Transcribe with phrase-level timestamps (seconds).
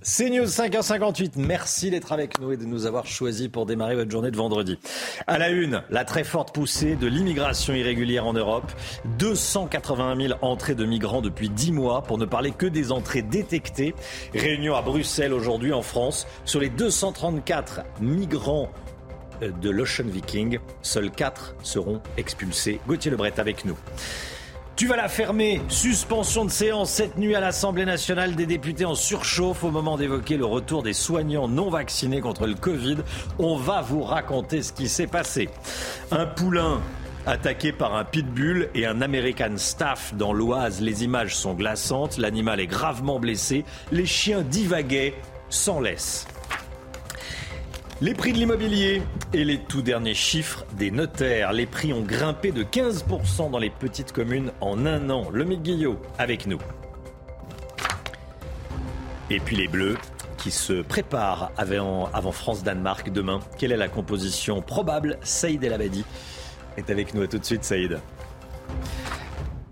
[0.00, 1.32] C'est News 5h58.
[1.36, 4.78] Merci d'être avec nous et de nous avoir choisis pour démarrer votre journée de vendredi.
[5.26, 8.72] À la une, la très forte poussée de l'immigration irrégulière en Europe.
[9.18, 13.94] 281 000 entrées de migrants depuis 10 mois, pour ne parler que des entrées détectées.
[14.34, 16.26] Réunion à Bruxelles aujourd'hui en France.
[16.44, 18.70] Sur les 234 migrants
[19.42, 22.80] euh, de l'Ocean Viking, seuls 4 seront expulsés.
[22.86, 23.76] Gauthier Lebret avec nous.
[24.78, 25.60] Tu vas la fermer.
[25.68, 30.36] Suspension de séance cette nuit à l'Assemblée nationale des députés en surchauffe au moment d'évoquer
[30.36, 32.98] le retour des soignants non vaccinés contre le Covid.
[33.40, 35.48] On va vous raconter ce qui s'est passé.
[36.12, 36.80] Un poulain
[37.26, 40.80] attaqué par un pitbull et un American Staff dans l'Oise.
[40.80, 42.16] Les images sont glaçantes.
[42.16, 43.64] L'animal est gravement blessé.
[43.90, 45.14] Les chiens divaguaient
[45.50, 46.28] sans laisse.
[48.00, 49.02] Les prix de l'immobilier
[49.32, 51.52] et les tout derniers chiffres des notaires.
[51.52, 55.28] Les prix ont grimpé de 15% dans les petites communes en un an.
[55.32, 56.60] Le Guillot avec nous.
[59.30, 59.96] Et puis les Bleus
[60.36, 63.40] qui se préparent avant, France-Danemark demain.
[63.58, 65.18] Quelle est la composition probable?
[65.22, 66.04] Saïd El Abadi
[66.76, 67.22] est avec nous.
[67.22, 67.98] À tout de suite, Saïd.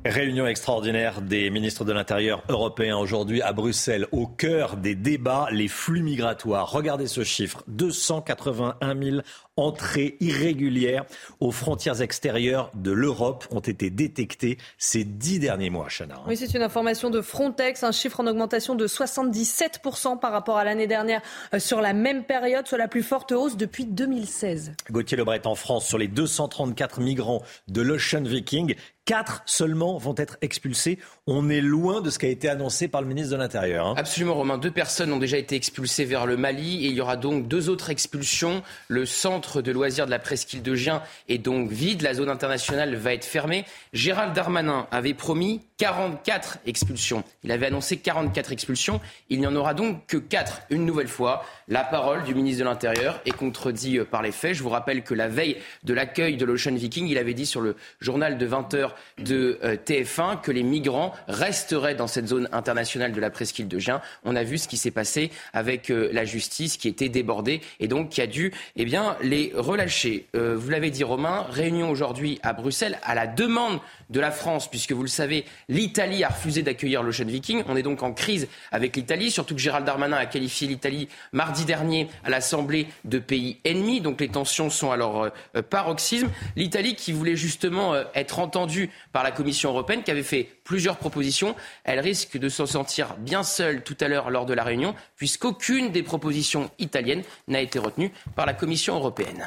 [0.09, 5.69] Réunion extraordinaire des ministres de l'Intérieur européens aujourd'hui à Bruxelles, au cœur des débats, les
[5.69, 6.71] flux migratoires.
[6.71, 9.17] Regardez ce chiffre, 281 000
[9.57, 11.07] entrées irrégulières
[11.41, 16.21] aux frontières extérieures de l'Europe ont été détectées ces dix derniers mois, Chana.
[16.27, 20.65] Oui, c'est une information de Frontex, un chiffre en augmentation de 77% par rapport à
[20.65, 21.23] l'année dernière
[21.55, 24.73] euh, sur la même période, soit la plus forte hausse depuis 2016.
[24.91, 28.75] Gauthier Lebret en France, sur les 234 migrants de l'Ocean Viking,
[29.07, 30.99] Quatre seulement vont être expulsés.
[31.29, 33.87] On est loin de ce qui a été annoncé par le ministre de l'Intérieur.
[33.87, 33.95] Hein.
[33.97, 34.59] Absolument, Romain.
[34.59, 37.69] Deux personnes ont déjà été expulsées vers le Mali et il y aura donc deux
[37.69, 38.65] autres expulsions.
[38.89, 42.03] Le centre de loisirs de la presqu'île de Gien est donc vide.
[42.03, 43.65] La zone internationale va être fermée.
[43.93, 47.23] Gérald Darmanin avait promis 44 expulsions.
[47.45, 49.01] Il avait annoncé 44 expulsions.
[49.31, 51.45] Il n'y en aura donc que 4 une nouvelle fois.
[51.69, 54.55] La parole du ministre de l'Intérieur est contredite par les faits.
[54.55, 57.61] Je vous rappelle que la veille de l'accueil de l'Ocean Viking, il avait dit sur
[57.61, 63.13] le journal de 20h de euh, TF1 que les migrants resteraient dans cette zone internationale
[63.13, 64.01] de la presqu'île de Gien.
[64.25, 67.89] On a vu ce qui s'est passé avec euh, la justice qui était débordée et
[67.89, 70.27] donc qui a dû eh bien, les relâcher.
[70.35, 73.81] vous l'avez dit Romain, réunion aujourd'hui à Bruxelles à la demande
[74.11, 77.65] de la France, puisque vous le savez, l'Italie a refusé d'accueillir l'Ocean Viking.
[77.69, 81.65] On est donc en crise avec l'Italie, surtout que Gérald Darmanin a qualifié l'Italie mardi
[81.65, 84.01] dernier à l'Assemblée de pays ennemis.
[84.01, 86.29] Donc les tensions sont à leur euh, paroxysme.
[86.55, 90.97] L'Italie qui voulait justement euh, être entendue par la Commission européenne, qui avait fait plusieurs
[90.97, 91.55] propositions,
[91.85, 95.91] elle risque de se sentir bien seule tout à l'heure lors de la réunion, puisqu'aucune
[95.91, 99.47] des propositions italiennes n'a été retenue par la Commission européenne.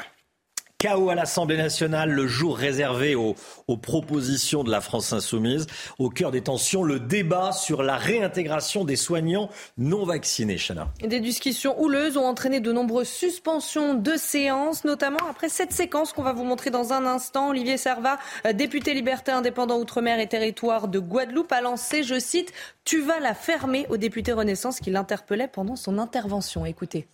[0.80, 3.36] Chaos à l'Assemblée nationale, le jour réservé aux,
[3.82, 5.66] propositions de la France insoumise.
[5.98, 10.56] Au cœur des tensions, le débat sur la réintégration des soignants non vaccinés.
[10.56, 10.88] Chana.
[11.02, 16.22] Des discussions houleuses ont entraîné de nombreuses suspensions de séances, notamment après cette séquence qu'on
[16.22, 17.50] va vous montrer dans un instant.
[17.50, 18.18] Olivier Servat,
[18.54, 22.54] député liberté indépendant Outre-mer et territoire de Guadeloupe, a lancé, je cite,
[22.86, 26.64] Tu vas la fermer au député Renaissance qui l'interpellait pendant son intervention.
[26.64, 27.06] Écoutez.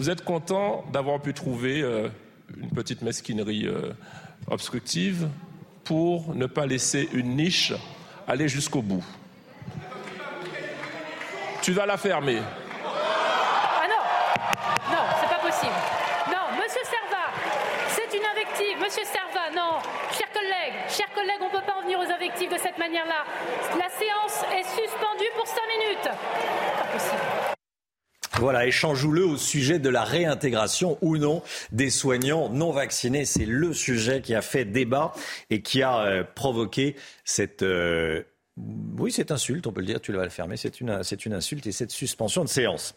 [0.00, 2.08] Vous êtes content d'avoir pu trouver euh,
[2.56, 3.92] une petite mesquinerie euh,
[4.50, 5.28] obstructive
[5.84, 7.74] pour ne pas laisser une niche
[8.26, 9.04] aller jusqu'au bout?
[11.60, 12.38] Tu vas la fermer.
[12.82, 15.76] Ah non Non, c'est pas possible.
[16.28, 17.26] Non, monsieur Serva,
[17.88, 18.78] c'est une invective.
[18.82, 19.80] Monsieur Serva, non.
[20.16, 23.26] Chers collègues, chers collègues, on ne peut pas en venir aux invectives de cette manière-là.
[23.76, 26.08] La séance est suspendue pour cinq minutes.
[26.08, 27.59] Pas possible.
[28.38, 31.42] Voilà, échangeons-le au sujet de la réintégration ou non
[31.72, 33.24] des soignants non vaccinés.
[33.24, 35.12] C'est le sujet qui a fait débat
[35.50, 37.62] et qui a euh, provoqué cette...
[37.62, 38.22] Euh,
[38.98, 41.32] oui, cette insulte, on peut le dire, tu vas le fermer, c'est une, c'est une
[41.32, 42.94] insulte et cette suspension de séance.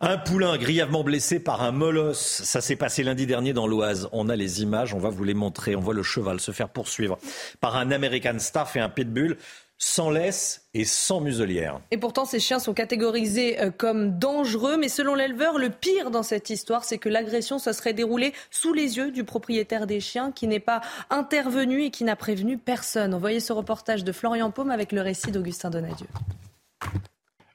[0.00, 4.08] Un poulain grièvement blessé par un molosse, ça s'est passé lundi dernier dans l'Oise.
[4.12, 5.76] On a les images, on va vous les montrer.
[5.76, 7.18] On voit le cheval se faire poursuivre
[7.60, 9.38] par un American Staff et un pitbull
[9.78, 11.80] sans laisse et sans muselière.
[11.92, 16.24] Et pourtant, ces chiens sont catégorisés euh, comme dangereux, mais selon l'éleveur, le pire dans
[16.24, 20.32] cette histoire, c'est que l'agression se serait déroulée sous les yeux du propriétaire des chiens
[20.32, 20.80] qui n'est pas
[21.10, 23.14] intervenu et qui n'a prévenu personne.
[23.14, 26.08] Envoyez ce reportage de Florian Paume avec le récit d'Augustin Donadieu.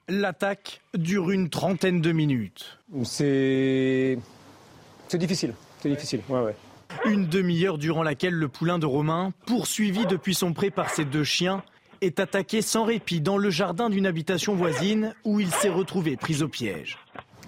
[0.08, 2.78] L'attaque dure une trentaine de minutes.
[3.04, 4.18] C'est
[5.08, 6.20] c'est difficile, c'est difficile.
[6.28, 6.56] Ouais, ouais.
[7.06, 11.24] Une demi-heure durant laquelle le poulain de Romain, poursuivi depuis son pré par ses deux
[11.24, 11.62] chiens,
[12.04, 16.42] est attaqué sans répit dans le jardin d'une habitation voisine où il s'est retrouvé pris
[16.42, 16.98] au piège.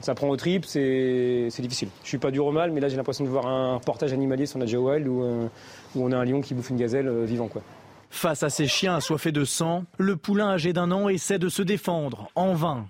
[0.00, 1.88] Ça prend au trip, c'est difficile.
[2.02, 4.58] Je suis pas du romal, mais là j'ai l'impression de voir un reportage animalier sur
[4.58, 5.48] Wild où, euh,
[5.94, 7.48] où, on a un lion qui bouffe une gazelle euh, vivant.
[7.48, 7.62] Quoi.
[8.10, 11.62] Face à ces chiens assoiffés de sang, le poulain âgé d'un an essaie de se
[11.62, 12.86] défendre, en vain.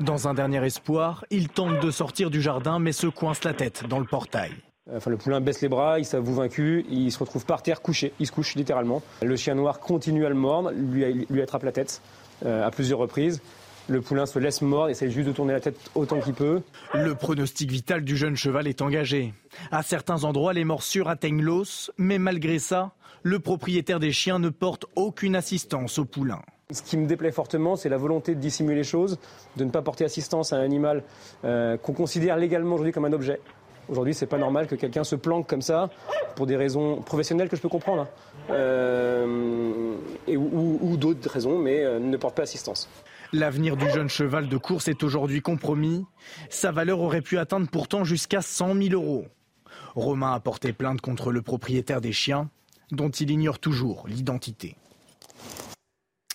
[0.00, 3.84] Dans un dernier espoir, il tente de sortir du jardin mais se coince la tête
[3.88, 4.52] dans le portail.
[4.90, 8.12] Enfin, le poulain baisse les bras, il s'avoue vaincu, il se retrouve par terre couché,
[8.18, 9.00] il se couche littéralement.
[9.22, 12.02] Le chien noir continue à le mordre, lui, lui attrape la tête
[12.44, 13.40] euh, à plusieurs reprises.
[13.88, 16.62] Le poulain se laisse mordre, essaie juste de tourner la tête autant qu'il peut.
[16.94, 19.34] Le pronostic vital du jeune cheval est engagé.
[19.70, 22.92] À certains endroits, les morsures atteignent l'os, mais malgré ça,
[23.22, 26.42] le propriétaire des chiens ne porte aucune assistance au poulain.
[26.72, 29.18] Ce qui me déplaît fortement, c'est la volonté de dissimuler les choses,
[29.56, 31.04] de ne pas porter assistance à un animal
[31.44, 33.40] euh, qu'on considère légalement aujourd'hui comme un objet.
[33.92, 35.90] Aujourd'hui, c'est pas normal que quelqu'un se planque comme ça
[36.34, 38.06] pour des raisons professionnelles que je peux comprendre,
[38.48, 38.52] hein.
[38.54, 39.94] euh,
[40.26, 42.88] et, ou, ou d'autres raisons, mais euh, ne porte pas assistance.
[43.34, 46.06] L'avenir du jeune cheval de course est aujourd'hui compromis.
[46.48, 49.26] Sa valeur aurait pu atteindre pourtant jusqu'à 100 000 euros.
[49.94, 52.48] Romain a porté plainte contre le propriétaire des chiens,
[52.92, 54.76] dont il ignore toujours l'identité.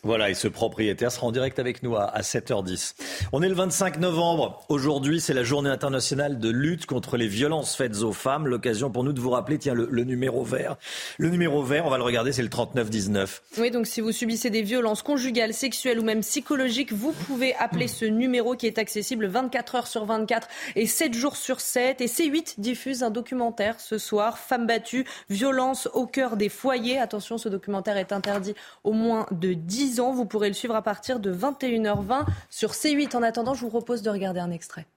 [0.07, 2.93] Voilà, et ce propriétaire sera en direct avec nous à, 7h10.
[3.33, 4.63] On est le 25 novembre.
[4.69, 8.47] Aujourd'hui, c'est la journée internationale de lutte contre les violences faites aux femmes.
[8.47, 10.77] L'occasion pour nous de vous rappeler, tiens, le, numéro vert.
[11.17, 13.41] Le numéro vert, on va le regarder, c'est le 3919.
[13.57, 17.89] Oui, donc si vous subissez des violences conjugales, sexuelles ou même psychologiques, vous pouvez appeler
[17.89, 21.99] ce numéro qui est accessible 24 heures sur 24 et 7 jours sur 7.
[21.99, 26.97] Et C8 diffuse un documentaire ce soir, Femmes battues, violence au cœur des foyers.
[26.97, 28.55] Attention, ce documentaire est interdit
[28.85, 33.15] au moins de 10 vous pourrez le suivre à partir de 21h20 sur C8.
[33.15, 34.87] En attendant, je vous propose de regarder un extrait.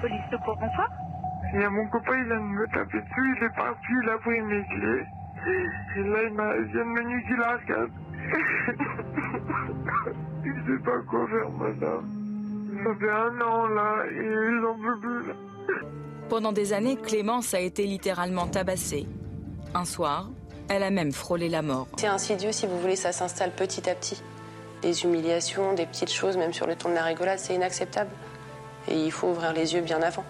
[0.00, 0.88] Police de quoi, bonsoir
[1.54, 4.08] Il y a mon copain, il vient de me taper dessus, il est parti, il
[4.10, 5.06] a pris mes clés.
[5.96, 6.30] Et là, il,
[6.72, 7.90] vient de me niquer la case.
[10.44, 12.06] il sait pas quoi faire, madame.
[12.84, 15.34] Ça fait un an, là, et ils en veulent plus, là.
[16.28, 19.06] Pendant des années, Clémence a été littéralement tabassée.
[19.74, 20.30] Un soir,
[20.68, 21.88] elle a même frôlé la mort.
[21.96, 24.20] C'est insidieux, si vous voulez, ça s'installe petit à petit.
[24.82, 28.10] Des humiliations, des petites choses, même sur le ton de la rigolade, c'est inacceptable.
[28.88, 30.24] Et il faut ouvrir les yeux bien avant.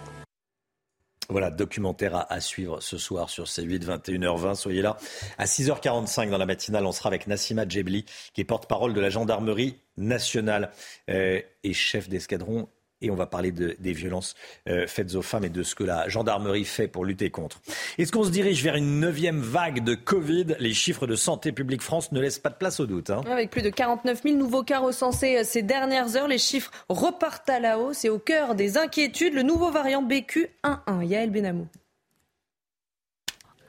[1.30, 4.54] Voilà, documentaire à, suivre ce soir sur C8, 21h20.
[4.54, 4.98] Soyez là.
[5.38, 8.04] À 6h45 dans la matinale, on sera avec Nassima Djebli,
[8.34, 10.70] qui est porte-parole de la gendarmerie nationale
[11.08, 12.68] euh, et chef d'escadron
[13.00, 14.34] et on va parler des violences
[14.68, 17.60] euh, faites aux femmes et de ce que la gendarmerie fait pour lutter contre.
[17.98, 20.56] Est-ce qu'on se dirige vers une neuvième vague de Covid?
[20.58, 23.10] Les chiffres de Santé publique France ne laissent pas de place au doute.
[23.10, 23.22] Hein.
[23.30, 27.50] Avec plus de 49 000 nouveaux cas recensés euh, ces dernières heures, les chiffres repartent
[27.50, 31.04] à la hausse et au cœur des inquiétudes, le nouveau variant BQ11.
[31.04, 31.66] Yael Benamou.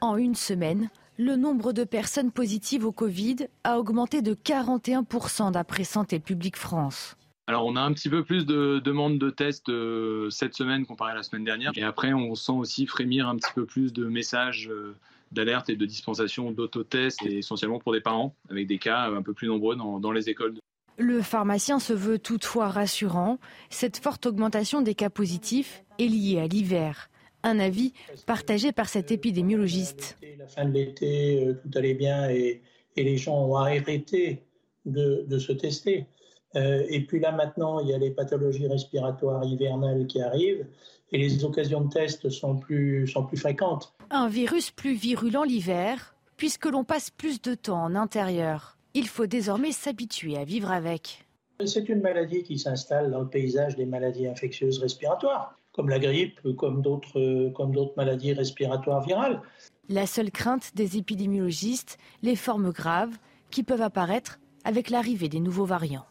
[0.00, 0.88] En une semaine,
[1.18, 7.16] le nombre de personnes positives au Covid a augmenté de 41% d'après Santé publique France.
[7.48, 11.12] Alors, on a un petit peu plus de demandes de tests euh, cette semaine comparé
[11.12, 11.70] à la semaine dernière.
[11.76, 14.96] Et après, on sent aussi frémir un petit peu plus de messages euh,
[15.30, 19.32] d'alerte et de dispensation d'autotests, et essentiellement pour des parents, avec des cas un peu
[19.32, 20.56] plus nombreux dans, dans les écoles.
[20.98, 23.38] Le pharmacien se veut toutefois rassurant.
[23.70, 27.10] Cette forte augmentation des cas positifs est liée à l'hiver.
[27.44, 27.92] Un avis
[28.26, 30.18] partagé par cet épidémiologiste.
[30.36, 32.62] La fin de l'été, euh, tout allait bien et,
[32.96, 34.42] et, les gens ont arrêté
[34.84, 36.06] de, de se tester.
[36.56, 40.66] Euh, et puis là maintenant, il y a les pathologies respiratoires hivernales qui arrivent
[41.12, 43.94] et les occasions de test sont plus, sont plus fréquentes.
[44.10, 48.78] Un virus plus virulent l'hiver, puisque l'on passe plus de temps en intérieur.
[48.94, 51.26] Il faut désormais s'habituer à vivre avec.
[51.64, 56.40] C'est une maladie qui s'installe dans le paysage des maladies infectieuses respiratoires, comme la grippe,
[56.56, 59.40] comme d'autres, comme d'autres maladies respiratoires virales.
[59.88, 63.16] La seule crainte des épidémiologistes, les formes graves
[63.50, 66.06] qui peuvent apparaître avec l'arrivée des nouveaux variants.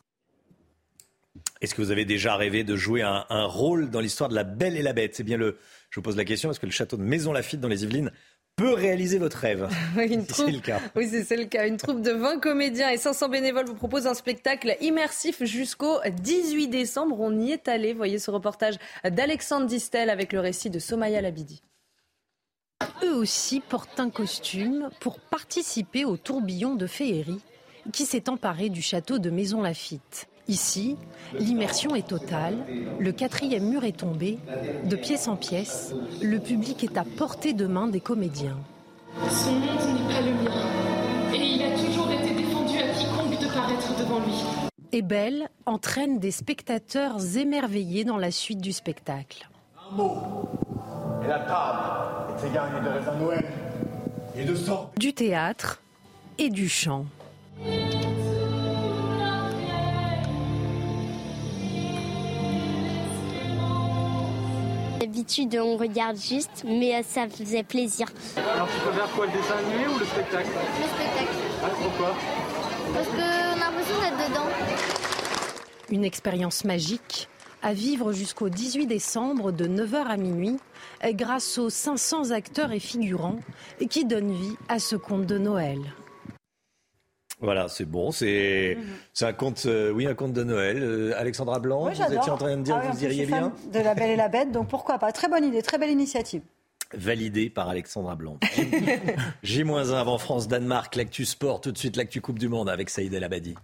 [1.61, 4.75] Est-ce que vous avez déjà rêvé de jouer un, rôle dans l'histoire de La Belle
[4.77, 5.15] et la Bête?
[5.15, 5.57] C'est bien le.
[5.89, 8.11] Je vous pose la question parce que le château de Maison Lafitte dans les Yvelines
[8.55, 9.69] peut réaliser votre rêve?
[9.97, 10.81] oui, c'est le cas.
[10.95, 11.67] Oui, c'est le cas.
[11.67, 16.67] Une troupe de 20 comédiens et 500 bénévoles vous propose un spectacle immersif jusqu'au 18
[16.67, 17.19] décembre.
[17.19, 17.93] On y est allé.
[17.93, 21.61] Voyez ce reportage d'Alexandre Distel avec le récit de Somaya Labidi.
[23.03, 27.41] Eux aussi portent un costume pour participer au tourbillon de féerie
[27.93, 30.27] qui s'est emparé du château de Maison Lafitte.
[30.47, 30.95] Ici,
[31.39, 32.57] l'immersion est totale,
[32.99, 34.37] le quatrième mur est tombé,
[34.83, 38.57] de pièce en pièce, le public est à portée de main des comédiens.
[39.29, 43.47] Son monde n'est pas le mien, et il a toujours été défendu à quiconque de
[43.47, 44.35] paraître devant lui.
[44.91, 49.49] Et Belle entraîne des spectateurs émerveillés dans la suite du spectacle.
[49.91, 50.17] Un mot,
[51.23, 53.45] et la table est gagnée de raisin Noël
[54.37, 54.91] et de sang.
[54.97, 55.81] Du théâtre
[56.37, 57.05] et du chant.
[65.15, 68.07] D'habitude, on regarde juste, mais euh, ça faisait plaisir.
[68.35, 70.49] Alors tu préfères quoi, le dessin animé ou le spectacle?
[70.49, 71.37] Le spectacle.
[71.63, 72.15] Ah, pourquoi?
[72.93, 74.47] Parce qu'on a l'impression d'être dedans.
[75.89, 77.29] Une expérience magique
[77.61, 80.57] à vivre jusqu'au 18 décembre de 9h à minuit
[81.03, 83.39] grâce aux 500 acteurs et figurants
[83.89, 85.79] qui donnent vie à ce conte de Noël.
[87.41, 88.77] Voilà, c'est bon, c'est
[89.13, 90.81] c'est un conte, euh, oui, un conte de Noël.
[90.81, 93.25] Euh, Alexandra Blanc, Oui, vous étiez en train de me dire Ah oui, vous iriez
[93.25, 95.91] bien De La Belle et la Bête, donc pourquoi pas Très bonne idée, très belle
[95.91, 96.41] initiative.
[96.93, 98.37] Validé par Alexandra Blanc.
[99.43, 103.23] J-1 avant France-Danemark, l'actu sport, tout de suite l'actu Coupe du Monde avec Saïd El
[103.23, 103.55] Abadi.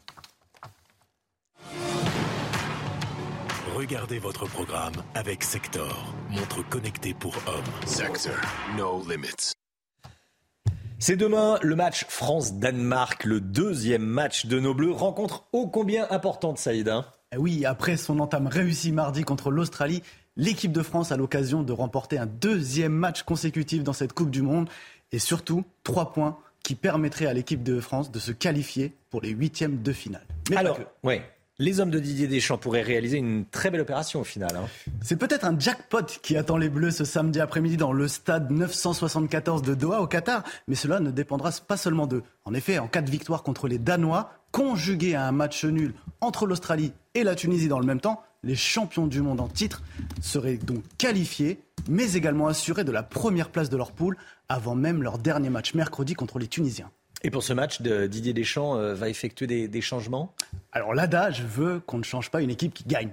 [3.76, 7.88] Regardez votre programme avec Sector, montre connectée pour hommes.
[7.88, 8.36] Sector,
[8.78, 9.54] no limits.
[11.04, 14.92] C'est demain le match France-Danemark, le deuxième match de nos Bleus.
[14.92, 16.90] Rencontre ô combien importante, Saïd.
[16.90, 20.04] hein Eh Oui, après son entame réussie mardi contre l'Australie,
[20.38, 24.44] l'équipe de France a l'occasion de remporter un deuxième match consécutif dans cette Coupe du
[24.44, 24.70] Monde
[25.12, 29.30] et surtout trois points qui permettraient à l'équipe de France de se qualifier pour les
[29.30, 30.28] huitièmes de finale.
[30.52, 30.84] Mais Alors, que.
[31.62, 34.50] Les hommes de Didier Deschamps pourraient réaliser une très belle opération au final.
[34.56, 34.68] hein.
[35.04, 39.62] C'est peut-être un jackpot qui attend les Bleus ce samedi après-midi dans le stade 974
[39.62, 42.24] de Doha au Qatar, mais cela ne dépendra pas seulement d'eux.
[42.46, 46.48] En effet, en cas de victoire contre les Danois, conjugué à un match nul entre
[46.48, 49.84] l'Australie et la Tunisie dans le même temps, les champions du monde en titre
[50.20, 54.18] seraient donc qualifiés, mais également assurés de la première place de leur poule
[54.50, 56.90] avant même leur dernier match mercredi contre les Tunisiens.
[57.24, 60.34] Et pour ce match, de- Didier Deschamps euh, va effectuer des, des changements?
[60.72, 63.12] Alors l'adage veut qu'on ne change pas une équipe qui gagne.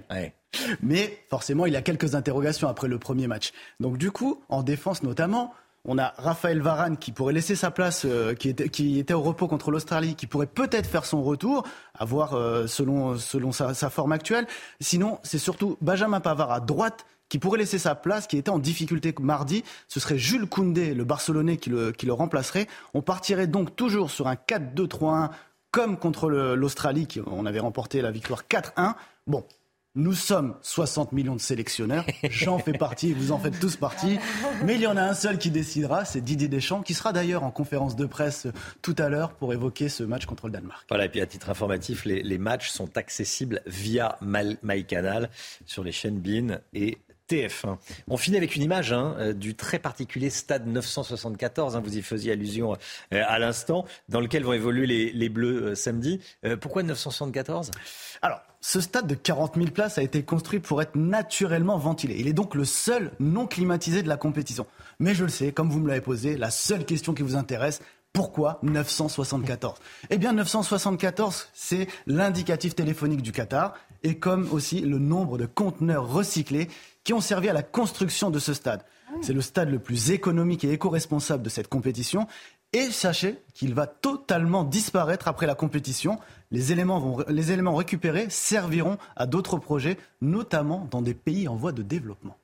[0.81, 3.51] Mais forcément, il a quelques interrogations après le premier match.
[3.79, 5.53] Donc du coup, en défense notamment,
[5.85, 9.21] on a Raphaël Varane qui pourrait laisser sa place, euh, qui, était, qui était au
[9.21, 11.63] repos contre l'Australie, qui pourrait peut-être faire son retour,
[11.97, 14.45] à voir euh, selon, selon sa, sa forme actuelle.
[14.81, 18.59] Sinon, c'est surtout Benjamin Pavard à droite qui pourrait laisser sa place, qui était en
[18.59, 19.63] difficulté mardi.
[19.87, 22.67] Ce serait Jules Koundé, le Barcelonais, qui le, qui le remplacerait.
[22.93, 25.29] On partirait donc toujours sur un 4-2-3-1
[25.71, 28.95] comme contre l'Australie, qui on avait remporté la victoire 4-1.
[29.27, 29.45] Bon,
[29.95, 32.05] nous sommes 60 millions de sélectionneurs.
[32.29, 34.17] J'en fais partie, vous en faites tous partie.
[34.63, 37.43] Mais il y en a un seul qui décidera, c'est Didier Deschamps, qui sera d'ailleurs
[37.43, 38.47] en conférence de presse
[38.81, 40.85] tout à l'heure pour évoquer ce match contre le Danemark.
[40.89, 45.29] Voilà, et puis à titre informatif, les, matchs sont accessibles via MyCanal
[45.65, 46.97] sur les chaînes BIN et
[47.29, 47.77] TF1.
[48.07, 52.01] On finit avec une image hein, euh, du très particulier stade 974, hein, vous y
[52.01, 52.73] faisiez allusion
[53.13, 56.19] euh, à l'instant, dans lequel vont évoluer les, Bleus euh, samedi.
[56.59, 57.69] Pourquoi 974
[58.23, 62.15] Alors, ce stade de 40 000 places a été construit pour être naturellement ventilé.
[62.17, 64.65] Il est donc le seul non climatisé de la compétition.
[64.99, 67.79] Mais je le sais, comme vous me l'avez posé, la seule question qui vous intéresse,
[68.11, 69.75] pourquoi 974
[70.09, 76.11] Eh bien, 974, c'est l'indicatif téléphonique du Qatar et comme aussi le nombre de conteneurs
[76.11, 76.69] recyclés
[77.03, 78.83] qui ont servi à la construction de ce stade.
[79.21, 82.27] C'est le stade le plus économique et éco-responsable de cette compétition.
[82.71, 86.19] Et sachez qu'il va totalement disparaître après la compétition.
[86.51, 91.55] Les éléments, vont- les éléments récupérés serviront à d'autres projets, notamment dans des pays en
[91.55, 92.37] voie de développement.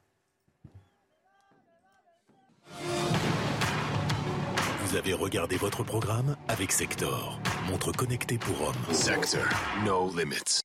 [4.85, 8.93] Vous avez regardé votre programme avec Sector, montre connectée pour hommes.
[8.93, 9.43] Sector,
[9.85, 10.64] no limits.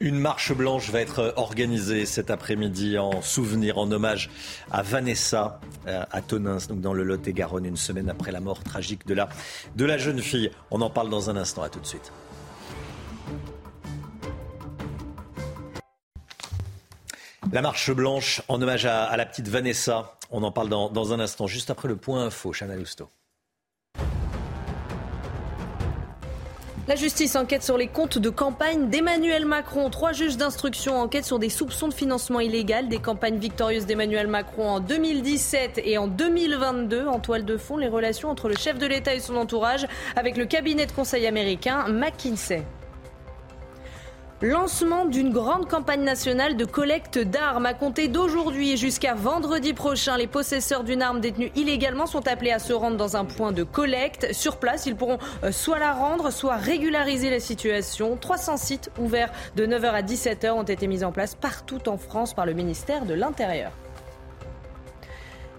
[0.00, 4.28] Une marche blanche va être organisée cet après-midi en souvenir, en hommage
[4.70, 9.06] à Vanessa euh, à Tonins, donc dans le Lot-et-Garonne, une semaine après la mort tragique
[9.06, 10.50] de la, jeune fille.
[10.70, 12.12] On en parle dans un instant, à tout de suite.
[17.50, 20.18] La marche blanche en hommage à, la petite Vanessa.
[20.30, 22.52] On en parle dans, dans un instant, juste après le point info.
[22.52, 23.08] Chana Lousteau.
[26.88, 29.90] La justice enquête sur les comptes de campagne d'Emmanuel Macron.
[29.90, 34.68] Trois juges d'instruction enquêtent sur des soupçons de financement illégal des campagnes victorieuses d'Emmanuel Macron
[34.68, 37.08] en 2017 et en 2022.
[37.08, 40.36] En toile de fond, les relations entre le chef de l'État et son entourage avec
[40.36, 42.62] le cabinet de conseil américain McKinsey.
[44.42, 50.18] Lancement d'une grande campagne nationale de collecte d'armes à compter d'aujourd'hui jusqu'à vendredi prochain.
[50.18, 53.62] Les possesseurs d'une arme détenue illégalement sont appelés à se rendre dans un point de
[53.62, 54.34] collecte.
[54.34, 58.18] Sur place, ils pourront euh, soit la rendre, soit régulariser la situation.
[58.20, 62.34] 300 sites ouverts de 9h à 17h ont été mis en place partout en France
[62.34, 63.72] par le ministère de l'Intérieur.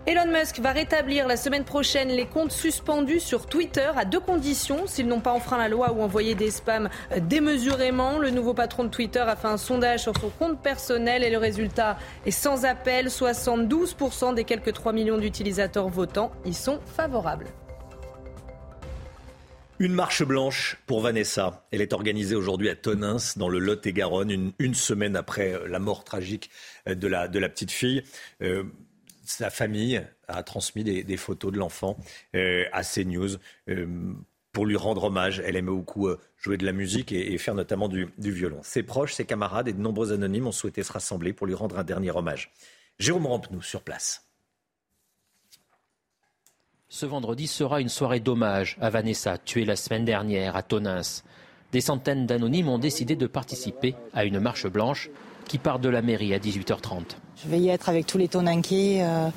[0.08, 4.88] Elon Musk va rétablir la semaine prochaine les comptes suspendus sur Twitter à deux conditions.
[4.88, 6.88] S'ils n'ont pas enfreint la loi ou envoyé des spams
[7.24, 11.30] démesurément, le nouveau patron de Twitter a fait un sondage sur son compte personnel et
[11.30, 13.08] le résultat est sans appel.
[13.08, 17.48] 72% des quelques 3 millions d'utilisateurs votants y sont favorables.
[19.80, 21.68] Une marche blanche pour Vanessa.
[21.72, 26.04] Elle est organisée aujourd'hui à Tonins, dans le Lot-et-Garonne, une, semaine après euh, la mort
[26.04, 26.50] tragique
[26.88, 28.02] euh, de la, de la petite fille.
[28.42, 28.64] Euh,
[29.30, 31.98] sa famille a transmis des, photos de l'enfant
[32.34, 33.38] à CNews
[34.52, 35.42] pour lui rendre hommage.
[35.46, 38.60] Elle aimait beaucoup jouer de la musique et, faire notamment du, du, violon.
[38.64, 41.78] Ses proches, ses camarades et de nombreux anonymes ont souhaité se rassembler pour lui rendre
[41.78, 42.52] un dernier hommage.
[43.00, 44.28] Jérôme Rampenou sur place.
[46.90, 51.02] Ce vendredi sera une soirée d'hommage à Vanessa, tuée la semaine dernière à Tonins.
[51.74, 55.10] Des centaines d'anonymes ont décidé de participer à une marche blanche
[55.48, 57.02] qui part de la mairie à 18h30.
[57.44, 59.00] Je vais y être avec tous les Tonanquais.
[59.02, 59.30] Euh,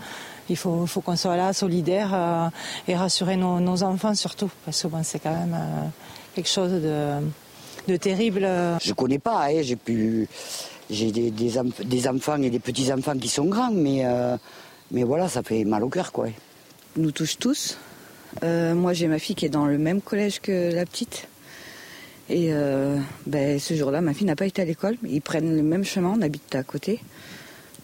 [0.48, 2.48] il faut, qu'on soit là, solidaire euh,
[2.88, 4.50] et rassurer nos, enfants surtout.
[4.64, 5.86] Parce que c'est quand même euh,
[6.34, 8.40] quelque chose de, terrible.
[8.82, 10.28] Je ne connais pas, hein, j'ai pu.
[10.90, 14.04] J'ai des, des, enfants et des petits-enfants qui sont grands, mais,
[14.90, 16.26] mais voilà, ça fait mal au cœur, quoi
[16.96, 17.78] nous touche tous.
[18.42, 21.28] Euh, moi, j'ai ma fille qui est dans le même collège que la petite.
[22.30, 22.96] Et euh,
[23.26, 24.96] ben, ce jour-là, ma fille n'a pas été à l'école.
[25.04, 27.00] Ils prennent le même chemin, on habite à côté.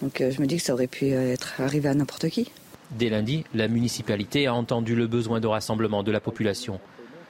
[0.03, 2.50] Donc euh, je me dis que ça aurait pu être arrivé à n'importe qui.
[2.93, 6.79] Dès lundi, la municipalité a entendu le besoin de rassemblement de la population.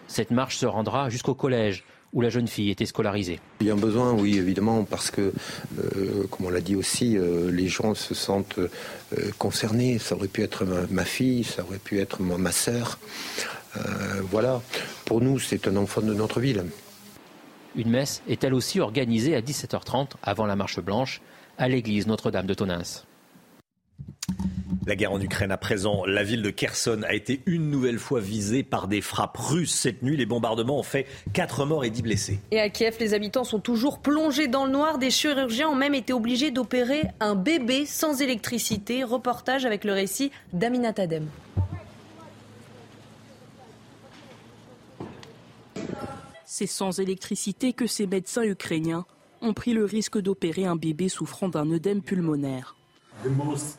[0.08, 3.40] Cette marche se rendra jusqu'au collège où la jeune fille était scolarisée.
[3.60, 5.32] Il y a un besoin, oui, évidemment, parce que,
[5.78, 8.68] euh, comme on l'a dit aussi, euh, les gens se sentent euh,
[9.38, 9.98] concernés.
[9.98, 12.98] Ça aurait pu être ma, fille, ça aurait pu être ma, ma sœur.
[14.30, 14.62] voilà.
[15.04, 16.64] Pour nous, c'est un enfant de notre ville.
[17.76, 21.20] Une messe est elle aussi organisée à 17h30 avant la marche blanche
[21.58, 22.82] à l'église Notre-Dame de Tonins.
[24.86, 28.20] La guerre en Ukraine à présent, la ville de Kherson a été une nouvelle fois
[28.20, 29.74] visée par des frappes russes.
[29.74, 32.38] Cette nuit, les bombardements ont fait 4 morts et 10 blessés.
[32.50, 34.98] Et à Kiev, les habitants sont toujours plongés dans le noir.
[34.98, 39.02] Des chirurgiens ont même été obligés d'opérer un bébé sans électricité.
[39.04, 41.26] Reportage avec le récit d'Aminat Adem.
[46.58, 49.04] C'est sans électricité que ces médecins ukrainiens
[49.42, 52.76] ont pris le risque d'opérer un bébé souffrant d'un œdème pulmonaire.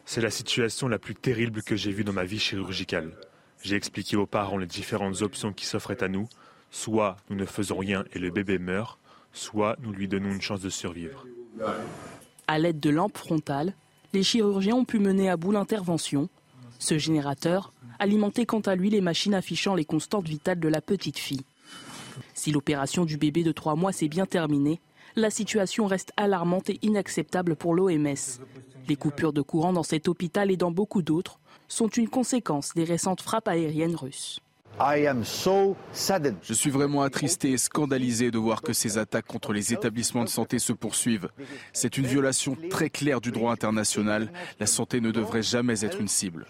[0.05, 3.17] C'est la situation la plus terrible que j'ai vue dans ma vie chirurgicale.
[3.63, 6.29] J'ai expliqué aux parents les différentes options qui s'offraient à nous.
[6.69, 8.99] Soit nous ne faisons rien et le bébé meurt,
[9.33, 11.25] soit nous lui donnons une chance de survivre.
[12.45, 13.73] À l'aide de lampes frontales,
[14.13, 16.29] les chirurgiens ont pu mener à bout l'intervention.
[16.77, 21.17] Ce générateur alimentait quant à lui les machines affichant les constantes vitales de la petite
[21.17, 21.43] fille.
[22.33, 24.79] Si l'opération du bébé de trois mois s'est bien terminée,
[25.15, 28.15] la situation reste alarmante et inacceptable pour l'OMS.
[28.87, 32.83] Les coupures de courant dans cet hôpital et dans beaucoup d'autres sont une conséquence des
[32.83, 34.39] récentes frappes aériennes russes.
[36.43, 40.29] Je suis vraiment attristé et scandalisé de voir que ces attaques contre les établissements de
[40.29, 41.29] santé se poursuivent.
[41.73, 44.31] C'est une violation très claire du droit international.
[44.59, 46.45] La santé ne devrait jamais être une cible.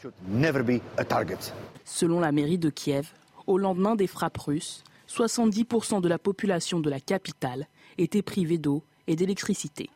[1.85, 3.13] Selon la mairie de Kiev,
[3.45, 7.67] au lendemain des frappes russes, 70% de la population de la capitale
[7.97, 9.89] était privée d'eau et d'électricité.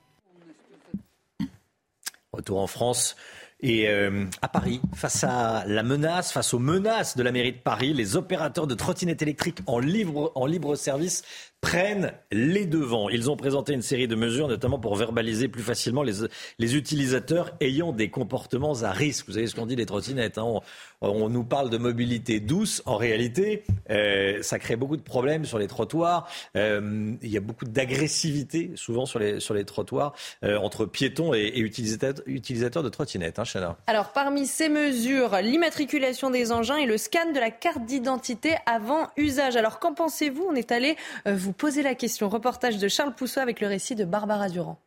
[2.34, 3.16] Retour en France
[3.60, 7.60] et euh, à Paris, face à la menace, face aux menaces de la mairie de
[7.60, 11.24] Paris, les opérateurs de trottinettes électriques en libre, en libre service
[11.62, 13.10] prennent les devants.
[13.10, 16.14] Ils ont présenté une série de mesures, notamment pour verbaliser plus facilement les,
[16.58, 19.28] les utilisateurs ayant des comportements à risque.
[19.28, 20.40] Vous savez ce qu'on dit les trottinettes.
[20.40, 20.62] Hein
[21.02, 22.82] on, nous parle de mobilité douce.
[22.86, 26.28] En réalité, euh, ça crée beaucoup de problèmes sur les trottoirs.
[26.56, 31.34] Euh, il y a beaucoup d'agressivité, souvent sur les, sur les trottoirs, euh, entre piétons
[31.34, 33.40] et, utilisateurs, utilisateurs, de trottinettes.
[33.40, 38.56] Hein, Alors, parmi ces mesures, l'immatriculation des engins et le scan de la carte d'identité
[38.66, 39.56] avant usage.
[39.56, 40.48] Alors, qu'en pensez-vous?
[40.50, 40.96] On est allé
[41.26, 42.30] vous poser la question.
[42.30, 44.80] Reportage de Charles Pousseau avec le récit de Barbara Durand.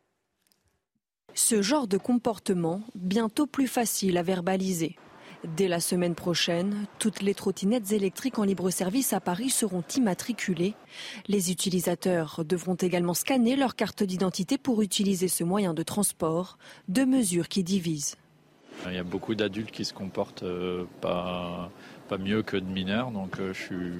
[1.33, 4.95] Ce genre de comportement, bientôt plus facile à verbaliser.
[5.43, 10.73] Dès la semaine prochaine, toutes les trottinettes électriques en libre service à Paris seront immatriculées.
[11.27, 17.05] Les utilisateurs devront également scanner leur carte d'identité pour utiliser ce moyen de transport, deux
[17.05, 18.15] mesures qui divisent.
[18.87, 21.69] Il y a beaucoup d'adultes qui se comportent euh, pas,
[22.07, 23.91] pas mieux que de mineurs, donc euh, je suis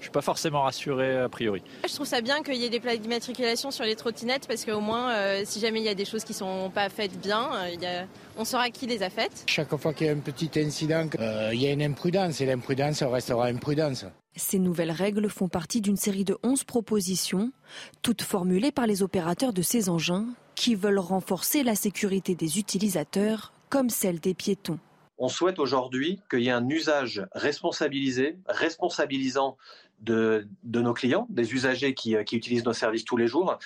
[0.00, 1.62] je suis pas forcément rassuré a priori.
[1.86, 4.80] Je trouve ça bien qu'il y ait des plaques d'immatriculation sur les trottinettes parce qu'au
[4.80, 7.50] moins, euh, si jamais il y a des choses qui sont pas faites bien,
[7.82, 8.04] euh,
[8.38, 9.44] on saura qui les a faites.
[9.46, 12.46] Chaque fois qu'il y a un petit incident, euh, il y a une imprudence et
[12.46, 14.06] l'imprudence restera imprudence.
[14.36, 17.52] Ces nouvelles règles font partie d'une série de 11 propositions,
[18.00, 23.52] toutes formulées par les opérateurs de ces engins qui veulent renforcer la sécurité des utilisateurs
[23.68, 24.78] comme celle des piétons.
[25.22, 29.58] On souhaite aujourd'hui qu'il y ait un usage responsabilisé, responsabilisant
[30.00, 33.58] de, nos clients, des usagers qui, utilisent nos services tous les jours.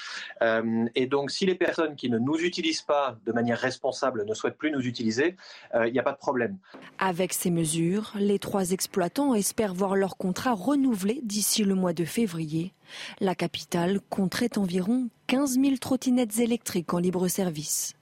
[0.94, 4.58] et donc, si les personnes qui ne nous utilisent pas de manière responsable ne souhaitent
[4.58, 5.36] plus nous utiliser,
[5.74, 6.58] il n'y a pas de problème.
[6.98, 12.04] Avec ces mesures, les trois exploitants espèrent voir leur contrat renouvelé d'ici le mois de
[12.04, 12.72] février.
[13.20, 17.94] La capitale compterait environ 15 000 trottinettes électriques en libre service.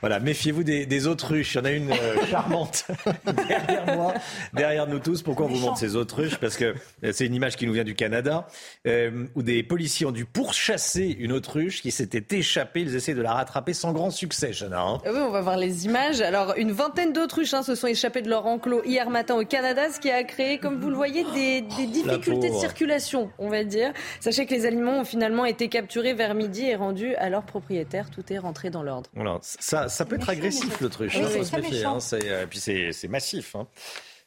[0.00, 1.54] Voilà, méfiez-vous des, autruches.
[1.54, 2.86] Il y en a une euh, charmante
[3.24, 4.14] derrière moi,
[4.52, 5.22] derrière nous tous.
[5.22, 6.36] Pourquoi on vous montre ces autruches?
[6.36, 6.74] Parce que
[7.04, 8.46] euh, c'est une image qui nous vient du Canada,
[8.86, 12.80] euh, où des policiers ont dû pourchasser une autruche qui s'était échappée.
[12.82, 14.80] Ils essaient de la rattraper sans grand succès, Chana.
[14.80, 14.98] Hein.
[15.04, 16.20] Oui, on va voir les images.
[16.20, 19.90] Alors, une vingtaine d'autruches hein, se sont échappées de leur enclos hier matin au Canada,
[19.92, 23.92] ce qui a créé, comme vous le voyez, des, difficultés de circulation, on va dire.
[24.20, 28.10] Sachez que les aliments ont finalement été capturés vers midi et rendus à leurs propriétaires.
[28.10, 29.10] Tout est rentré dans l'ordre.
[29.14, 31.16] Voilà, ça, ça, peut être agressif l'autruche.
[31.16, 33.54] Oui, hein, hein, euh, et puis c'est massif.
[33.54, 33.66] Hein.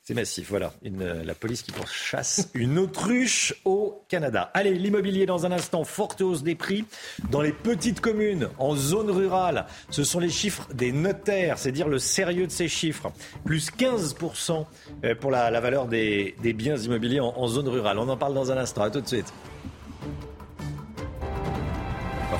[0.04, 0.74] C'est massif, voilà.
[0.82, 4.50] Une, euh, la police qui pourchasse une autruche au Canada.
[4.56, 6.86] Allez, l'immobilier dans un instant, forte hausse des prix.
[7.30, 11.88] Dans les petites communes, en zone rurale, ce sont les chiffres des notaires, c'est dire
[11.88, 13.12] le sérieux de ces chiffres.
[13.46, 14.66] Plus 15%
[15.04, 18.00] euh, pour la, valeur des, biens immobiliers en, en zone rurale.
[18.00, 18.82] On en parle dans un instant.
[18.82, 19.32] À tout de suite.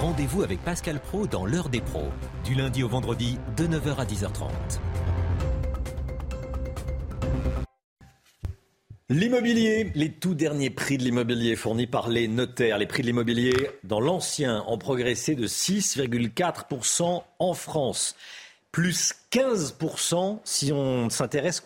[0.02, 2.10] Rendez-vous avec Pascal Pro dans l'heure des pros,
[2.44, 4.50] du lundi au vendredi de 9h à 10h30.
[9.10, 12.80] L'immobilier, les tout derniers prix de l'immobilier fournis par les notaires.
[12.80, 18.16] Les prix de l'immobilier dans l'ancien ont progressé de 6,4% en France
[18.72, 21.64] plus 15% si on ne s'intéresse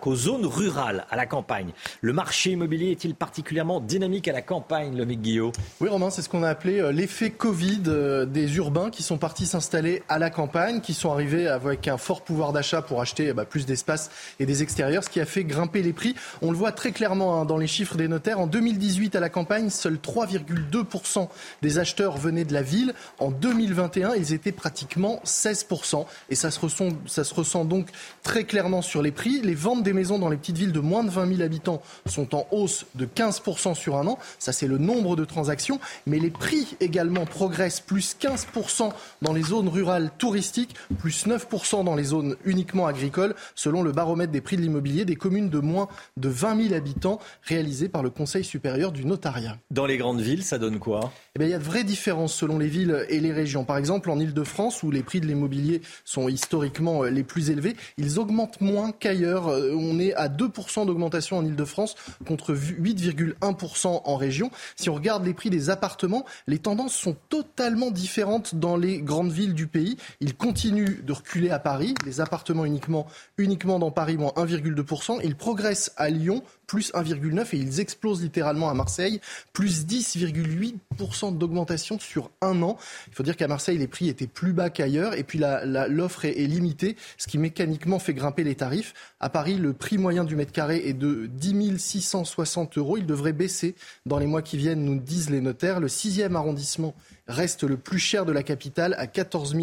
[0.00, 1.72] qu'aux zones rurales, à la campagne.
[2.00, 6.30] Le marché immobilier est-il particulièrement dynamique à la campagne, le Guillaume Oui, Romain, c'est ce
[6.30, 10.30] qu'on a appelé euh, l'effet Covid euh, des urbains qui sont partis s'installer à la
[10.30, 14.46] campagne, qui sont arrivés avec un fort pouvoir d'achat pour acheter bah, plus d'espace et
[14.46, 16.14] des extérieurs, ce qui a fait grimper les prix.
[16.40, 18.40] On le voit très clairement hein, dans les chiffres des notaires.
[18.40, 21.28] En 2018, à la campagne, seuls 3,2%
[21.60, 22.94] des acheteurs venaient de la ville.
[23.18, 26.06] En 2021, ils étaient pratiquement 16%.
[26.30, 27.88] Et ça se ressent ça se ressent donc
[28.22, 29.40] très clairement sur les prix.
[29.42, 32.34] Les ventes des maisons dans les petites villes de moins de 20 000 habitants sont
[32.34, 34.18] en hausse de 15% sur un an.
[34.38, 35.80] Ça, c'est le nombre de transactions.
[36.06, 41.94] Mais les prix également progressent, plus 15% dans les zones rurales touristiques, plus 9% dans
[41.94, 45.88] les zones uniquement agricoles, selon le baromètre des prix de l'immobilier des communes de moins
[46.16, 49.58] de 20 000 habitants réalisé par le Conseil supérieur du notariat.
[49.70, 51.12] Dans les grandes villes, ça donne quoi?
[51.40, 53.64] Eh Il y a de vraies différences selon les villes et les régions.
[53.64, 57.74] Par exemple, en Ile-de-France, où les prix de l'immobilier sont historiquement euh, les plus élevés,
[57.96, 59.48] ils augmentent moins qu'ailleurs.
[59.48, 61.94] Euh, on est à 2% d'augmentation en Ile-de-France
[62.26, 64.50] contre 8,1% en région.
[64.76, 69.32] Si on regarde les prix des appartements, les tendances sont totalement différentes dans les grandes
[69.32, 69.96] villes du pays.
[70.20, 73.06] Ils continuent de reculer à Paris, les appartements uniquement,
[73.38, 75.20] uniquement dans Paris, moins 1,2%.
[75.24, 79.20] Ils progressent à Lyon, plus 1,9% et ils explosent littéralement à Marseille,
[79.52, 82.76] plus 10,8% d'augmentation sur un an.
[83.08, 86.40] Il faut dire qu'à Marseille, les prix étaient plus bas qu'ailleurs et puis l'offre est,
[86.42, 88.94] est, limitée, ce qui mécaniquement fait grimper les tarifs.
[89.20, 92.96] À Paris, le prix moyen du mètre carré est de 10 660 euros.
[92.96, 95.78] Il devrait baisser dans les mois qui viennent, nous disent les notaires.
[95.78, 96.94] Le 6e arrondissement
[97.28, 99.54] reste le plus cher de la capitale à 14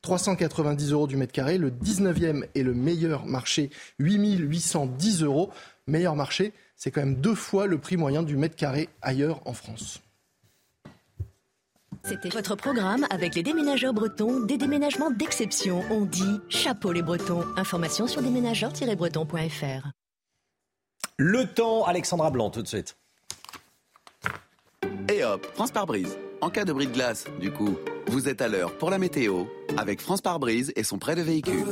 [0.00, 1.58] 390 euros du mètre carré.
[1.58, 5.50] Le 19e est le meilleur marché, 8 810 euros
[5.86, 9.52] meilleur marché, c'est quand même deux fois le prix moyen du mètre carré ailleurs en
[9.52, 10.00] France.
[12.04, 15.82] C'était votre programme avec les déménageurs bretons, des déménagements d'exception.
[15.90, 17.44] On dit chapeau les bretons.
[17.56, 19.88] Information sur déménageurs-bretons.fr.
[21.18, 22.96] Le temps, Alexandra Blanc, tout de suite.
[25.08, 26.18] Et hop, France par brise.
[26.40, 27.76] En cas de bris de glace, du coup,
[28.08, 29.44] vous êtes à l'heure pour la météo
[29.76, 31.66] avec France par brise et son prêt de véhicule.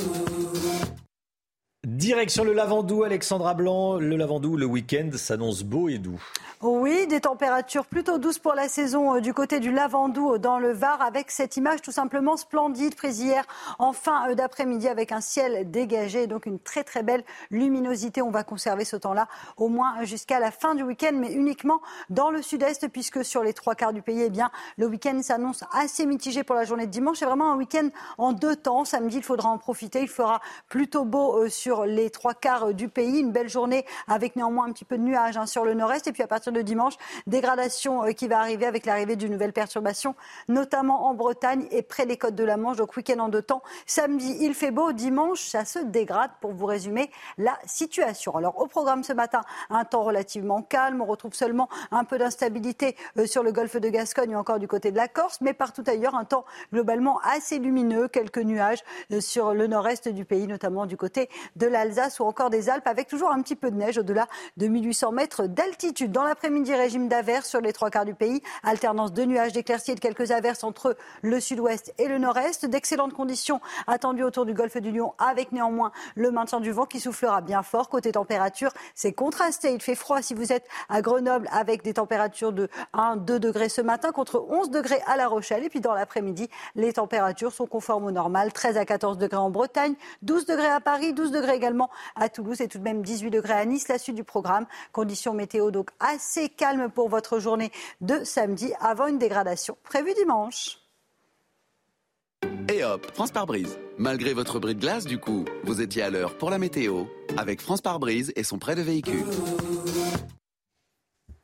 [2.00, 3.98] Direction le Lavandou, Alexandra Blanc.
[3.98, 6.18] Le Lavandou, le week-end s'annonce beau et doux.
[6.62, 10.58] Oui, des températures plutôt douces pour la saison euh, du côté du Lavandou euh, dans
[10.58, 13.46] le Var avec cette image tout simplement splendide prise hier
[13.78, 18.20] en fin euh, d'après-midi avec un ciel dégagé, donc une très très belle luminosité.
[18.20, 22.30] On va conserver ce temps-là au moins jusqu'à la fin du week-end, mais uniquement dans
[22.30, 26.04] le sud-est puisque sur les trois quarts du pays, eh bien, le week-end s'annonce assez
[26.04, 27.20] mitigé pour la journée de dimanche.
[27.20, 28.84] C'est vraiment un week-end en deux temps.
[28.84, 30.02] Samedi, il faudra en profiter.
[30.02, 33.20] Il fera plutôt beau sur les trois quarts du pays.
[33.20, 36.06] Une belle journée avec néanmoins un petit peu de nuages hein, sur le nord-est.
[36.06, 36.94] Et puis à partir de dimanche,
[37.26, 40.14] dégradation euh, qui va arriver avec l'arrivée d'une nouvelle perturbation,
[40.48, 42.76] notamment en Bretagne et près des côtes de la Manche.
[42.76, 43.62] Donc week-end en deux temps.
[43.86, 44.92] Samedi, il fait beau.
[44.92, 48.36] Dimanche, ça se dégrade pour vous résumer la situation.
[48.36, 51.00] Alors au programme ce matin, un temps relativement calme.
[51.00, 54.68] On retrouve seulement un peu d'instabilité euh, sur le golfe de Gascogne ou encore du
[54.68, 58.08] côté de la Corse, mais partout ailleurs, un temps globalement assez lumineux.
[58.08, 62.50] Quelques nuages euh, sur le nord-est du pays, notamment du côté de l'Alsace ou encore
[62.50, 66.12] des Alpes, avec toujours un petit peu de neige au-delà de 1800 mètres d'altitude.
[66.12, 68.42] Dans l'après-midi, régime d'averse sur les trois quarts du pays.
[68.62, 72.66] Alternance de nuages, d'éclaircies et de quelques averses entre le sud-ouest et le nord-est.
[72.66, 77.00] D'excellentes conditions attendues autour du golfe du Lion avec néanmoins le maintien du vent qui
[77.00, 77.88] soufflera bien fort.
[77.88, 79.72] Côté température, c'est contrasté.
[79.72, 83.80] Il fait froid si vous êtes à Grenoble avec des températures de 1-2 degrés ce
[83.80, 85.64] matin contre 11 degrés à La Rochelle.
[85.64, 88.52] Et puis dans l'après-midi, les températures sont conformes au normal.
[88.52, 92.60] 13 à 14 degrés en Bretagne, 12 degrés à Paris, 12 degrés également à Toulouse
[92.62, 93.88] et tout de même 18 degrés à Nice.
[93.88, 97.70] La suite du programme, conditions météo donc assez calmes pour votre journée
[98.00, 100.78] de samedi avant une dégradation prévue dimanche.
[102.72, 103.78] Et hop, France par brise.
[103.98, 107.04] Malgré votre bris de glace, du coup, vous étiez à l'heure pour la météo
[107.36, 109.26] avec France par brise et son prêt de véhicule.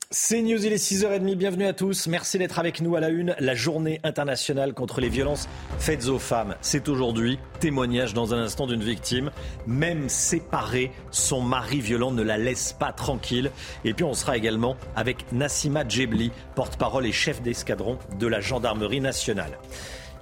[0.09, 2.07] C'est News, il est 6h30, bienvenue à tous.
[2.07, 3.35] Merci d'être avec nous à la une.
[3.39, 6.55] La journée internationale contre les violences faites aux femmes.
[6.61, 7.37] C'est aujourd'hui.
[7.59, 9.31] Témoignage dans un instant d'une victime.
[9.65, 13.51] Même séparée, son mari violent ne la laisse pas tranquille.
[13.83, 19.01] Et puis on sera également avec Nassima Djebli, porte-parole et chef d'escadron de la gendarmerie
[19.01, 19.59] nationale.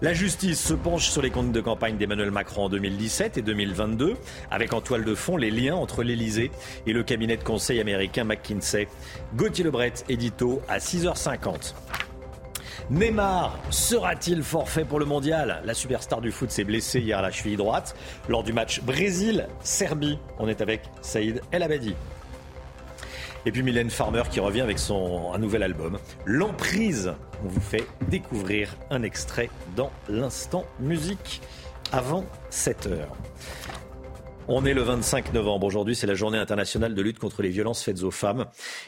[0.02, 4.16] La justice se penche sur les comptes de campagne d'Emmanuel Macron en 2017 et 2022,
[4.52, 6.52] avec en toile de fond les liens entre l'Elysée
[6.86, 8.90] et le cabinet de conseil américain McKinsey.
[9.36, 11.76] Gauthier Lebret, édito à 6h50.
[12.90, 15.62] Neymar sera-t-il forfait pour le mondial?
[15.64, 17.96] La superstar du foot s'est blessée hier à la cheville droite
[18.28, 20.20] lors du match Brésil-Serbie.
[20.40, 21.96] On est avec Saïd El Abadi.
[23.48, 27.14] Et puis Mylène Farmer qui revient avec son, un nouvel album, L'emprise.
[27.44, 31.42] On vous fait découvrir un extrait dans l'instant musique
[31.92, 33.16] avant 7 heures.
[34.48, 35.68] On est le 25 novembre.
[35.68, 38.46] Aujourd'hui, c'est la journée internationale de lutte contre les violences faites aux femmes.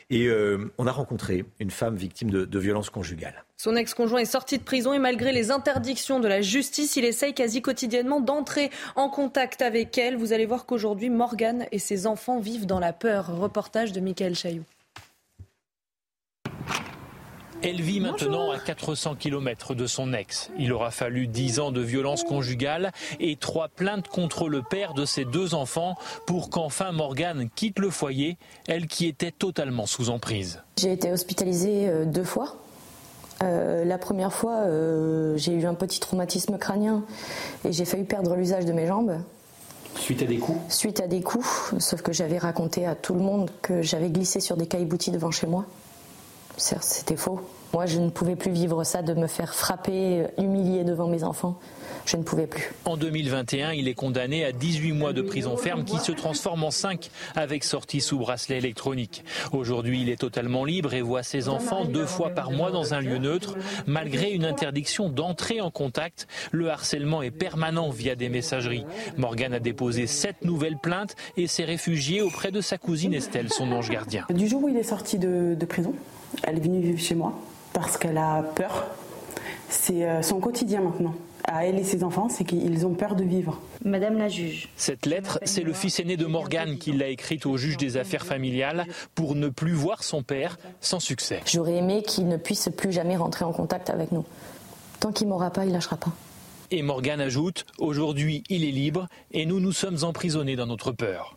[0.10, 3.47] Et euh, on a rencontré une femme victime de, de violences conjugales.
[3.60, 7.34] Son ex-conjoint est sorti de prison et malgré les interdictions de la justice, il essaye
[7.34, 10.16] quasi quotidiennement d'entrer en contact avec elle.
[10.16, 13.36] Vous allez voir qu'aujourd'hui, Morgane et ses enfants vivent dans la peur.
[13.36, 14.64] Reportage de Michael Chailloux.
[17.64, 20.52] Elle vit maintenant à 400 km de son ex.
[20.60, 25.06] Il aura fallu 10 ans de violence conjugale et trois plaintes contre le père de
[25.06, 25.96] ses deux enfants
[26.28, 30.62] pour qu'enfin Morgane quitte le foyer, elle qui était totalement sous emprise.
[30.80, 32.56] J'ai été hospitalisée euh, deux fois.
[33.44, 37.04] Euh, la première fois, euh, j'ai eu un petit traumatisme crânien
[37.66, 39.20] et j'ai failli perdre l'usage de mes jambes.
[39.96, 43.20] Suite à des coups Suite à des coups, sauf que j'avais raconté à tout le
[43.20, 45.66] monde que j'avais glissé sur des caillebotis devant chez moi.
[46.58, 47.42] C'était faux.
[47.78, 51.24] Moi, je ne pouvais plus vivre ça, de me faire frapper, euh, humilier devant mes
[51.24, 51.60] enfants.
[52.08, 52.72] Je ne pouvais plus.
[52.86, 56.72] En 2021, il est condamné à 18 mois de prison ferme qui se transforme en
[56.72, 59.24] 5 avec sortie sous bracelet électronique.
[59.52, 63.00] Aujourd'hui, il est totalement libre et voit ses enfants deux fois par mois dans un
[63.00, 63.56] lieu neutre.
[63.86, 68.86] Malgré une interdiction d'entrer en contact, le harcèlement est permanent via des messageries.
[69.18, 73.72] Morgane a déposé sept nouvelles plaintes et s'est réfugiée auprès de sa cousine Estelle, son
[73.72, 74.26] ange gardien.
[74.32, 75.94] Du jour où il est sorti de, de prison,
[76.42, 77.40] elle est venue vivre chez moi
[77.78, 78.88] parce qu'elle a peur.
[79.70, 81.14] C'est euh, son quotidien maintenant.
[81.44, 83.62] À elle et ses enfants, c'est qu'ils ont peur de vivre.
[83.86, 84.70] Madame la juge.
[84.76, 88.26] Cette lettre, c'est le fils aîné de Morgane qui l'a écrite au juge des affaires
[88.26, 91.42] familiales pour ne plus voir son père sans succès.
[91.46, 94.26] J'aurais aimé qu'il ne puisse plus jamais rentrer en contact avec nous.
[95.00, 96.12] Tant qu'il m'aura pas, il lâchera pas.
[96.72, 101.37] Et Morgane ajoute, aujourd'hui il est libre et nous nous sommes emprisonnés dans notre peur.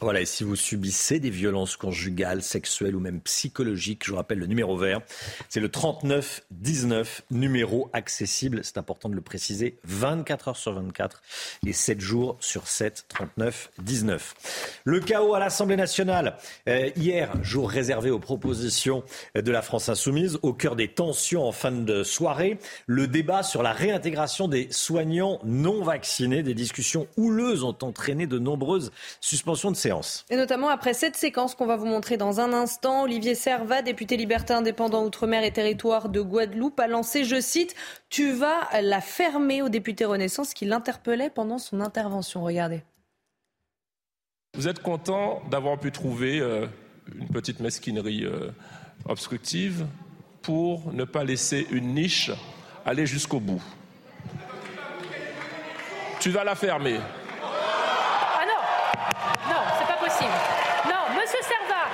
[0.00, 4.38] Voilà, et si vous subissez des violences conjugales, sexuelles ou même psychologiques, je vous rappelle
[4.38, 5.00] le numéro vert,
[5.48, 11.20] c'est le 39 19, numéro accessible, c'est important de le préciser, 24 heures sur 24
[11.66, 14.34] et 7 jours sur 7, 39 19.
[14.84, 16.36] Le chaos à l'Assemblée nationale,
[16.68, 19.02] euh, hier, jour réservé aux propositions
[19.34, 23.64] de la France insoumise, au cœur des tensions en fin de soirée, le débat sur
[23.64, 29.76] la réintégration des soignants non vaccinés, des discussions houleuses ont entraîné de nombreuses suspensions de
[29.88, 30.24] séance.
[30.30, 34.16] Et notamment après cette séquence qu'on va vous montrer dans un instant, Olivier Servat, député
[34.16, 37.74] libertin indépendant Outre-mer et territoire de Guadeloupe, a lancé, je cite,
[38.10, 42.42] Tu vas la fermer au député Renaissance qui l'interpellait pendant son intervention.
[42.42, 42.82] Regardez.
[44.54, 46.66] Vous êtes content d'avoir pu trouver euh,
[47.14, 48.50] une petite mesquinerie euh,
[49.08, 49.86] obstructive
[50.42, 52.30] pour ne pas laisser une niche
[52.84, 53.62] aller jusqu'au bout.
[56.20, 56.98] Tu vas la fermer.
[57.42, 58.60] Ah non
[59.48, 61.88] Non, c'est pas Non, monsieur Servat,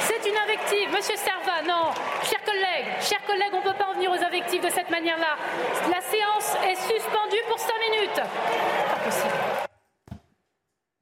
[0.00, 0.90] c'est une invective.
[0.90, 1.90] Monsieur Servat, non.
[2.24, 5.36] Chers collègues, chers collègues, on ne peut pas en venir aux invectives de cette manière-là.
[5.90, 8.16] La séance est suspendue pour cinq minutes.
[8.16, 9.71] Pas possible.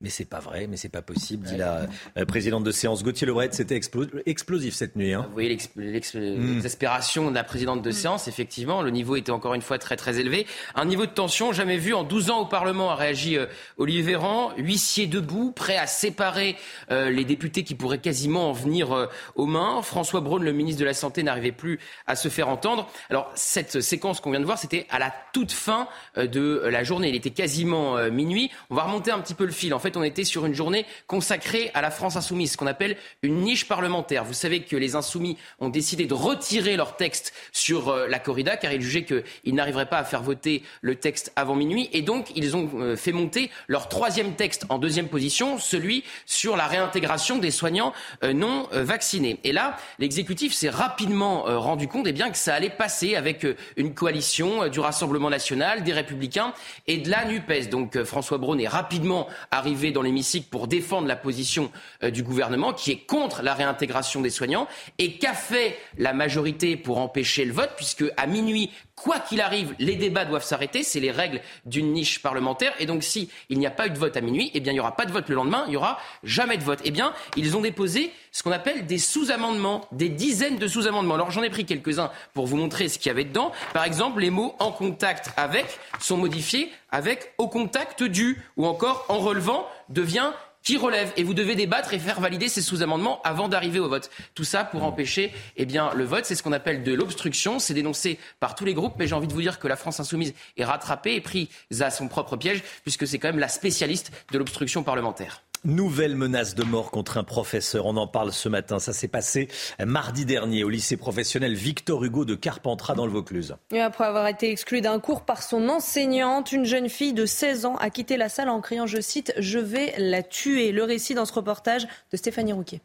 [0.02, 1.86] Mais c'est pas vrai, mais c'est pas possible, dit la
[2.16, 3.04] euh, présidente de séance.
[3.04, 3.78] Gauthier Lebret, c'était
[4.24, 5.12] explosif cette nuit.
[5.12, 5.26] Hein.
[5.28, 8.80] Vous voyez l'exaspération de la présidente de séance, effectivement.
[8.80, 10.46] Le niveau était encore une fois très très élevé.
[10.74, 13.44] Un niveau de tension jamais vu en 12 ans au Parlement, a réagi euh,
[13.76, 16.56] Olivier Véran, huissier debout, prêt à séparer
[16.90, 19.82] euh, les députés qui pourraient quasiment en venir aux mains.
[19.82, 22.88] François Braun, le ministre de la Santé, n'arrivait plus à se faire entendre.
[23.10, 27.10] Alors cette séquence qu'on vient de voir, c'était à la toute fin de la journée.
[27.10, 28.50] Il était quasiment minuit.
[28.70, 29.74] On va remonter un petit peu le fil.
[29.74, 32.96] En fait, on était sur une journée consacrée à la France insoumise, ce qu'on appelle
[33.22, 34.24] une niche parlementaire.
[34.24, 38.56] Vous savez que les insoumis ont décidé de retirer leur texte sur euh, la corrida,
[38.56, 41.88] car ils jugeaient qu'ils n'arriveraient pas à faire voter le texte avant minuit.
[41.92, 46.56] Et donc, ils ont euh, fait monter leur troisième texte en deuxième position, celui sur
[46.56, 47.92] la réintégration des soignants
[48.24, 49.38] euh, non vaccinés.
[49.44, 53.94] Et là, l'exécutif s'est rapidement rendu compte eh bien, que ça allait passer avec une
[53.94, 56.52] coalition du Rassemblement national, des Républicains
[56.86, 57.68] et de la NUPES.
[57.70, 61.70] Donc, François Braun est rapidement arrivé dans l'hémicycle pour défendre la position
[62.02, 64.68] euh, du gouvernement qui est contre la réintégration des soignants.
[64.98, 68.70] Et qu'a fait la majorité pour empêcher le vote, puisque à minuit,
[69.02, 70.82] quoi qu'il arrive, les débats doivent s'arrêter.
[70.82, 72.72] C'est les règles d'une niche parlementaire.
[72.78, 74.76] Et donc, si il n'y a pas eu de vote à minuit, eh bien, il
[74.76, 75.64] n'y aura pas de vote le lendemain.
[75.66, 76.80] Il n'y aura jamais de vote.
[76.84, 81.14] Eh bien, ils ont déposé ce qu'on appelle des sous-amendements, des dizaines de sous-amendements.
[81.14, 83.52] Alors, j'en ai pris quelques-uns pour vous montrer ce qu'il y avait dedans.
[83.72, 85.66] Par exemple, les mots en contact avec
[85.98, 91.34] sont modifiés avec au contact du ou encore en relevant devient qui relève et vous
[91.34, 94.10] devez débattre et faire valider ces sous-amendements avant d'arriver au vote.
[94.34, 96.24] Tout ça pour empêcher eh bien, le vote.
[96.24, 97.58] C'est ce qu'on appelle de l'obstruction.
[97.58, 100.00] C'est dénoncé par tous les groupes, mais j'ai envie de vous dire que la France
[100.00, 101.48] insoumise est rattrapée et prise
[101.80, 105.42] à son propre piège, puisque c'est quand même la spécialiste de l'obstruction parlementaire.
[105.64, 107.84] Nouvelle menace de mort contre un professeur.
[107.84, 108.78] On en parle ce matin.
[108.78, 109.48] Ça s'est passé
[109.84, 113.56] mardi dernier au lycée professionnel Victor Hugo de Carpentras dans le Vaucluse.
[113.78, 117.76] après avoir été exclue d'un cours par son enseignante, une jeune fille de 16 ans
[117.76, 120.72] a quitté la salle en criant, je cite, Je vais la tuer.
[120.72, 122.80] Le récit dans ce reportage de Stéphanie Rouquet.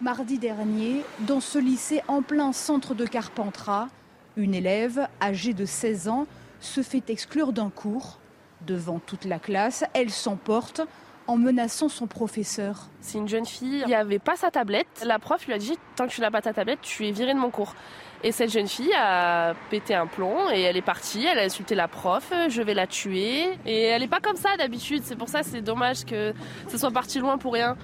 [0.00, 3.88] Mardi dernier, dans ce lycée en plein centre de Carpentras,
[4.36, 6.26] une élève âgée de 16 ans
[6.60, 8.18] se fait exclure d'un cours
[8.64, 10.80] Devant toute la classe, elle s'emporte
[11.26, 12.88] en menaçant son professeur.
[13.00, 14.86] C'est une jeune fille, il n'y avait pas sa tablette.
[15.04, 17.34] La prof lui a dit Tant que tu n'as pas ta tablette, tu es virée
[17.34, 17.74] de mon cours.
[18.22, 21.74] Et cette jeune fille a pété un plomb et elle est partie, elle a insulté
[21.74, 23.44] la prof, je vais la tuer.
[23.66, 26.32] Et elle n'est pas comme ça d'habitude, c'est pour ça c'est dommage que
[26.68, 27.76] ce soit parti loin pour rien.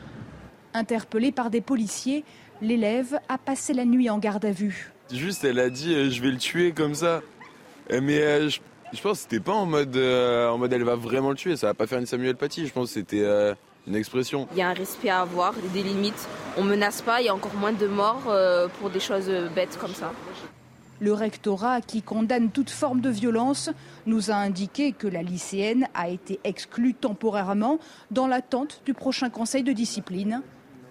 [0.74, 2.24] Interpellée par des policiers,
[2.62, 4.92] l'élève a passé la nuit en garde à vue.
[5.12, 7.20] Juste, elle a dit euh, je vais le tuer comme ça.
[7.90, 8.60] Mais euh, je
[8.92, 11.56] je pense que c'était pas en mode, euh, en mode elle va vraiment le tuer,
[11.56, 13.54] ça va pas faire une Samuel Paty, je pense que c'était euh,
[13.86, 14.46] une expression.
[14.52, 16.28] Il y a un respect à avoir, des limites.
[16.56, 19.78] On menace pas, il y a encore moins de morts euh, pour des choses bêtes
[19.80, 20.12] comme ça.
[21.00, 23.70] Le rectorat, qui condamne toute forme de violence,
[24.06, 27.78] nous a indiqué que la lycéenne a été exclue temporairement
[28.10, 30.42] dans l'attente du prochain conseil de discipline.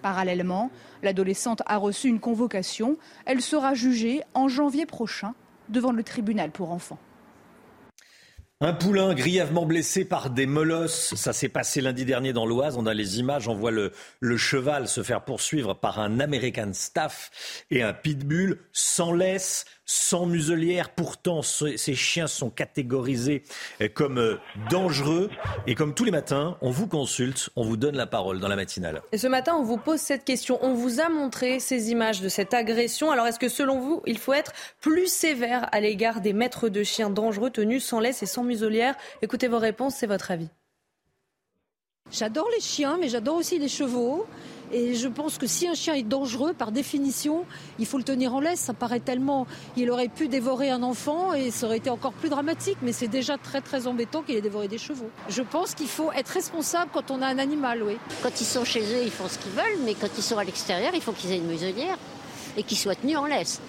[0.02, 0.70] Parallèlement,
[1.02, 2.98] l'adolescente a reçu une convocation.
[3.24, 5.34] Elle sera jugée en janvier prochain
[5.70, 6.98] devant le tribunal pour enfants.
[8.64, 11.16] Un poulain grièvement blessé par des molosses.
[11.16, 12.76] Ça s'est passé lundi dernier dans l'Oise.
[12.76, 13.48] On a les images.
[13.48, 18.60] On voit le, le, cheval se faire poursuivre par un American Staff et un pitbull
[18.72, 20.90] sans laisse sans muselière.
[20.90, 23.42] Pourtant, ces chiens sont catégorisés
[23.80, 24.36] euh, comme euh,
[24.70, 25.30] dangereux.
[25.66, 28.56] Et comme tous les matins, on vous consulte, on vous donne la parole dans la
[28.56, 29.02] matinale.
[29.12, 30.58] Et ce matin, on vous pose cette question.
[30.62, 33.10] On vous a montré ces images de cette agression.
[33.10, 36.82] Alors, est-ce que selon vous, il faut être plus sévère à l'égard des maîtres de
[36.82, 38.94] chiens dangereux tenus sans laisse et sans muselière?
[39.20, 40.48] Écoutez vos réponses, c'est votre avis.
[42.10, 44.26] J'adore les chiens, mais j'adore aussi les chevaux.
[44.72, 47.44] Et je pense que si un chien est dangereux, par définition,
[47.78, 48.60] il faut le tenir en laisse.
[48.60, 49.46] Ça paraît tellement.
[49.76, 52.78] Il aurait pu dévorer un enfant et ça aurait été encore plus dramatique.
[52.82, 55.10] Mais c'est déjà très très embêtant qu'il ait dévoré des chevaux.
[55.28, 57.98] Je pense qu'il faut être responsable quand on a un animal, oui.
[58.22, 60.44] Quand ils sont chez eux, ils font ce qu'ils veulent, mais quand ils sont à
[60.44, 61.98] l'extérieur, il faut qu'ils aient une muselière
[62.56, 63.60] et qu'ils soient tenus en laisse.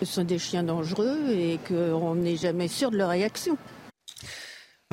[0.00, 3.56] Ce sont des chiens dangereux et qu'on n'est jamais sûr de leur réaction.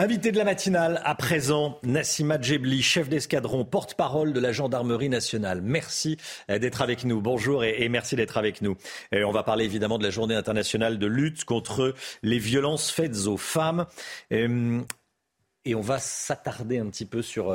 [0.01, 5.61] Invité de la matinale, à présent, Nassima Djebli, chef d'escadron, porte-parole de la gendarmerie nationale.
[5.61, 6.15] Merci
[6.49, 7.19] euh, d'être avec nous.
[7.19, 8.77] Bonjour et, merci d'être avec nous.
[9.13, 13.27] Euh, on va parler évidemment de la journée internationale de lutte contre les violences faites
[13.27, 13.87] aux femmes.
[14.31, 14.79] Euh,
[15.65, 17.53] et on va s'attarder un petit peu sur,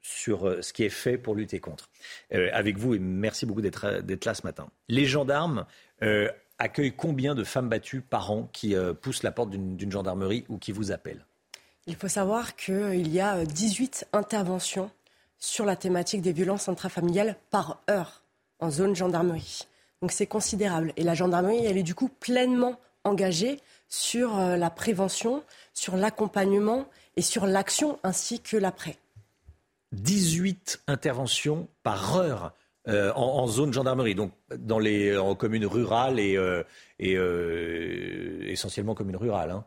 [0.00, 1.90] sur ce qui est fait pour lutter contre.
[2.30, 4.68] avec vous, et merci beaucoup d'être là ce matin.
[4.88, 5.66] Les gendarmes
[6.58, 10.70] accueillent combien de femmes battues par an qui poussent la porte d'une gendarmerie ou qui
[10.70, 11.25] vous appellent?
[11.86, 14.90] Il faut savoir qu'il y a 18 interventions
[15.38, 18.22] sur la thématique des violences intrafamiliales par heure
[18.58, 19.66] en zone gendarmerie.
[20.02, 20.92] Donc c'est considérable.
[20.96, 26.86] Et la gendarmerie, elle est du coup pleinement engagée sur euh, la prévention, sur l'accompagnement
[27.16, 28.96] et sur l'action ainsi que l'après.
[29.92, 32.52] 18 interventions par heure
[32.88, 36.62] euh, en, zone gendarmerie, donc dans les en communes rurales et, euh,
[37.02, 39.50] euh, essentiellement communes rurales.
[39.50, 39.64] Hein.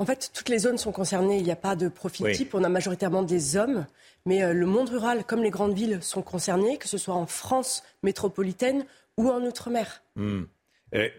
[0.00, 1.36] En fait, toutes les zones sont concernées.
[1.36, 2.54] Il n'y a pas de profil type.
[2.54, 3.86] On a majoritairement des hommes,
[4.26, 7.84] mais le monde rural, comme les grandes villes, sont concernés, que ce soit en France
[8.02, 8.84] métropolitaine
[9.18, 10.02] ou en outre-mer.
[10.16, 10.44] Hmm.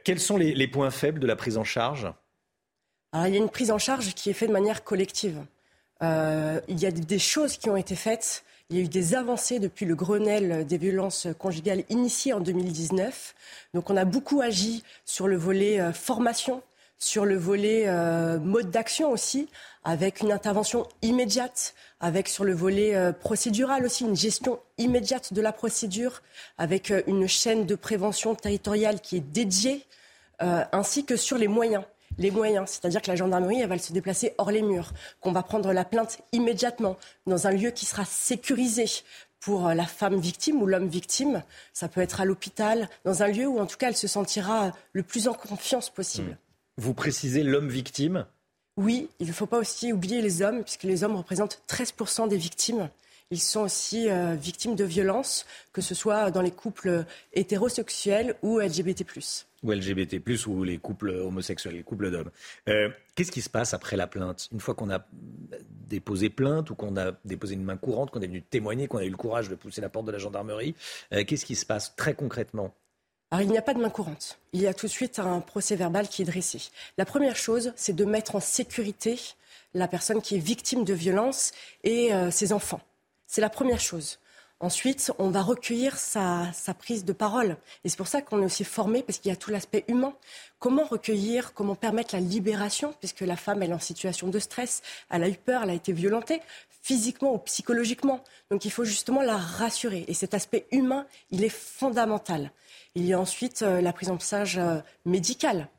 [0.03, 2.11] quels sont les, les, points faibles de la prise en charge?
[3.13, 5.38] Alors, il y a une prise en charge qui est faite de manière collective.
[6.01, 9.59] il y a des choses qui ont été faites il y a eu des avancées
[9.59, 13.36] depuis le Grenelle des violences conjugales initié en 2019.
[13.73, 16.63] Donc on a beaucoup agi sur le volet euh, formation,
[17.02, 19.49] sur le volet euh, mode d'action aussi,
[19.84, 25.41] avec une intervention immédiate, avec sur le volet euh, procédural aussi une gestion immédiate de
[25.41, 26.22] la procédure,
[26.60, 29.86] avec une chaîne de prévention territoriale qui est dédiée,
[30.72, 31.84] ainsi que sur les moyens
[32.18, 32.70] les moyens.
[32.70, 34.91] C'est-à-dire que la gendarmerie, elle va se déplacer hors les murs,
[35.22, 38.86] qu'on va prendre la plainte immédiatement dans un lieu qui sera sécurisé
[39.39, 41.41] pour la femme victime ou l'homme victime.
[41.74, 44.72] Ça peut être à l'hôpital, dans un lieu où en tout cas elle se sentira
[44.93, 46.32] le plus en confiance possible.
[46.32, 46.51] Hmm.
[46.78, 48.26] Vous précisez l'homme victime
[48.78, 52.38] Oui, il ne faut pas aussi oublier les hommes, puisque les hommes représentent 13% des
[52.38, 52.89] victimes.
[53.30, 58.59] Ils sont aussi euh, victimes de violences, que ce soit dans les couples hétérosexuels ou
[58.59, 59.05] LGBT
[59.63, 62.32] ou LGBT+, ou les couples homosexuels, les couples d'hommes.
[62.67, 64.49] Euh, qu'est-ce qui se passe après la plainte?
[64.51, 65.05] Une fois qu'on a
[65.88, 69.05] déposé plainte ou qu'on a déposé une main courante, qu'on est venu témoigner, qu'on a
[69.05, 70.76] eu le courage de pousser la porte de la gendarmerie,
[71.13, 72.74] euh, qu'est-ce qui se passe très concrètement?
[73.32, 74.38] Alors, il n'y a pas de main courante.
[74.51, 76.61] Il y a tout de suite un procès verbal qui est dressé.
[76.97, 79.17] La première chose, c'est de mettre en sécurité
[79.73, 81.53] la personne qui est victime de violence
[81.86, 82.82] et euh, ses enfants.
[83.27, 84.19] C'est la première chose.
[84.59, 87.55] Ensuite, on va recueillir sa, prise de parole.
[87.86, 90.13] Et c'est pour ça qu'on est aussi formé, parce qu'il y a tout l'aspect humain.
[90.59, 95.23] Comment recueillir, comment permettre la libération, puisque la femme, est en situation de stress, elle
[95.23, 96.41] a eu peur, elle a été violentée,
[96.82, 98.23] physiquement ou psychologiquement.
[98.51, 100.03] Donc il faut justement la rassurer.
[100.07, 102.51] Et cet aspect humain, il est fondamental.
[102.96, 105.70] Il y a ensuite euh, la prise en charge euh, médicale.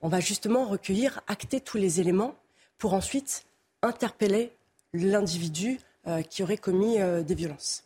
[0.00, 2.34] On va justement recueillir, acter tous les éléments
[2.78, 3.46] pour ensuite
[3.82, 4.52] interpeller
[4.94, 7.84] l'individu euh, qui aurait commis des violences.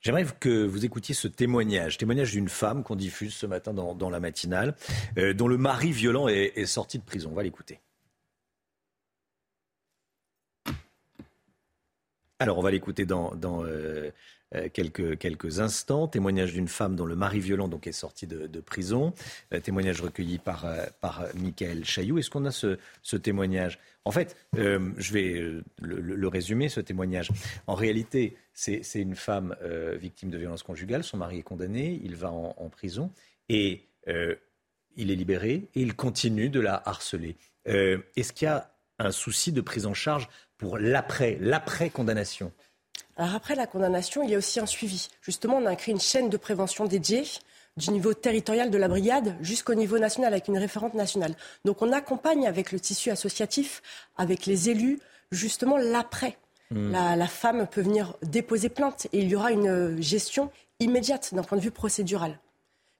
[0.00, 4.20] J'aimerais que vous écoutiez ce témoignage, témoignage d'une femme qu'on diffuse ce matin dans, la
[4.20, 4.76] matinale,
[5.16, 7.30] dont le mari violent est, sorti de prison.
[7.32, 7.80] On va l'écouter.
[12.38, 13.32] Alors, on va l'écouter dans,
[14.72, 16.08] quelques, quelques instants.
[16.08, 19.12] Témoignage d'une femme dont le mari violent donc, est sorti de, prison.
[19.52, 22.18] Euh, témoignage recueilli par, euh, par Michael Chailloux.
[22.18, 23.78] Est-ce qu'on a ce, ce, témoignage?
[24.04, 27.30] En fait, je vais le, résumer, ce témoignage.
[27.66, 29.56] En réalité, c'est une femme
[29.98, 31.02] victime de violences conjugales.
[31.04, 33.10] Son mari est condamné, il va en, prison
[33.48, 37.36] et il est libéré et il continue de la harceler.
[37.64, 40.28] Est-ce qu'il y a un souci de prise en charge
[40.58, 42.52] pour l'après, l'après-condamnation?
[43.16, 45.08] Alors après la condamnation, il y a aussi un suivi.
[45.22, 47.24] Justement, on a créé une chaîne de prévention dédiée
[47.76, 51.34] du niveau territorial de la brigade jusqu'au niveau national avec une référente nationale.
[51.64, 53.82] Donc on accompagne avec le tissu associatif,
[54.16, 56.36] avec les élus, justement l'après.
[56.70, 56.92] Hmm.
[56.92, 61.58] La, femme peut venir déposer plainte et il y aura une gestion immédiate d'un point
[61.58, 62.38] de vue procédural.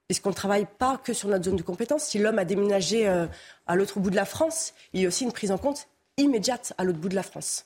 [0.07, 2.03] Puisqu'on ne travaille pas que sur notre zone de compétence.
[2.03, 3.25] Si l'homme a déménagé euh,
[3.65, 5.87] à l'autre bout de la France, il y a aussi une prise en compte
[6.17, 7.65] immédiate à l'autre bout de la France.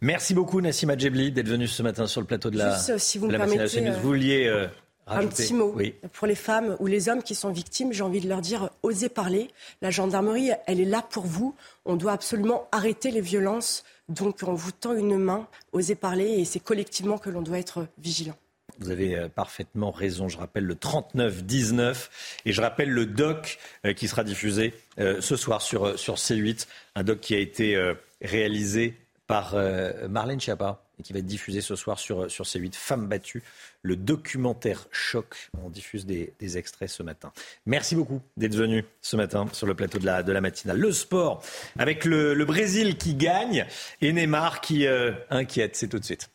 [0.00, 3.18] Merci beaucoup Nassim Adjebli d'être venu ce matin sur le plateau de la, Juste, si
[3.18, 4.66] vous me permettez, vous vouliez euh,
[5.06, 5.74] un petit mot
[6.12, 7.92] pour les femmes ou les hommes qui sont victimes.
[7.92, 9.48] J'ai envie de leur dire osez parler.
[9.80, 11.54] La gendarmerie, elle est là pour vous.
[11.86, 13.84] On doit absolument arrêter les violences.
[14.08, 15.48] Donc on vous tend une main.
[15.72, 18.36] Osez parler et c'est collectivement que l'on doit être vigilant.
[18.78, 20.28] Vous avez euh, parfaitement raison.
[20.28, 22.08] Je rappelle le 39-19
[22.44, 26.66] et je rappelle le doc euh, qui sera diffusé ce soir sur, sur C8.
[26.94, 27.78] Un doc qui a été
[28.22, 28.94] réalisé
[29.26, 33.06] par euh, Marlène Schiappa et qui va être diffusé ce soir sur, sur C8, Femmes
[33.06, 33.42] battues,
[33.82, 35.50] le documentaire choc.
[35.62, 37.32] On diffuse des, extraits ce matin.
[37.66, 40.78] Merci beaucoup d'être venu ce matin sur le plateau de la, de la matinale.
[40.78, 41.42] Le sport,
[41.78, 43.66] avec le, Brésil qui gagne
[44.00, 45.74] et Neymar qui euh, inquiète.
[45.74, 46.30] C'est tout de suite.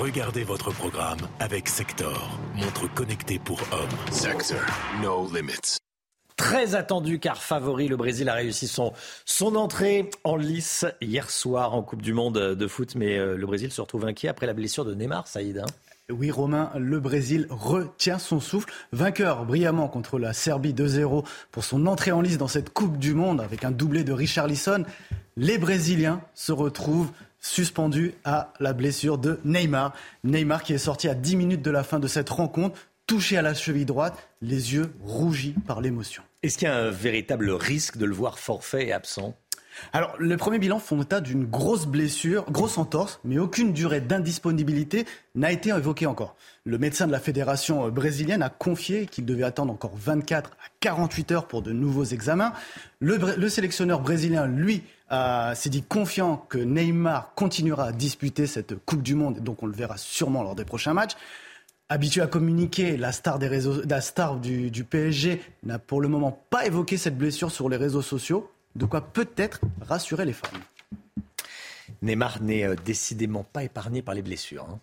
[0.00, 4.12] Regardez votre programme avec Sector, montre connectée pour hommes.
[4.12, 4.60] Sector,
[5.00, 5.78] no limits
[6.36, 7.88] très attendu car favori.
[7.88, 8.92] Le Brésil a réussi son,
[9.24, 12.94] son entrée en lice hier soir en Coupe du Monde de foot.
[12.94, 15.58] Mais euh, le Brésil se retrouve inquiet après la blessure de Neymar, Saïd.
[15.58, 15.66] Hein.
[16.08, 18.72] Oui, Romain, le Brésil retient son souffle.
[18.92, 23.12] Vainqueur brillamment contre la Serbie 2-0 pour son entrée en lice dans cette Coupe du
[23.12, 24.84] Monde avec un doublé de Richarlison.
[25.36, 27.10] Les Brésiliens se retrouvent
[27.40, 29.94] suspendus à la blessure de Neymar.
[30.22, 33.42] Neymar qui est sorti à 10 minutes de la fin de cette rencontre touché à
[33.42, 36.22] la cheville droite, les yeux rougis par l'émotion.
[36.42, 39.34] Est-ce qu'il y a un véritable risque de le voir forfait et absent?
[39.92, 45.04] Alors, le premier bilan font état d'une grosse blessure, grosse entorse, mais aucune durée d'indisponibilité
[45.34, 46.34] n'a été évoquée encore.
[46.64, 51.32] Le médecin de la fédération brésilienne a confié qu'il devait attendre encore 24 à 48
[51.32, 52.52] heures pour de nouveaux examens.
[53.00, 54.82] Le, sélectionneur brésilien, lui,
[55.54, 59.74] s'est dit confiant que Neymar continuera à disputer cette Coupe du Monde, donc on le
[59.74, 61.16] verra sûrement lors des prochains matchs.
[61.88, 63.82] Habitué à communiquer, la star, des réseaux,
[64.40, 68.86] du PSG n'a pour le moment pas évoqué cette blessure sur les réseaux sociaux, de
[68.86, 70.60] quoi peut-être rassurer les femmes.
[72.02, 74.66] Neymar n'est euh, décidément pas épargné par les blessures.
[74.68, 74.80] Hein.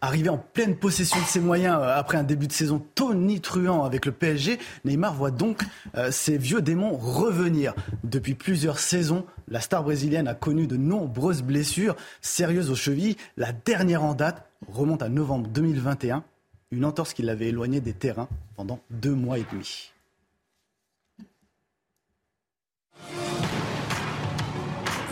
[0.00, 4.06] Arrivé en pleine possession de ses moyens euh, après un début de saison tonitruant avec
[4.06, 5.62] le PSG, Neymar voit donc
[5.96, 7.74] euh, ses vieux démons revenir.
[8.04, 13.16] Depuis plusieurs saisons, la star brésilienne a connu de nombreuses blessures sérieuses aux chevilles.
[13.36, 16.24] La dernière en date remonte à novembre 2021,
[16.70, 19.92] une entorse qui l'avait éloigné des terrains pendant deux mois et demi.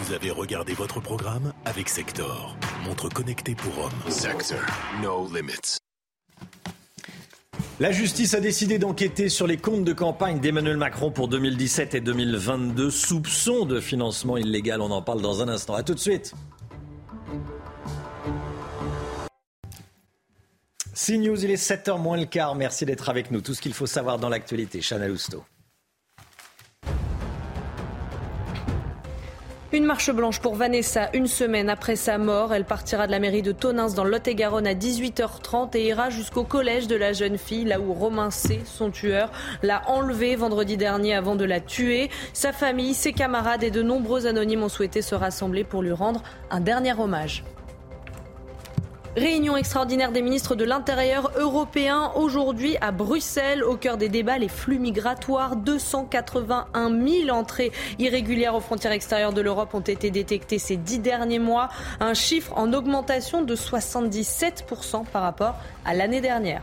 [0.07, 4.11] Vous avez regardé votre programme avec Sector, montre connectée pour hommes.
[4.11, 4.59] Sector,
[5.03, 5.79] no limits.
[7.79, 12.01] La justice a décidé d'enquêter sur les comptes de campagne d'Emmanuel Macron pour 2017 et
[12.01, 12.91] 2022.
[12.91, 15.75] Soupçon de financement illégal, on en parle dans un instant.
[15.75, 16.33] A tout de suite.
[20.95, 22.55] CNews, il est 7h moins le quart.
[22.55, 23.43] Merci d'être avec nous.
[23.43, 24.81] Tout ce qu'il faut savoir dans l'actualité.
[24.81, 25.45] Chana Lousteau.
[29.73, 32.55] Une marche blanche pour Vanessa une semaine après sa mort.
[32.55, 36.87] Elle partira de la mairie de Tonins dans Lot-et-Garonne à 18h30 et ira jusqu'au collège
[36.87, 39.33] de la jeune fille, là où Romain C., son tueur,
[39.65, 42.11] l'a enlevée vendredi dernier avant de la tuer.
[42.33, 46.23] Sa famille, ses camarades et de nombreux anonymes ont souhaité se rassembler pour lui rendre
[46.51, 47.43] un dernier hommage.
[49.17, 53.65] Réunion extraordinaire des ministres de l'Intérieur européens aujourd'hui à Bruxelles.
[53.65, 55.57] Au cœur des débats, les flux migratoires.
[55.57, 61.39] 281 000 entrées irrégulières aux frontières extérieures de l'Europe ont été détectées ces dix derniers
[61.39, 61.71] mois.
[61.99, 65.55] Un chiffre en augmentation de 77% par rapport
[65.87, 66.61] à l'année dernière.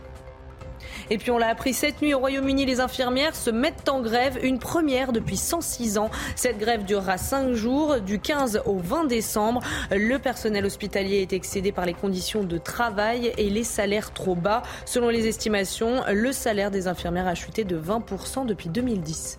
[1.10, 4.38] Et puis on l'a appris cette nuit au Royaume-Uni, les infirmières se mettent en grève,
[4.42, 6.10] une première depuis 106 ans.
[6.36, 9.60] Cette grève durera 5 jours, du 15 au 20 décembre.
[9.90, 14.62] Le personnel hospitalier est excédé par les conditions de travail et les salaires trop bas.
[14.84, 19.38] Selon les estimations, le salaire des infirmières a chuté de 20% depuis 2010.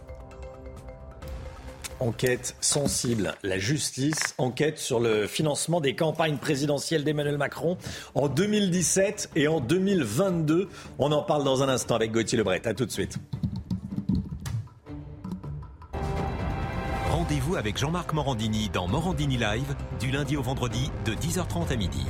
[2.01, 3.35] Enquête sensible.
[3.41, 7.77] La justice enquête sur le financement des campagnes présidentielles d'Emmanuel Macron
[8.15, 10.67] en 2017 et en 2022.
[10.99, 12.61] On en parle dans un instant avec Gauthier Lebret.
[12.67, 13.17] A tout de suite.
[17.09, 22.05] Rendez-vous avec Jean-Marc Morandini dans Morandini Live du lundi au vendredi de 10h30 à midi.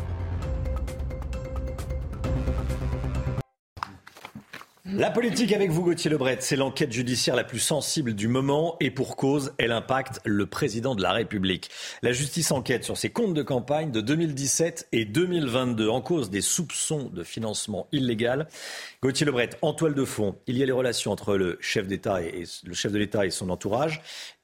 [4.88, 8.92] La politique avec vous, Gauthier Lebret, c'est l'enquête judiciaire la plus sensible du moment et
[8.92, 11.72] pour cause, elle impacte le président de la République.
[12.04, 16.42] La justice enquête sur ses comptes de campagne de 2017 et 2022 en cause des
[16.42, 18.48] soupçons de financement illégal.
[19.02, 22.22] Gauthier Lebret, en toile de fond, il y a les relations entre le chef d'État
[22.22, 24.02] et le chef de l'État et son entourage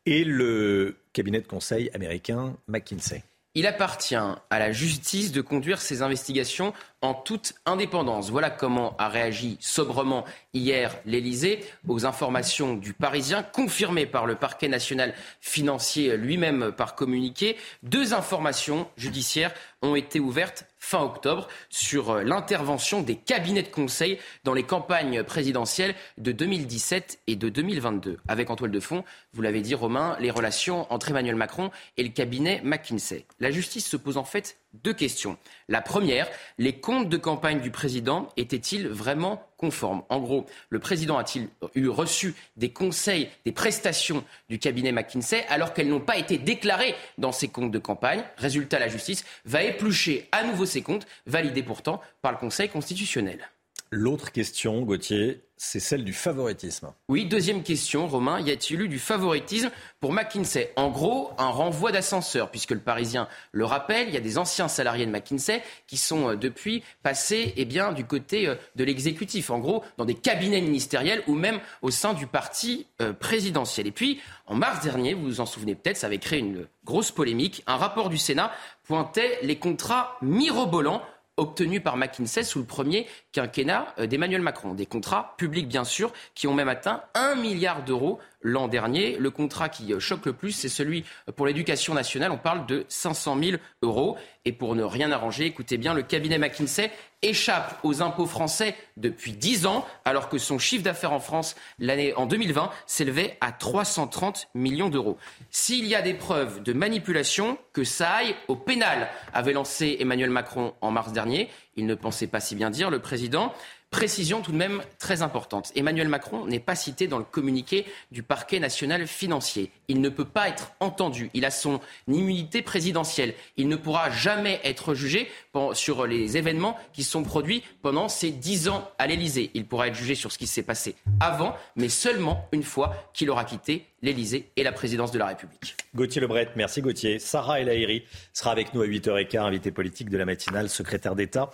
[0.07, 3.21] et le cabinet de conseil américain McKinsey.
[3.53, 6.71] Il appartient à la justice de conduire ses investigations
[7.01, 8.29] en toute indépendance.
[8.29, 10.23] Voilà comment a réagi sobrement
[10.53, 17.57] hier l'Élysée aux informations du Parisien, confirmées par le parquet national financier lui-même par communiqué.
[17.83, 24.53] Deux informations judiciaires ont été ouvertes fin octobre sur l'intervention des cabinets de conseil dans
[24.53, 28.17] les campagnes présidentielles de 2017 et de 2022.
[28.27, 32.03] Avec en toile de fond, vous l'avez dit Romain, les relations entre Emmanuel Macron et
[32.03, 33.25] le cabinet McKinsey.
[33.39, 35.37] La justice se pose en fait deux questions.
[35.67, 40.03] La première, les comptes de campagne du président étaient-ils vraiment conformes?
[40.09, 45.73] En gros, le président a-t-il eu reçu des conseils, des prestations du cabinet McKinsey alors
[45.73, 48.23] qu'elles n'ont pas été déclarées dans ses comptes de campagne?
[48.37, 53.49] Résultat, la justice va éplucher à nouveau ces comptes, validés pourtant par le Conseil constitutionnel.
[53.93, 56.93] L'autre question, Gauthier, c'est celle du favoritisme.
[57.09, 59.69] Oui, deuxième question, Romain, y a-t-il eu du favoritisme
[59.99, 60.71] pour McKinsey?
[60.77, 64.69] En gros, un renvoi d'ascenseur, puisque le Parisien le rappelle, il y a des anciens
[64.69, 69.49] salariés de McKinsey qui sont euh, depuis passés eh bien, du côté euh, de l'exécutif,
[69.49, 73.87] en gros, dans des cabinets ministériels ou même au sein du parti euh, présidentiel.
[73.87, 77.11] Et puis, en mars dernier, vous vous en souvenez peut-être, ça avait créé une grosse
[77.11, 77.61] polémique.
[77.67, 78.53] Un rapport du Sénat
[78.85, 81.01] pointait les contrats mirobolants
[81.41, 84.73] obtenus par McKinsey sous le premier quinquennat euh, d'Emmanuel Macron.
[84.73, 89.17] Des contrats publics, bien sûr, qui ont même atteint un milliard d'euros l'an dernier.
[89.17, 92.31] Le contrat qui choque le plus, c'est celui pour l'éducation nationale.
[92.31, 94.17] On parle de 500 000 euros.
[94.43, 99.33] Et pour ne rien arranger, écoutez bien, le cabinet McKinsey échappe aux impôts français depuis
[99.33, 104.49] 10 ans, alors que son chiffre d'affaires en France l'année en 2020 s'élevait à 330
[104.55, 105.17] millions d'euros.
[105.51, 110.31] S'il y a des preuves de manipulation, que ça aille au pénal, avait lancé Emmanuel
[110.31, 111.49] Macron en mars dernier.
[111.75, 113.53] Il ne pensait pas si bien dire, le président.
[113.91, 115.73] Précision tout de même très importante.
[115.75, 119.69] Emmanuel Macron n'est pas cité dans le communiqué du parquet national financier.
[119.89, 121.29] Il ne peut pas être entendu.
[121.33, 123.33] Il a son immunité présidentielle.
[123.57, 125.29] Il ne pourra jamais être jugé
[125.73, 129.51] sur les événements qui sont produits pendant ces dix ans à l'Élysée.
[129.55, 133.29] Il pourra être jugé sur ce qui s'est passé avant, mais seulement une fois qu'il
[133.29, 135.75] aura quitté l'Élysée et la présidence de la République.
[135.95, 137.19] Gauthier Lebret, merci Gauthier.
[137.19, 141.51] Sarah El Haïry sera avec nous à 8h15, invité politique de la matinale, secrétaire d'État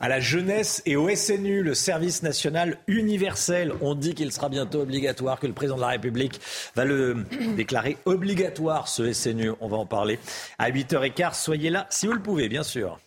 [0.00, 3.72] à la jeunesse et au SNU, le service national universel.
[3.80, 6.40] On dit qu'il sera bientôt obligatoire, que le président de la République
[6.76, 7.24] va le
[7.56, 9.52] déclarer obligatoire, ce SNU.
[9.60, 10.18] On va en parler
[10.58, 11.34] à 8h15.
[11.34, 12.98] Soyez là si vous le pouvez, bien sûr.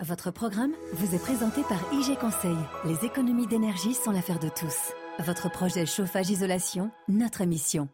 [0.00, 2.56] Votre programme vous est présenté par IG Conseil.
[2.84, 4.92] Les économies d'énergie sont l'affaire de tous.
[5.18, 7.88] Votre projet chauffage-isolation, notre mission.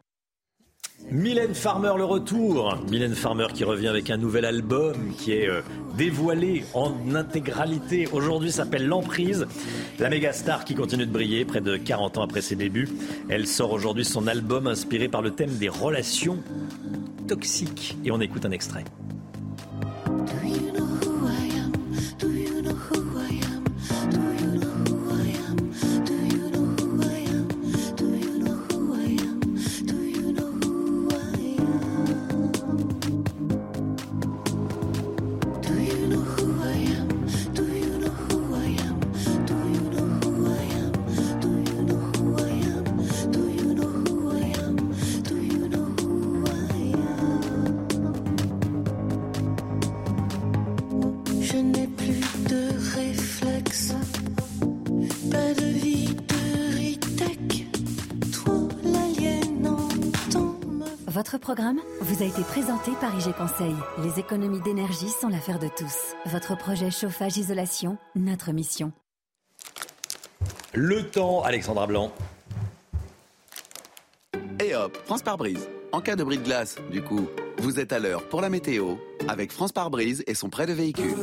[1.11, 2.77] Mylène Farmer, le retour.
[2.89, 5.61] Mylène Farmer qui revient avec un nouvel album qui est euh,
[5.97, 8.07] dévoilé en intégralité.
[8.11, 9.47] Aujourd'hui s'appelle L'Emprise.
[9.99, 12.87] La méga star qui continue de briller près de 40 ans après ses débuts.
[13.27, 16.37] Elle sort aujourd'hui son album inspiré par le thème des relations
[17.27, 17.97] toxiques.
[18.05, 18.85] Et on écoute un extrait.
[61.23, 63.75] Programme vous a été présenté par IG Conseil.
[64.03, 66.15] Les économies d'énergie sont l'affaire de tous.
[66.25, 68.93] Votre projet chauffage-isolation, notre mission.
[70.73, 72.13] Le temps, Alexandra Blanc.
[74.63, 75.67] Et hop, France par brise.
[75.91, 78.95] En cas de bris de glace, du coup, vous êtes à l'heure pour la météo
[79.27, 81.15] avec France par brise et son prêt de véhicule.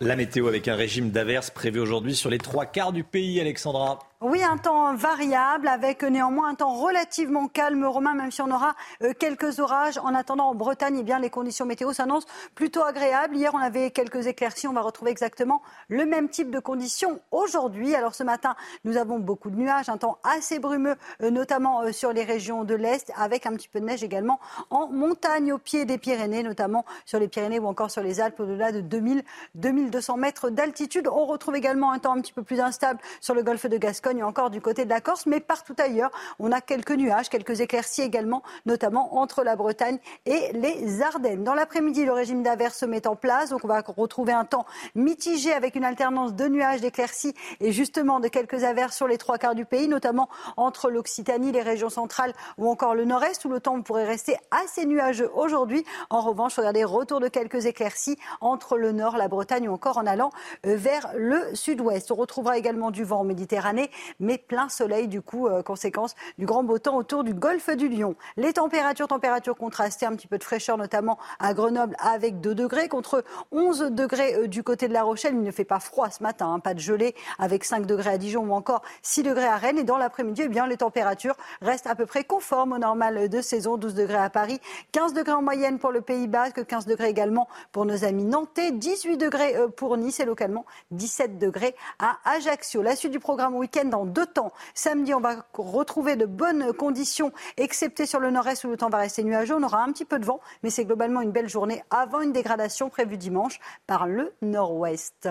[0.00, 3.98] La météo avec un régime d'averses prévu aujourd'hui sur les trois quarts du pays, Alexandra.
[4.22, 8.74] Oui, un temps variable avec néanmoins un temps relativement calme, Romain, même si on aura
[9.02, 9.98] euh, quelques orages.
[9.98, 13.36] En attendant, en Bretagne, eh bien, les conditions météo s'annoncent plutôt agréables.
[13.36, 14.68] Hier, on avait quelques éclaircies.
[14.68, 17.94] On va retrouver exactement le même type de conditions aujourd'hui.
[17.94, 21.92] Alors ce matin, nous avons beaucoup de nuages, un temps assez brumeux, euh, notamment euh,
[21.92, 24.40] sur les régions de l'Est, avec un petit peu de neige également
[24.70, 28.40] en montagne au pied des Pyrénées, notamment sur les Pyrénées ou encore sur les Alpes
[28.40, 29.22] au-delà de 2000,
[29.56, 31.06] 2200 mètres d'altitude.
[31.06, 34.05] On retrouve également un temps un petit peu plus instable sur le golfe de Gascogne
[34.22, 38.02] encore du côté de la Corse, mais partout ailleurs, on a quelques nuages, quelques éclaircies
[38.02, 41.44] également, notamment entre la Bretagne et les Ardennes.
[41.44, 44.66] Dans l'après-midi, le régime d'averse se met en place, donc on va retrouver un temps
[44.94, 49.38] mitigé avec une alternance de nuages, d'éclaircies et justement de quelques averses sur les trois
[49.38, 53.60] quarts du pays, notamment entre l'Occitanie, les régions centrales ou encore le nord-est, où le
[53.60, 55.84] temps pourrait rester assez nuageux aujourd'hui.
[56.10, 60.06] En revanche, regardez, retour de quelques éclaircies entre le nord, la Bretagne ou encore en
[60.06, 60.30] allant
[60.64, 62.10] vers le sud-ouest.
[62.10, 63.90] On retrouvera également du vent en Méditerranée
[64.20, 67.88] mais plein soleil du coup, euh, conséquence du grand beau temps autour du golfe du
[67.88, 68.16] Lion.
[68.36, 72.88] Les températures, températures contrastées, un petit peu de fraîcheur notamment à Grenoble avec 2 degrés
[72.88, 75.34] contre 11 degrés euh, du côté de La Rochelle.
[75.34, 78.18] Il ne fait pas froid ce matin, hein, pas de gelée avec 5 degrés à
[78.18, 79.78] Dijon ou encore 6 degrés à Rennes.
[79.78, 83.40] Et dans l'après-midi, eh bien, les températures restent à peu près conformes au normal de
[83.40, 83.76] saison.
[83.76, 84.60] 12 degrés à Paris,
[84.92, 88.72] 15 degrés en moyenne pour le Pays Basque, 15 degrés également pour nos amis nantais,
[88.72, 92.82] 18 degrés euh, pour Nice et localement 17 degrés à Ajaccio.
[92.82, 94.52] La suite du programme week-end en deux temps.
[94.74, 98.98] Samedi, on va retrouver de bonnes conditions, excepté sur le nord-est où le temps va
[98.98, 99.54] rester nuageux.
[99.54, 102.32] On aura un petit peu de vent, mais c'est globalement une belle journée avant une
[102.32, 105.28] dégradation prévue dimanche par le nord-ouest.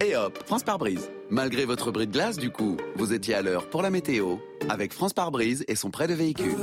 [0.00, 1.10] Et hop, France par brise.
[1.30, 4.36] Malgré votre bris de glace, du coup, vous étiez à l'heure pour la météo
[4.68, 6.56] avec France par brise et son prêt de véhicule.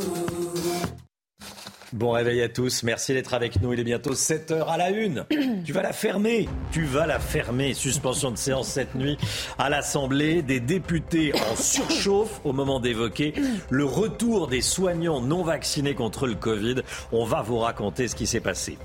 [1.93, 3.73] Bon réveil à tous, merci d'être avec nous.
[3.73, 5.25] Il est bientôt 7h à la une.
[5.65, 7.73] tu vas la fermer, tu vas la fermer.
[7.73, 9.17] Suspension de séance cette nuit
[9.57, 10.41] à l'Assemblée.
[10.41, 13.33] Des députés en surchauffe au moment d'évoquer
[13.69, 16.75] le retour des soignants non vaccinés contre le Covid.
[17.11, 18.77] On va vous raconter ce qui s'est passé.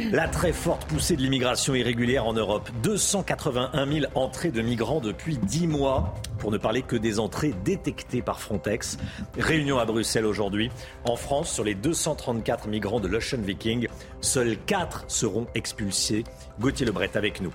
[0.00, 2.70] La très forte poussée de l'immigration irrégulière en Europe.
[2.82, 8.22] 281 000 entrées de migrants depuis 10 mois, pour ne parler que des entrées détectées
[8.22, 8.98] par Frontex.
[9.38, 10.70] Réunion à Bruxelles aujourd'hui.
[11.04, 13.86] En France, sur les 234 migrants de l'Ocean Viking,
[14.20, 16.24] seuls 4 seront expulsés.
[16.58, 17.52] Gauthier Lebret avec nous.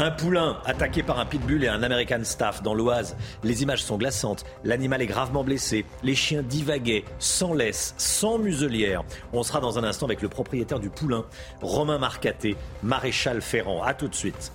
[0.00, 3.16] Un poulain attaqué par un pitbull et un American Staff dans l'Oise.
[3.42, 4.44] Les images sont glaçantes.
[4.62, 5.84] L'animal est gravement blessé.
[6.04, 9.02] Les chiens divaguaient, sans laisse, sans muselière.
[9.32, 11.24] On sera dans un instant avec le propriétaire du poulain,
[11.62, 13.82] Romain Marcaté, maréchal Ferrand.
[13.82, 14.52] A tout de suite.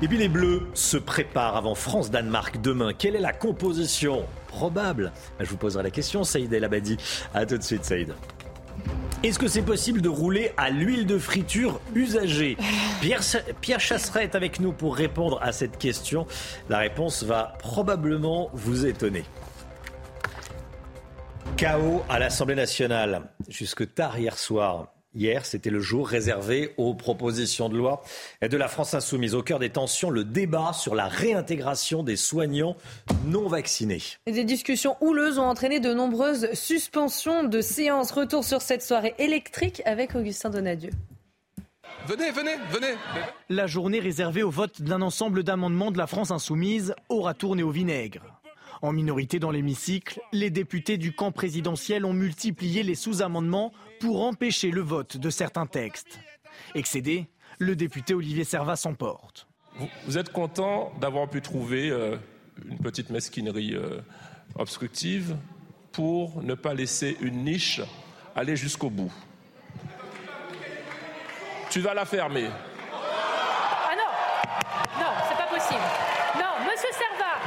[0.00, 2.94] Et puis les Bleus se préparent avant France-Danemark demain.
[2.94, 4.24] Quelle est la composition?
[4.48, 6.96] Probable Je vous poserai la question, Saïd El Abadi.
[7.34, 8.14] A tout de suite, Saïd.
[9.22, 12.56] Est-ce que c'est possible de rouler à l'huile de friture usagée
[13.00, 13.20] Pierre,
[13.60, 16.26] Pierre Chasseret est avec nous pour répondre à cette question.
[16.68, 19.24] La réponse va probablement vous étonner.
[21.56, 24.91] Chaos à l'Assemblée nationale jusque tard hier soir.
[25.14, 28.02] Hier, c'était le jour réservé aux propositions de loi
[28.40, 29.34] de la France insoumise.
[29.34, 32.76] Au cœur des tensions, le débat sur la réintégration des soignants
[33.26, 34.00] non vaccinés.
[34.26, 38.10] Des discussions houleuses ont entraîné de nombreuses suspensions de séances.
[38.10, 40.90] Retour sur cette soirée électrique avec Augustin Donadieu.
[42.06, 42.94] Venez, venez, venez.
[43.50, 47.70] La journée réservée au vote d'un ensemble d'amendements de la France insoumise aura tourné au
[47.70, 48.22] vinaigre.
[48.80, 53.72] En minorité dans l'hémicycle, les députés du camp présidentiel ont multiplié les sous-amendements
[54.02, 56.18] pour empêcher le vote de certains textes.
[56.74, 57.28] Excédé,
[57.60, 59.46] le député Olivier Servat s'emporte.
[60.06, 62.16] Vous, êtes content d'avoir pu trouver euh,
[62.68, 64.00] une petite mesquinerie euh,
[64.56, 65.36] obstructive
[65.92, 67.80] pour ne pas laisser une niche
[68.34, 69.12] aller jusqu'au bout?
[71.70, 72.48] Tu vas la fermer.
[72.92, 75.80] Ah non Non, c'est pas possible.
[76.34, 77.38] Non, monsieur Servat,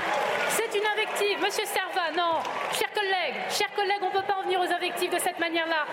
[0.52, 1.35] c'est une invective.
[1.46, 2.40] Monsieur Servat, non.
[2.74, 5.86] Chers collègues, chers collègues, on ne peut pas en venir aux invectives de cette manière-là.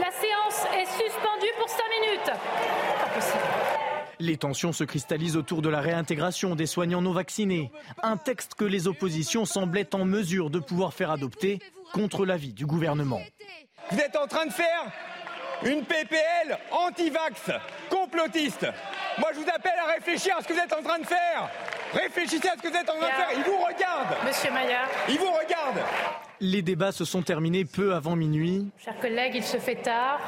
[0.00, 2.24] La séance est suspendue pour 5 minutes.
[2.24, 3.44] Pas possible.
[4.18, 7.70] Les tensions se cristallisent autour de la réintégration des soignants non vaccinés.
[8.02, 11.60] Un texte que les oppositions semblaient en mesure de pouvoir faire adopter
[11.92, 13.20] contre l'avis du gouvernement.
[13.92, 14.90] Vous êtes en train de faire
[15.62, 17.52] une PPL anti-vax,
[17.90, 18.66] complotiste.
[19.18, 21.48] Moi, je vous appelle à réfléchir à ce que vous êtes en train de faire.
[21.92, 23.28] Réfléchissez à ce que vous êtes en train de faire.
[23.36, 24.16] Il vous regarde.
[24.26, 24.88] Monsieur Maillard.
[25.08, 25.78] Il vous regarde.
[26.40, 28.70] Les débats se sont terminés peu avant minuit.
[28.84, 30.20] Chers collègues, il se fait tard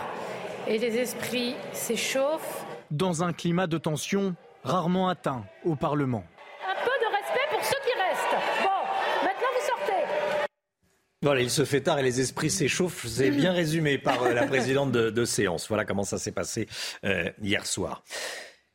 [0.66, 2.64] et les esprits s'échauffent.
[2.90, 4.34] Dans un climat de tension
[4.64, 6.24] rarement atteint au Parlement.
[6.66, 8.44] Un peu de respect pour ceux qui restent.
[8.62, 10.02] Bon, maintenant vous sortez.
[11.22, 13.06] Voilà, il se fait tard et les esprits s'échauffent.
[13.06, 15.68] C'est bien résumé par euh, la présidente de, de, séance.
[15.68, 16.68] Voilà comment ça s'est passé
[17.04, 18.02] euh, hier soir.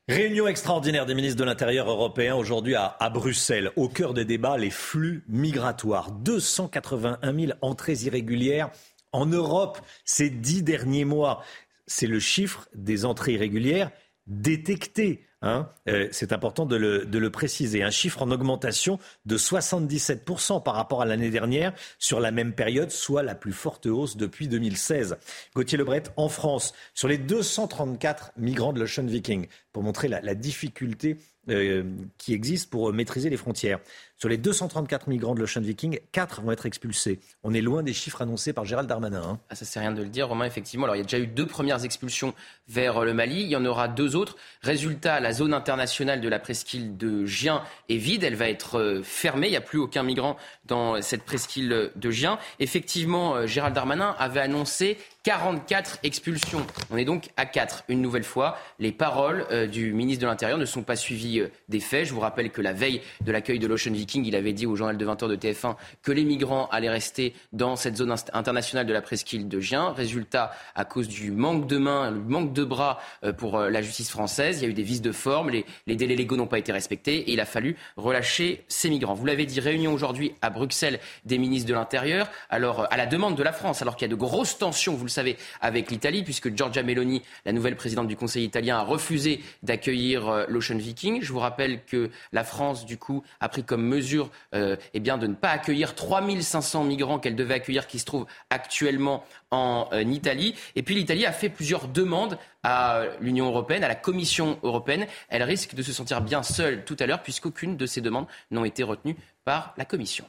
[0.09, 3.71] Réunion extraordinaire des ministres de l'Intérieur européens aujourd'hui à, à, Bruxelles.
[3.77, 6.11] Au cœur des débats, les flux migratoires.
[6.11, 8.69] 281 000 entrées irrégulières
[9.13, 11.41] en Europe ces dix derniers mois.
[11.87, 13.91] C'est le chiffre des entrées irrégulières
[14.27, 15.25] détectées.
[15.45, 17.83] Hein euh, c'est important de le, de le, préciser.
[17.83, 22.91] Un chiffre en augmentation de 77% par rapport à l'année dernière sur la même période,
[22.91, 25.17] soit la plus forte hausse depuis 2016.
[25.53, 30.33] Gauthier Lebret, en France, sur les 234 migrants de l'Ocean Viking, pour montrer la, la
[30.33, 31.17] difficulté
[31.49, 31.83] euh,
[32.17, 33.79] qui existe pour maîtriser les frontières.
[34.17, 37.19] Sur les 234 migrants de l'Ocean Viking, 4 vont être expulsés.
[37.43, 39.21] On est loin des chiffres annoncés par Gérald Darmanin.
[39.21, 39.39] Hein.
[39.49, 40.85] Ah, ça, c'est rien de le dire, Romain, effectivement.
[40.85, 42.33] Alors, il y a déjà eu deux premières expulsions
[42.69, 43.41] vers le Mali.
[43.41, 44.37] Il y en aura deux autres.
[44.61, 48.23] Résultat, la zone internationale de la presqu'île de Gien est vide.
[48.23, 49.47] Elle va être fermée.
[49.47, 52.39] Il n'y a plus aucun migrant dans cette presqu'île de Gien.
[52.59, 56.67] Effectivement, Gérald Darmanin avait annoncé 44 expulsions.
[56.91, 57.85] On est donc à 4.
[57.87, 61.47] Une nouvelle fois, les paroles euh, du ministre de l'Intérieur ne sont pas suivies euh,
[61.69, 62.05] des faits.
[62.07, 64.75] Je vous rappelle que la veille de l'accueil de l'Ocean Viking, il avait dit au
[64.75, 68.91] journal de 20h de TF1 que les migrants allaient rester dans cette zone internationale de
[68.91, 69.93] la presqu'île de Gien.
[69.93, 74.09] Résultat, à cause du manque de mains, du manque de bras euh, pour la justice
[74.09, 76.73] française, il y a eu des vices de forme, les, délais légaux n'ont pas été
[76.73, 79.13] respectés et il a fallu relâcher ces migrants.
[79.13, 83.37] Vous l'avez dit, réunion aujourd'hui à Bruxelles des ministres de l'Intérieur, alors à la demande
[83.37, 86.23] de la France, alors qu'il y a de grosses tensions, vous le savez, avec l'Italie,
[86.23, 91.21] puisque Giorgia Meloni, la nouvelle présidente du Conseil italien, a refusé d'accueillir euh, l'Ocean Viking.
[91.21, 95.27] Je vous rappelle que la France, du coup, a pris comme mesure euh, eh de
[95.27, 100.55] ne pas accueillir 3500 migrants qu'elle devait accueillir, qui se trouvent actuellement en euh, Italie.
[100.75, 105.05] Et puis l'Italie a fait plusieurs demandes à l'Union européenne, à la Commission européenne.
[105.29, 108.65] Elle risque de se sentir bien seule tout à l'heure, puisqu'aucune de ces demandes n'ont
[108.65, 110.25] été retenues par la Commission.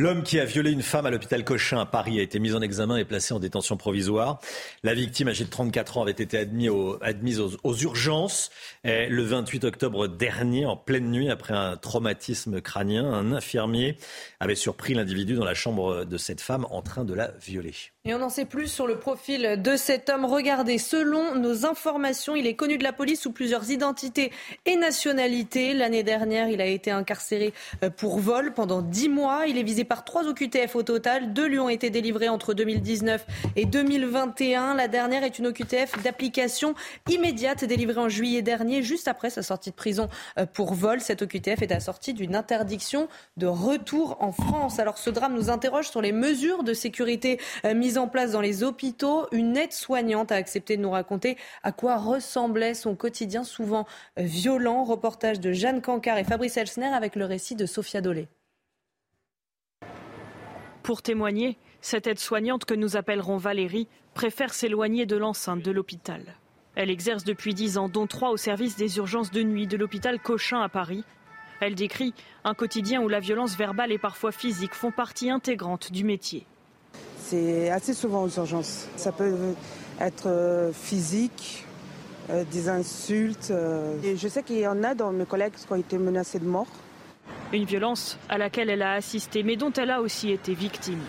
[0.00, 2.62] L'homme qui a violé une femme à l'hôpital Cochin à Paris a été mis en
[2.62, 4.38] examen et placé en détention provisoire.
[4.84, 8.52] La victime, âgée de 34 ans, avait été admise aux, urgences
[8.84, 13.12] le 28 octobre dernier, en pleine nuit, après un traumatisme crânien.
[13.12, 13.96] Un infirmier
[14.38, 17.74] avait surpris l'individu dans la chambre de cette femme en train de la violer.
[18.08, 20.24] Et on en sait plus sur le profil de cet homme.
[20.24, 24.32] Regardez, selon nos informations, il est connu de la police sous plusieurs identités
[24.64, 25.74] et nationalités.
[25.74, 27.52] L'année dernière, il a été incarcéré
[27.84, 29.42] euh, pour vol pendant dix mois.
[29.46, 31.34] Il est visé par trois OQTF au total.
[31.34, 34.72] Deux lui ont été délivrés entre 2019 et 2021.
[34.72, 36.74] La dernière est une OQTF d'application
[37.10, 41.02] immédiate délivrée en juillet dernier, juste après sa sortie de prison euh, pour vol.
[41.02, 43.06] Cette OQTF est assortie d'une interdiction
[43.36, 44.78] de retour en France.
[44.78, 48.62] Alors ce drame nous interroge sur les mesures de sécurité euh, en place dans les
[48.62, 49.26] hôpitaux.
[49.32, 53.86] Une aide-soignante a accepté de nous raconter à quoi ressemblait son quotidien souvent
[54.16, 54.84] violent.
[54.84, 58.28] Reportage de Jeanne Cancard et Fabrice Elsner avec le récit de Sophia Dolé.
[60.82, 66.22] Pour témoigner, cette aide-soignante que nous appellerons Valérie préfère s'éloigner de l'enceinte de l'hôpital.
[66.76, 70.18] Elle exerce depuis dix ans, dont trois au service des urgences de nuit de l'hôpital
[70.18, 71.04] Cochin à Paris.
[71.60, 76.04] Elle décrit un quotidien où la violence verbale et parfois physique font partie intégrante du
[76.04, 76.46] métier.
[77.30, 78.88] C'est assez souvent aux urgences.
[78.96, 79.34] Ça peut
[80.00, 81.66] être euh, physique,
[82.30, 83.50] euh, des insultes.
[83.50, 84.00] euh.
[84.02, 86.46] Et je sais qu'il y en a dans mes collègues qui ont été menacés de
[86.46, 86.68] mort.
[87.52, 91.02] Une violence à laquelle elle a assisté, mais dont elle a aussi été victime.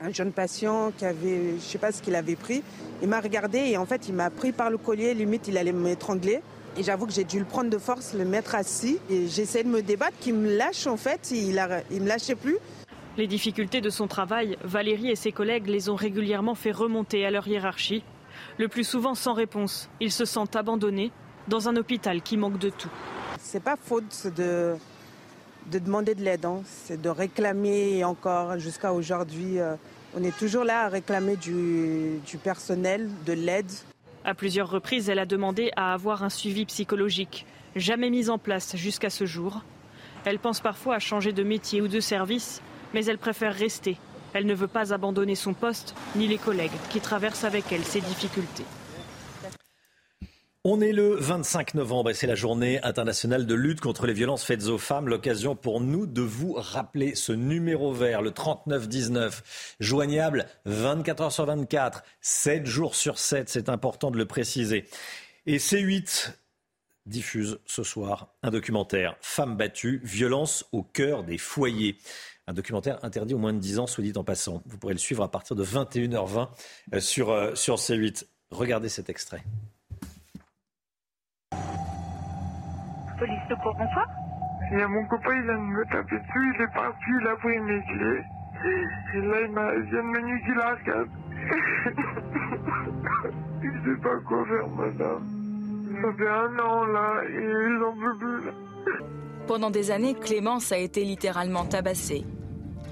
[0.00, 2.62] Un jeune patient qui avait, je ne sais pas ce qu'il avait pris,
[3.02, 5.72] il m'a regardé et en fait il m'a pris par le collier, limite il allait
[5.72, 6.42] m'étrangler.
[6.78, 8.98] Et j'avoue que j'ai dû le prendre de force, le mettre assis.
[9.10, 12.58] Et j'essayais de me débattre, qu'il me lâche en fait, il ne me lâchait plus.
[13.16, 17.30] Les difficultés de son travail, Valérie et ses collègues les ont régulièrement fait remonter à
[17.30, 18.04] leur hiérarchie.
[18.58, 21.12] Le plus souvent sans réponse, ils se sentent abandonnés
[21.48, 22.90] dans un hôpital qui manque de tout.
[23.38, 24.74] C'est pas faute de,
[25.70, 26.60] de demander de l'aide, hein.
[26.66, 29.58] c'est de réclamer et encore jusqu'à aujourd'hui.
[29.60, 29.76] euh,
[30.14, 33.70] on est toujours là à réclamer du, du personnel, de l'aide.
[34.24, 37.46] À plusieurs reprises, elle a demandé à avoir un suivi psychologique,
[37.76, 39.62] jamais mis en place jusqu'à ce jour.
[40.26, 42.60] Elle pense parfois à changer de métier ou de service,
[42.94, 43.96] mais elle préfère rester.
[44.32, 48.00] Elle ne veut pas abandonner son poste, ni les collègues qui traversent avec elle ces
[48.00, 48.64] difficultés.
[50.68, 54.42] On est le 25 novembre et c'est la journée internationale de lutte contre les violences
[54.42, 55.08] faites aux femmes.
[55.08, 61.46] L'occasion pour nous de vous rappeler ce numéro vert, le 3919, joignable 24 heures sur
[61.46, 64.88] 24, 7 jours sur 7, c'est important de le préciser.
[65.46, 66.32] Et C8
[67.06, 71.96] diffuse ce soir un documentaire Femmes battues, violence au cœur des foyers.
[72.48, 74.62] Un documentaire interdit aux moins de 10 ans, soit dit en passant.
[74.66, 76.48] Vous pourrez le suivre à partir de 21h20
[76.94, 78.24] euh, sur, euh, sur C8.
[78.52, 79.42] Regardez cet extrait.
[83.18, 84.06] Police de cours, bonsoir.
[84.70, 87.26] Il y a mon copain, il vient de me taper dessus, il est parti, il
[87.26, 88.22] a pris mes clés.
[89.14, 91.08] Et là, il, m'a- il vient de me niquer l'arcade.
[93.62, 95.24] il sait pas quoi faire, madame.
[96.02, 98.52] Ça fait un an, là, et ils en peuvent plus, là.
[99.46, 102.24] Pendant des années, Clémence a été littéralement tabassée.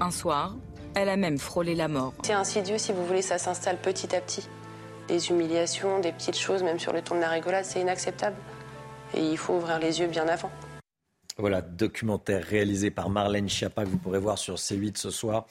[0.00, 0.54] Un soir,
[0.94, 2.14] elle a même frôlé la mort.
[2.22, 4.48] C'est insidieux, si vous voulez, ça s'installe petit à petit.
[5.08, 8.36] Des humiliations, des petites choses, même sur le ton de la rigolade, c'est inacceptable.
[9.14, 10.50] Et il faut ouvrir les yeux bien avant.
[11.38, 15.46] Voilà, documentaire réalisé par Marlène Schiappa que vous pourrez voir sur C8 ce soir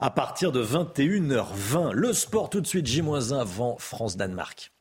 [0.00, 1.92] à partir de 21h20.
[1.92, 4.72] Le sport tout de suite, J-1 avant France-Danemark.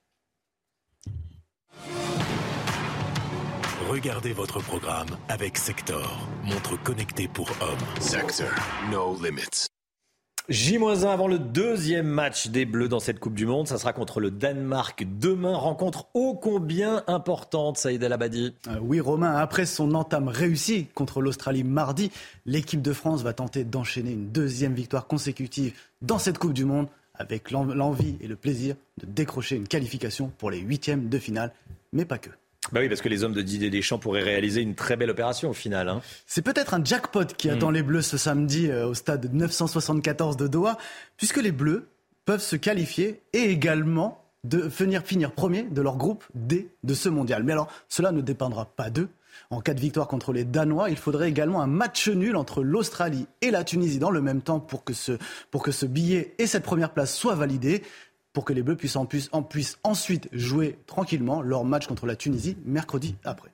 [3.89, 8.01] Regardez votre programme avec Sector, montre connectée pour hommes.
[8.01, 8.49] Sector,
[8.91, 9.67] no limits.
[10.49, 13.67] J-1 avant le deuxième match des Bleus dans cette Coupe du Monde.
[13.67, 15.55] Ça sera contre le Danemark demain.
[15.55, 18.53] Rencontre ô combien importante, Saïd El Abadi?
[18.67, 22.11] Euh, oui, Romain, après son entame réussie contre l'Australie mardi,
[22.45, 26.87] l'équipe de France va tenter d'enchaîner une deuxième victoire consécutive dans cette Coupe du Monde
[27.13, 31.51] avec l'en- l'envie et le plaisir de décrocher une qualification pour les huitièmes de finale,
[31.91, 32.29] mais pas que.
[32.71, 35.49] Bah oui, parce que les hommes de Didier Deschamps pourraient réaliser une très belle opération
[35.49, 35.87] au final.
[35.87, 36.01] hein.
[36.25, 37.75] C'est peut-être un jackpot qui attend Mm.
[37.75, 40.77] les Bleus ce samedi euh, au stade 974 de Doha,
[41.17, 41.87] puisque les Bleus
[42.25, 47.09] peuvent se qualifier et également de venir finir premier de leur groupe D de ce
[47.09, 47.43] mondial.
[47.43, 49.09] Mais alors, cela ne dépendra pas d'eux.
[49.49, 53.27] En cas de victoire contre les Danois, il faudrait également un match nul entre l'Australie
[53.41, 55.13] et la Tunisie dans le même temps pour que ce,
[55.51, 57.83] pour que ce billet et cette première place soient validés,
[58.33, 62.05] pour que les Bleus puissent, en, puissent, en- puissent ensuite jouer tranquillement leur match contre
[62.05, 63.49] la Tunisie mercredi après.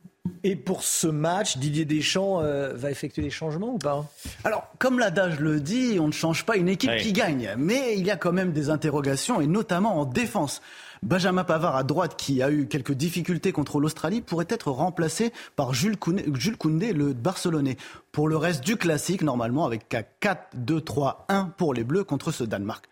[0.46, 4.06] Et pour ce match, Didier Deschamps euh, va effectuer des changements ou pas?
[4.46, 7.02] Alors, comme l'adage le dit, on ne change pas une équipe Oui.
[7.02, 7.54] qui gagne.
[7.58, 10.62] Mais il y a quand même des interrogations, et notamment en défense.
[11.02, 15.74] Benjamin Pavard à droite, qui a eu quelques difficultés contre l'Australie, pourrait être remplacé par
[15.74, 17.76] Jules Koundé, Jules Koundé, le Barcelonais.
[18.14, 22.86] Pour le reste du classique, normalement, avec un 4-2-3-1 pour les Bleus contre ce Danemark.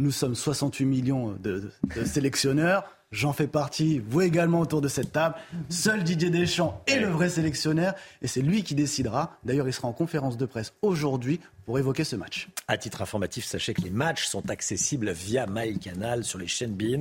[0.00, 2.84] Nous sommes 68 millions de, de sélectionneurs.
[3.12, 5.34] J'en fais partie, vous également autour de cette table.
[5.68, 7.92] Seul Didier Deschamps est le vrai sélectionneur
[8.22, 9.36] et c'est lui qui décidera.
[9.44, 12.48] D'ailleurs, il sera en conférence de presse aujourd'hui pour évoquer ce match.
[12.66, 17.00] À titre informatif, sachez que les matchs sont accessibles via MyCanal sur les chaînes BIN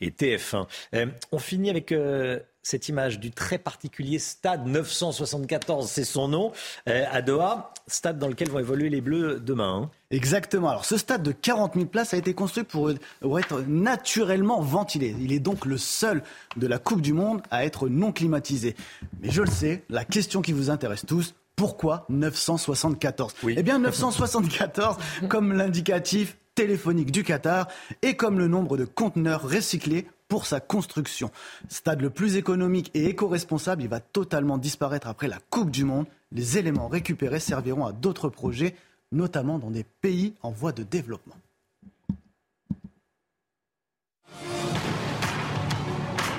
[0.00, 0.66] et TF1.
[0.94, 2.38] Euh, on finit avec euh,
[2.68, 6.52] cette image du très particulier stade 974, c'est son nom,
[6.86, 9.84] euh, à Doha, stade dans lequel vont évoluer les Bleus demain.
[9.84, 9.90] Hein.
[10.10, 10.68] Exactement.
[10.68, 15.16] Alors ce stade de 40 000 places a été construit pour, être naturellement ventilé.
[15.18, 16.22] Il est donc le seul
[16.58, 18.76] de la Coupe du Monde à être non climatisé.
[19.22, 24.98] Mais je le sais, la question qui vous intéresse tous, pourquoi 974 Eh bien 974,
[25.30, 27.68] comme l'indicatif téléphonique du Qatar
[28.02, 31.30] et comme le nombre de conteneurs recyclés pour sa construction.
[31.68, 36.06] Stade le plus économique et éco-responsable, il va totalement disparaître après la Coupe du Monde.
[36.32, 38.74] Les éléments récupérés serviront à d'autres projets
[39.10, 41.36] notamment dans des pays en voie de développement.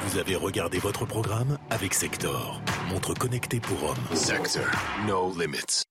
[0.06, 4.16] Vous avez regardé votre programme avec Sector, montre connectée pour hommes.
[4.16, 4.66] Sector,
[5.08, 5.84] no limits.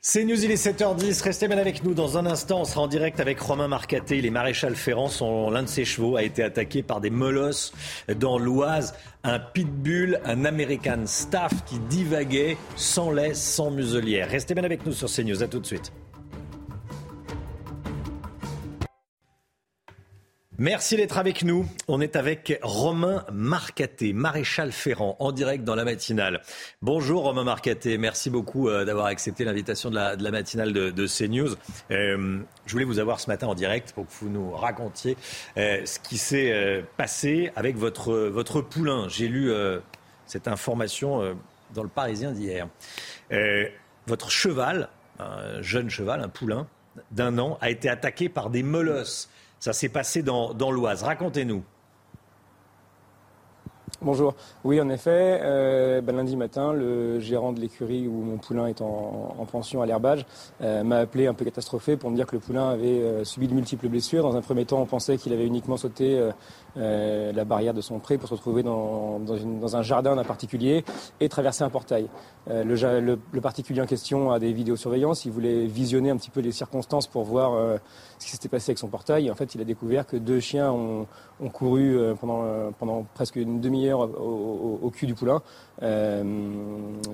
[0.00, 1.24] C'est News, il est 7h10.
[1.24, 1.92] Restez bien avec nous.
[1.92, 4.20] Dans un instant, on sera en direct avec Romain Marcaté.
[4.20, 7.72] Les maréchals ferrants sont l'un de ses chevaux a été attaqué par des molosses
[8.16, 8.94] dans l'Oise.
[9.24, 14.30] Un pitbull, un American staff qui divaguait sans laisse, sans muselière.
[14.30, 15.42] Restez bien avec nous sur CNews.
[15.42, 15.92] À tout de suite.
[20.60, 21.68] Merci d'être avec nous.
[21.86, 26.42] On est avec Romain Marcaté, maréchal Ferrand, en direct dans la matinale.
[26.82, 31.54] Bonjour Romain Marcaté, merci beaucoup euh, d'avoir accepté l'invitation de la, matinale de, CNews.
[31.92, 35.16] Euh, je voulais vous avoir ce matin en direct pour que vous nous racontiez
[35.58, 39.06] euh, ce qui s'est passé avec votre, votre poulain.
[39.08, 39.52] J'ai lu
[40.26, 41.38] cette information
[41.72, 42.66] dans le Parisien d'hier.
[44.08, 44.88] votre cheval,
[45.20, 46.66] un jeune cheval, un poulain
[47.12, 49.30] d'un an, a été attaqué par des molosses.
[49.60, 51.02] Ça s'est passé dans, l'Oise.
[51.02, 51.62] Racontez-nous.
[54.00, 54.36] Bonjour.
[54.62, 58.80] Oui, en effet, euh, ben, lundi matin, le gérant de l'écurie où mon poulain est
[58.80, 60.24] en, pension à l'herbage
[60.60, 63.48] euh, m'a appelé un peu catastrophé pour me dire que le poulain avait euh, subi
[63.48, 64.22] de multiples blessures.
[64.22, 66.30] Dans un premier temps, on pensait qu'il avait uniquement sauté
[66.78, 69.20] la barrière de son pré pour se retrouver dans,
[69.74, 70.84] un jardin d'un particulier
[71.20, 72.08] et traverser un portail.
[72.46, 75.24] Le, le, particulier en question a des vidéosurveillances.
[75.24, 77.78] Il voulait visionner un petit peu les circonstances pour voir
[78.18, 79.30] ce qui s'était passé avec son portail.
[79.30, 81.06] en fait, il a découvert que deux chiens ont,
[81.52, 85.40] couru euh, pendant, euh, pendant presque une demi-heure au, cul du poulain,
[85.82, 86.24] euh,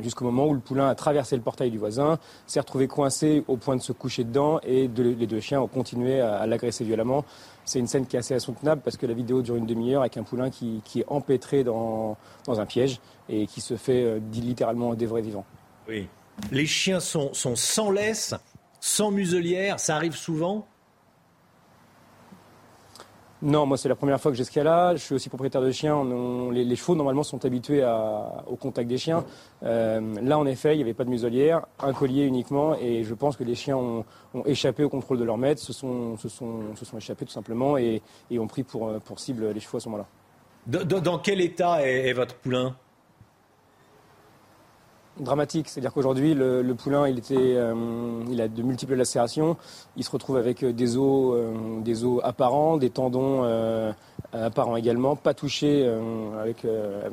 [0.01, 3.57] jusqu'au moment où le poulain a traversé le portail du voisin, s'est retrouvé coincé au
[3.57, 7.25] point de se coucher dedans, et les deux chiens ont continué à, l'agresser violemment.
[7.65, 10.17] C'est une scène qui est assez insoutenable parce que la vidéo dure une demi-heure avec
[10.17, 12.17] un poulain qui, est empêtré dans,
[12.49, 15.45] un piège et qui se fait littéralement dévorer vivant.
[15.89, 16.09] Oui.
[16.51, 18.35] Les chiens sont sans laisse,
[18.81, 20.67] sans muselière, ça arrive souvent?
[23.45, 24.97] Non, moi c'est la première fois que cas-là.
[24.97, 26.03] Je suis aussi propriétaire de chiens.
[26.51, 27.85] les, chevaux normalement sont habitués
[28.47, 29.23] au contact des chiens.
[29.63, 33.13] Euh, là en effet, il n'y avait pas de muselière, un collier uniquement, et je
[33.13, 34.05] pense que les chiens ont,
[34.47, 38.01] échappé au contrôle de leur maître, se sont, se sont, échappés tout simplement et,
[38.39, 40.07] ont pris pour, pour cible les chevaux à ce moment-là.
[40.67, 42.75] Dans, quel état est votre poulain?
[45.19, 45.69] Dramatique.
[45.69, 49.57] C'est-à-dire qu'aujourd'hui, le, poulain, il, était, euh, il a de multiples lacérations.
[49.97, 53.45] Il se retrouve avec euh, des os, euh, des os apparents, des tendons
[54.33, 55.89] apparents également, pas touchés
[56.41, 56.67] avec,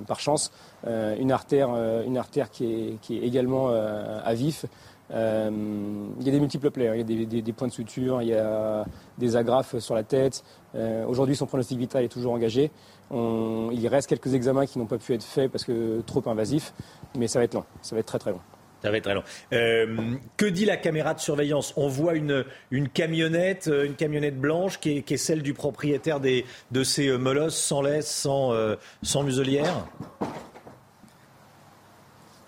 [0.07, 0.51] par chance.
[0.87, 1.69] une artère,
[2.05, 4.65] une artère qui est, qui est également à vif.
[5.11, 6.95] il y a des multiples plaies, hein.
[6.95, 8.85] il y a des, points de suture, il y a
[9.19, 10.43] des agrafes sur la tête.
[11.07, 12.71] Aujourd'hui, son pronostic vital est toujours engagé.
[13.11, 16.73] Il reste quelques examens qui n'ont pas pu être faits parce que trop invasifs
[17.17, 18.39] mais ça va être long, ça va être très très long.
[18.81, 19.21] Ça va être très long.
[19.53, 21.71] Euh, que dit la caméra de surveillance?
[21.77, 25.53] On voit une, une camionnette, euh, une camionnette blanche qui est, qui est celle du
[25.53, 28.55] propriétaire des, de ces euh, molosses sans laisse, sans,
[29.03, 29.85] sans muselière?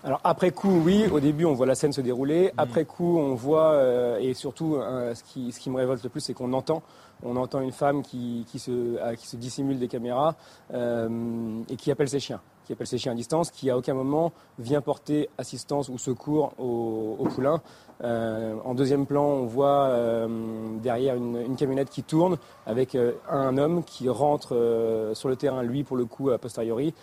[0.02, 2.50] Alors après coup, oui, au début on voit la scène se dérouler.
[2.56, 3.80] Après coup, on voit,
[4.20, 4.76] et surtout
[5.14, 6.82] ce, qui, ce qui me révolte le plus, c'est qu'on entend
[7.22, 10.34] on entend une femme qui, qui, se, qui se dissimule des caméras
[10.72, 14.32] et qui appelle ses chiens qui appelle ses chiens à distance, qui à aucun moment
[14.58, 17.60] vient porter assistance ou secours au, poulain.
[18.02, 23.56] Euh, en deuxième plan, on voit euh, derrière une, camionnette qui tourne avec euh, un
[23.58, 26.94] homme qui rentre sur le terrain, lui pour le coup a posteriori,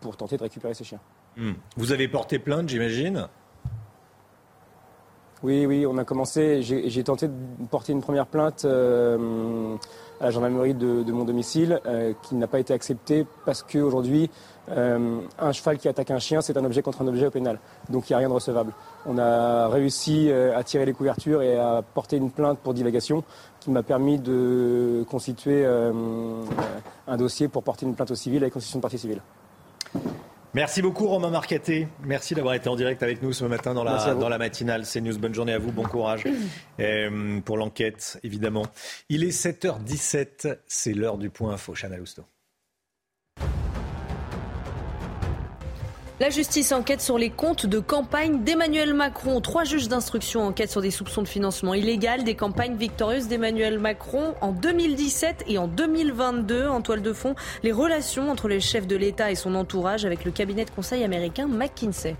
[0.00, 1.00] pour tenter de récupérer ses chiens.
[1.36, 1.52] Hmm.
[1.76, 3.28] Vous avez porté plainte, j'imagine?
[5.42, 6.62] Oui, oui, on a commencé.
[6.62, 7.34] J'ai tenté de
[7.70, 9.76] porter une première plainte euh,
[10.18, 14.30] à la gendarmerie de, mon domicile euh, qui n'a pas été acceptée parce qu'aujourd'hui,
[14.70, 17.60] euh, un cheval qui attaque un chien, c'est un objet contre un objet au pénal.
[17.90, 18.72] Donc il n'y a rien de recevable.
[19.04, 23.22] On a réussi à tirer les couvertures et à porter une plainte pour divagation
[23.60, 28.78] qui m'a permis de constituer un dossier pour porter une plainte au civil avec constitution
[28.78, 29.20] de partie civile.
[30.56, 31.86] Merci beaucoup Romain Marcaté.
[32.02, 34.86] Merci d'avoir été en direct avec nous ce matin dans la, dans la matinale.
[34.86, 35.18] C'est News.
[35.18, 35.70] Bonne journée à vous.
[35.70, 36.24] Bon courage
[36.80, 38.64] euh, pour l'enquête, évidemment.
[39.10, 40.56] Il est 7h17.
[40.66, 41.74] C'est l'heure du point info.
[41.74, 42.22] Chana Lousteau.
[46.18, 49.42] La justice enquête sur les comptes de campagne d'Emmanuel Macron.
[49.42, 54.34] Trois juges d'instruction enquêtent sur des soupçons de financement illégal des campagnes victorieuses d'Emmanuel Macron
[54.40, 56.68] en 2017 et en 2022.
[56.68, 60.24] En toile de fond, les relations entre les chefs de l'État et son entourage avec
[60.24, 62.16] le cabinet de conseil américain McKinsey.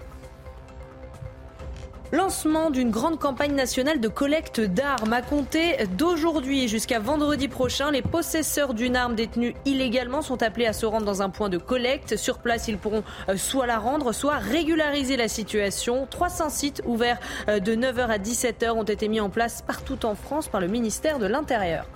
[2.12, 7.90] Lancement d'une grande campagne nationale de collecte d'armes à compter d'aujourd'hui jusqu'à vendredi prochain.
[7.90, 11.58] Les possesseurs d'une arme détenue illégalement sont appelés à se rendre dans un point de
[11.58, 12.16] collecte.
[12.16, 16.06] Sur place, ils pourront euh, soit la rendre, soit régulariser la situation.
[16.08, 20.14] 300 sites ouverts euh, de 9h à 17h ont été mis en place partout en
[20.14, 21.86] France par le ministère de l'Intérieur.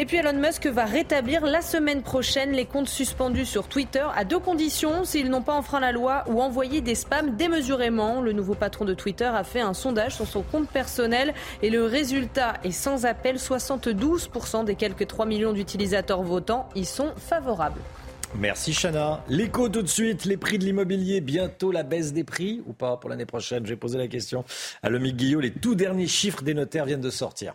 [0.00, 4.24] Et puis Elon Musk va rétablir la semaine prochaine les comptes suspendus sur Twitter à
[4.24, 8.20] deux conditions, s'ils n'ont pas enfreint la loi ou envoyé des spams démesurément.
[8.20, 11.84] Le nouveau patron de Twitter a fait un sondage sur son compte personnel et le
[11.84, 13.38] résultat est sans appel.
[13.38, 17.80] 72% des quelques 3 millions d'utilisateurs votants y sont favorables.
[18.36, 19.24] Merci Chana.
[19.28, 22.98] L'écho tout de suite, les prix de l'immobilier, bientôt la baisse des prix ou pas
[22.98, 23.66] pour l'année prochaine?
[23.66, 24.44] J'ai posé la question
[24.84, 25.40] à Lomique Guillot.
[25.40, 27.54] Les tout derniers chiffres des notaires viennent de sortir.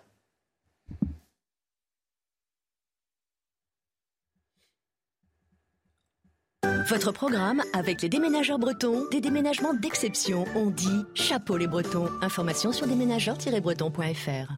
[6.87, 10.43] Votre programme avec les déménageurs bretons, des déménagements d'exception.
[10.53, 12.09] On dit chapeau les bretons.
[12.21, 14.53] Information sur déménageurs-bretons.fr.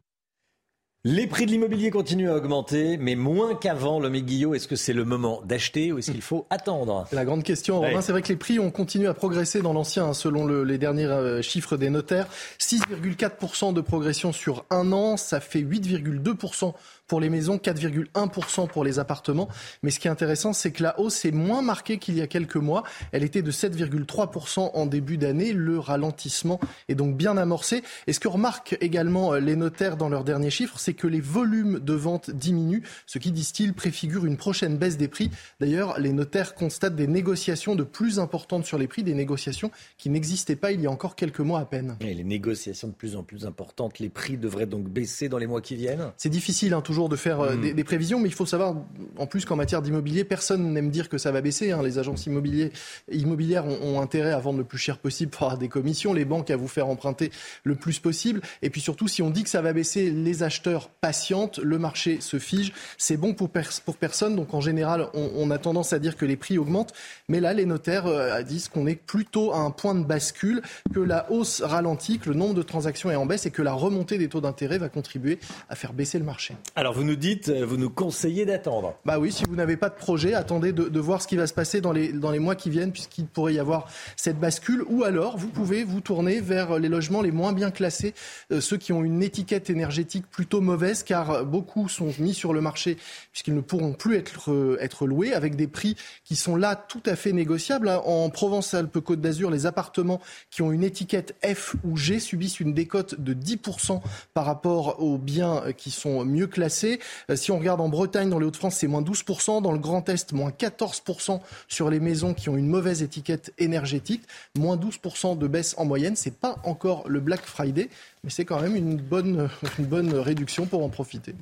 [1.08, 4.00] Les prix de l'immobilier continuent à augmenter, mais moins qu'avant.
[4.00, 7.06] Le Guillot, est-ce que c'est le moment d'acheter ou est-ce qu'il faut attendre?
[7.12, 10.06] La grande question, Romain, c'est vrai que les prix ont continué à progresser dans l'ancien,
[10.06, 12.26] hein, selon les derniers euh, chiffres des notaires.
[12.58, 16.74] 6,4% de progression sur un an, ça fait 8,2%
[17.06, 19.48] pour les maisons, 4,1% pour les appartements.
[19.82, 22.26] Mais ce qui est intéressant, c'est que la hausse est moins marquée qu'il y a
[22.26, 22.82] quelques mois.
[23.12, 25.52] Elle était de 7,3% en début d'année.
[25.52, 27.82] Le ralentissement est donc bien amorcé.
[28.06, 31.20] Et ce que remarquent également euh, les notaires dans leurs derniers chiffres, c'est que les
[31.20, 35.30] volumes de vente diminuent, ce qui, disent-ils, préfigure une prochaine baisse des prix.
[35.60, 40.10] D'ailleurs, les notaires constatent des négociations de plus importantes sur les prix, des négociations qui
[40.10, 41.96] n'existaient pas il y a encore quelques mois à peine.
[42.00, 45.46] Et les négociations de plus en plus importantes, les prix devraient donc baisser dans les
[45.46, 46.12] mois qui viennent?
[46.16, 47.74] C'est difficile, hein, toujours de faire euh, hmm.
[47.74, 48.74] des, prévisions, mais il faut savoir
[49.18, 51.70] en plus qu'en matière d'immobilier, personne n'aime dire que ça va baisser.
[51.72, 51.82] Hein.
[51.82, 52.70] Les agences immobilières,
[53.12, 56.50] immobilières ont, intérêt à vendre le plus cher possible pour avoir des commissions, les banques
[56.50, 57.30] à vous faire emprunter
[57.64, 58.40] le plus possible.
[58.62, 62.20] Et puis surtout, si on dit que ça va baisser, les acheteurs patientent, le marché
[62.20, 62.72] se fige.
[62.98, 63.50] C'est bon pour,
[63.84, 64.36] pour personne.
[64.36, 66.92] Donc en général, on, a tendance à dire que les prix augmentent.
[67.28, 71.00] Mais là, les notaires euh, disent qu'on est plutôt à un point de bascule, que
[71.00, 74.18] la hausse ralentit, que le nombre de transactions est en baisse et que la remontée
[74.18, 75.38] des taux d'intérêt va contribuer
[75.68, 76.56] à faire baisser le marché.
[76.74, 78.94] Alors vous nous dites, euh, vous nous conseillez d'attendre.
[79.04, 81.54] Bah oui, si vous n'avez pas de projet, attendez de, voir ce qui va se
[81.54, 84.84] passer dans les, dans les mois qui viennent, puisqu'il pourrait y avoir cette bascule.
[84.88, 88.14] Ou alors, vous pouvez vous tourner vers les logements les moins bien classés,
[88.52, 92.60] euh, ceux qui ont une étiquette énergétique plutôt mauvaise, car beaucoup sont mis sur le
[92.60, 92.96] marché
[93.32, 97.02] puisqu'ils ne pourront plus être, euh, être loués, avec des prix qui sont là tout
[97.06, 97.88] à fait négociables.
[97.88, 98.02] Hein.
[98.04, 100.20] En Provence-Alpes-Côte d'Azur, les appartements
[100.50, 104.00] qui ont une étiquette F ou G subissent une décote de 10%
[104.34, 108.38] par rapport aux biens qui sont mieux classés euh, si on regarde en Bretagne, dans
[108.38, 109.62] les Hauts-de-France, c'est moins 12%.
[109.62, 114.22] Dans le Grand Est, moins 14% sur les maisons qui ont une mauvaise étiquette énergétique.
[114.56, 116.16] Moins 12% de baisse en moyenne.
[116.16, 117.88] C'est pas encore le Black Friday,
[118.24, 119.48] mais c'est quand même une bonne,
[119.78, 121.34] une bonne réduction pour en profiter.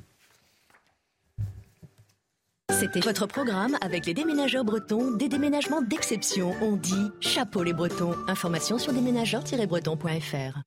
[2.71, 6.53] C'était votre programme avec les déménageurs bretons, des déménagements d'exception.
[6.61, 8.15] On dit chapeau les bretons.
[8.27, 10.59] Information sur déménageurs-bretons.fr.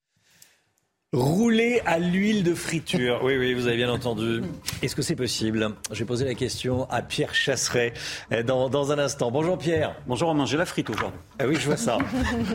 [1.11, 3.21] Rouler à l'huile de friture.
[3.23, 4.43] Oui, oui, vous avez bien entendu.
[4.83, 5.71] Est-ce que c'est possible?
[5.91, 7.93] Je vais poser la question à Pierre Chasseret
[8.31, 9.31] euh, dans, dans un instant.
[9.31, 9.95] Bonjour Pierre.
[10.05, 11.19] Bonjour Romain, j'ai la frite aujourd'hui.
[11.39, 11.97] Ah oui, je vois ça.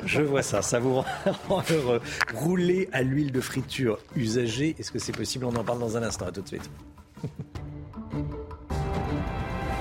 [0.07, 0.62] je vois ça.
[0.62, 1.02] Ça vous
[1.48, 2.00] rend heureux.
[2.32, 5.46] Rouler à l'huile de friture usagée, est-ce que c'est possible?
[5.46, 6.26] On en parle dans un instant.
[6.26, 6.70] À tout de suite.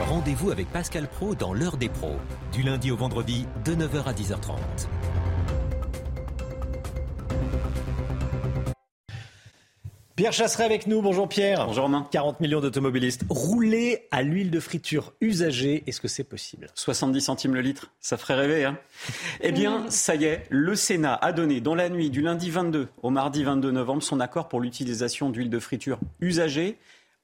[0.10, 2.16] Rendez-vous avec Pascal Pro dans l'heure des pros,
[2.52, 4.56] du lundi au vendredi de 9h à 10h30.
[10.16, 11.02] Pierre Chasseret avec nous.
[11.02, 11.66] Bonjour Pierre.
[11.66, 12.08] Bonjour Romain.
[12.12, 15.84] 40 millions d'automobilistes rouler à l'huile de friture usagée.
[15.88, 16.68] Est-ce que c'est possible?
[16.76, 18.64] 70 centimes le litre, ça ferait rêver.
[18.64, 18.78] Hein
[19.42, 22.90] eh bien, ça y est, le Sénat a donné dans la nuit du lundi 22
[23.02, 26.78] au mardi 22 novembre son accord pour l'utilisation d'huile de friture usagée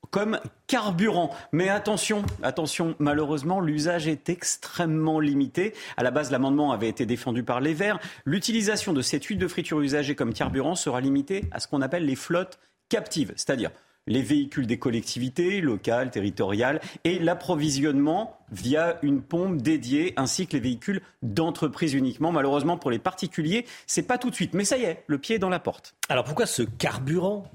[0.09, 1.29] comme carburant.
[1.51, 5.75] Mais attention, attention, malheureusement, l'usage est extrêmement limité.
[5.95, 7.99] À la base, l'amendement avait été défendu par les Verts.
[8.25, 12.05] L'utilisation de cette huile de friture usagée comme carburant sera limitée à ce qu'on appelle
[12.07, 12.57] les flottes
[12.89, 13.71] captive, c'est-à-dire
[14.07, 20.59] les véhicules des collectivités locales, territoriales et l'approvisionnement via une pompe dédiée, ainsi que les
[20.59, 22.31] véhicules d'entreprise uniquement.
[22.31, 24.53] Malheureusement, pour les particuliers, c'est pas tout de suite.
[24.53, 25.95] Mais ça y est, le pied est dans la porte.
[26.09, 27.51] Alors pourquoi ce carburant,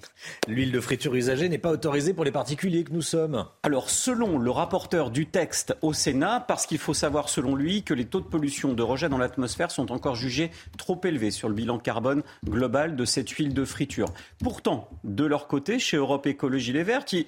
[0.47, 4.39] l'huile de friture usagée, n'est pas autorisé pour les particuliers que nous sommes Alors, selon
[4.39, 8.21] le rapporteur du texte au Sénat, parce qu'il faut savoir, selon lui, que les taux
[8.21, 12.23] de pollution de rejet dans l'atmosphère sont encore jugés trop élevés sur le bilan carbone
[12.45, 14.09] global de cette huile de friture.
[14.39, 17.27] Pourtant, de leur côté, chez Europe Écologie Les Verts, qui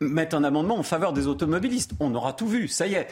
[0.00, 1.92] mettre un amendement en faveur des automobilistes.
[2.00, 3.08] On aura tout vu, ça y est.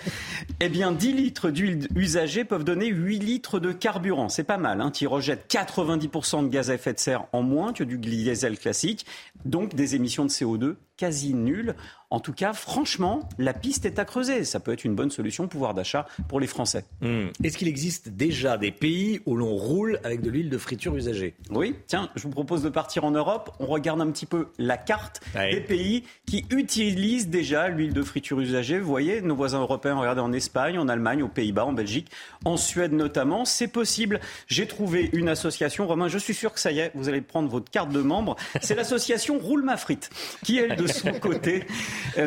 [0.61, 4.29] Eh bien, 10 litres d'huile usagée peuvent donner 8 litres de carburant.
[4.29, 7.73] C'est pas mal, hein, qui rejette 90% de gaz à effet de serre en moins
[7.73, 9.07] que du diesel classique,
[9.45, 11.75] donc des émissions de CO2 quasi nulles.
[12.11, 14.45] En tout cas, franchement, la piste est à creuser.
[14.45, 16.85] Ça peut être une bonne solution pouvoir d'achat pour les Français.
[17.01, 17.29] Hmm.
[17.45, 21.35] Est-ce qu'il existe déjà des pays où l'on roule avec de l'huile de friture usagée?
[21.51, 23.55] Oui, tiens, je vous propose de partir en Europe.
[23.61, 28.41] On regarde un petit peu la carte des pays qui utilisent déjà l'huile de friture
[28.41, 28.81] usagée.
[28.81, 32.11] Vous voyez, nos voisins européens, regardez en Espagne, en Allemagne, aux Pays-Bas, en Belgique,
[32.45, 33.45] en Suède notamment.
[33.45, 34.21] C'est possible.
[34.49, 37.49] J'ai trouvé une association, Romain, je suis sûr que ça y est, vous allez prendre
[37.49, 38.37] votre carte de membre.
[38.61, 40.11] C'est l'association Roule ma frite,
[40.45, 41.65] qui, elle, de son côté,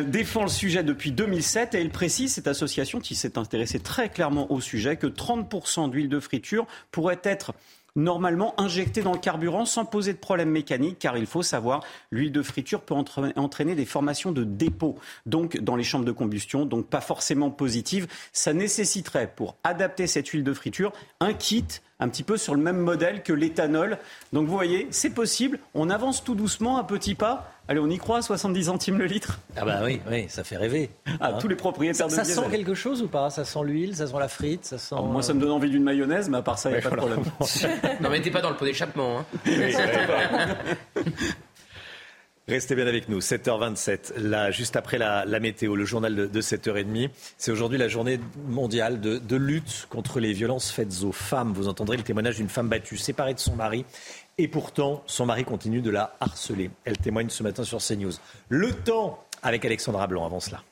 [0.06, 4.50] défend le sujet depuis 2007 et il précise, cette association qui s'est intéressée très clairement
[4.52, 7.52] au sujet, que 30% d'huile de friture pourrait être
[7.96, 12.32] normalement injectée dans le carburant sans poser de problème mécanique, car il faut savoir, l'huile
[12.32, 16.88] de friture peut entraîner des formations de dépôt, donc dans les chambres de combustion, donc
[16.88, 18.08] pas forcément positives.
[18.32, 21.64] Ça nécessiterait, pour adapter cette huile de friture, un kit
[22.00, 23.98] un petit peu sur le même modèle que l'éthanol.
[24.32, 25.60] Donc vous voyez, c'est possible.
[25.74, 27.53] On avance tout doucement, un petit pas.
[27.66, 29.40] Allez, on y croit, 70 centimes le litre?
[29.56, 30.90] Ah bah oui, oui, ça fait rêver.
[31.18, 33.30] Ah, tous les propriétaires ça, de Ça sent quelque chose ou pas?
[33.30, 34.96] Ça sent l'huile, ça sent la frite, ça sent...
[35.02, 36.90] moi, ça me donne envie d'une mayonnaise, mais à part ça, il n'y a pas
[36.90, 37.22] de problème.
[38.00, 39.20] non, mais t'es pas dans le pot d'échappement.
[39.20, 39.24] Hein.
[42.46, 47.08] Restez bien avec nous, 7h27, là, juste après la, météo, le journal de, 7h30.
[47.38, 51.54] C'est aujourd'hui la journée mondiale de, de, lutte contre les violences faites aux femmes.
[51.54, 53.86] Vous entendrez le témoignage d'une femme battue, séparée de son mari.
[54.36, 56.70] Et pourtant, son mari continue de la harceler.
[56.84, 58.12] Elle témoigne ce matin sur CNews.
[58.48, 60.62] Le temps avec Alexandra Blanc avant cela.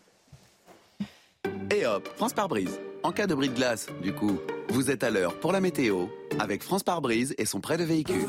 [1.71, 2.81] Et hop, France par brise.
[3.05, 6.07] En cas de bris de glace, du coup, vous êtes à l'heure pour la météo
[6.39, 8.27] avec France par brise et son prêt de véhicule.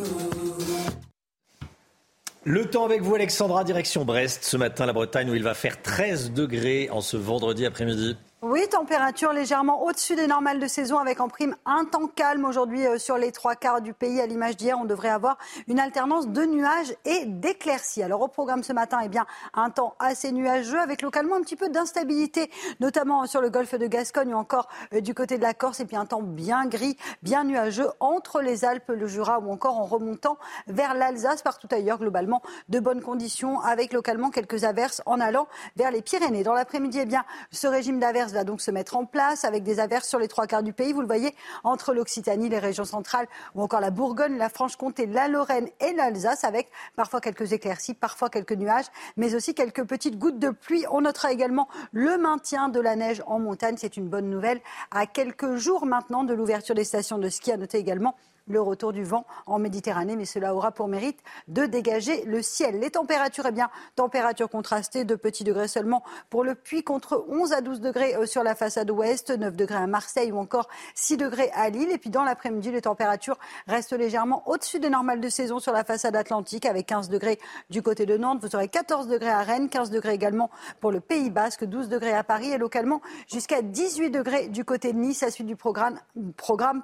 [2.46, 4.44] Le temps avec vous, Alexandra, direction Brest.
[4.44, 8.18] Ce matin, la Bretagne, où il va faire 13 degrés en ce vendredi après-midi.
[8.46, 12.86] Oui, température légèrement au-dessus des normales de saison avec en prime un temps calme aujourd'hui
[12.86, 14.20] euh, sur les trois quarts du pays.
[14.20, 15.38] À l'image d'hier, on devrait avoir
[15.70, 18.04] une alternance de nuages et d'éclaircies.
[18.04, 21.56] Alors au programme ce matin, eh bien, un temps assez nuageux avec localement un petit
[21.56, 22.52] peu d'instabilité,
[22.82, 25.80] notamment sur le golfe de Gascogne ou encore euh, du côté de la Corse.
[25.80, 29.78] Et puis un temps bien gris, bien nuageux entre les Alpes, le Jura ou encore
[29.78, 30.38] en remontant
[30.68, 31.44] vers l'Alsace.
[31.44, 35.48] Partout ailleurs, globalement, de bonnes conditions avec localement quelques averses en allant
[35.78, 36.44] vers les Pyrénées.
[36.44, 39.80] Dans l'après-midi, eh bien, ce régime d'averses va donc se mettre en place avec des
[39.80, 40.94] averses sur les trois quarts du pays.
[40.94, 41.34] Vous le voyez,
[41.64, 46.44] entre l'Occitanie, les régions centrales ou encore la Bourgogne, la Franche-Comté, la Lorraine et l'Alsace
[46.44, 48.88] avec parfois quelques éclaircies, parfois quelques nuages,
[49.18, 50.86] mais aussi quelques petites gouttes de pluie.
[50.92, 53.76] On notera également le maintien de la neige en montagne.
[53.78, 54.62] C'est une bonne nouvelle
[54.92, 57.52] à quelques jours maintenant de l'ouverture des stations de ski.
[57.52, 58.16] À noter également
[58.48, 62.80] le retour du vent en Méditerranée, mais cela aura pour mérite de dégager le ciel.
[62.80, 67.54] Les températures, eh bien, températures contrastées, de petits degrés seulement pour le Puy, contre 11
[67.54, 71.18] à 12 degrés euh, sur la façade ouest, 9 degrés à Marseille ou encore 6
[71.18, 71.92] degrés à Lille.
[71.92, 73.38] Et puis dans l'après-midi, les températures
[73.68, 77.40] restent légèrement au-dessus des normales de saison sur la façade atlantique, avec 15 degrés
[77.70, 78.40] du côté de Nantes.
[78.42, 80.50] Vous aurez 14 degrés à Rennes, 15 degrés également
[80.80, 84.94] pour le Pays Basque, 12 degrés à Paris et localement jusqu'à 18 degrés du côté
[84.94, 85.24] de Nice.
[85.24, 86.00] À suite du programme,
[86.38, 86.82] programme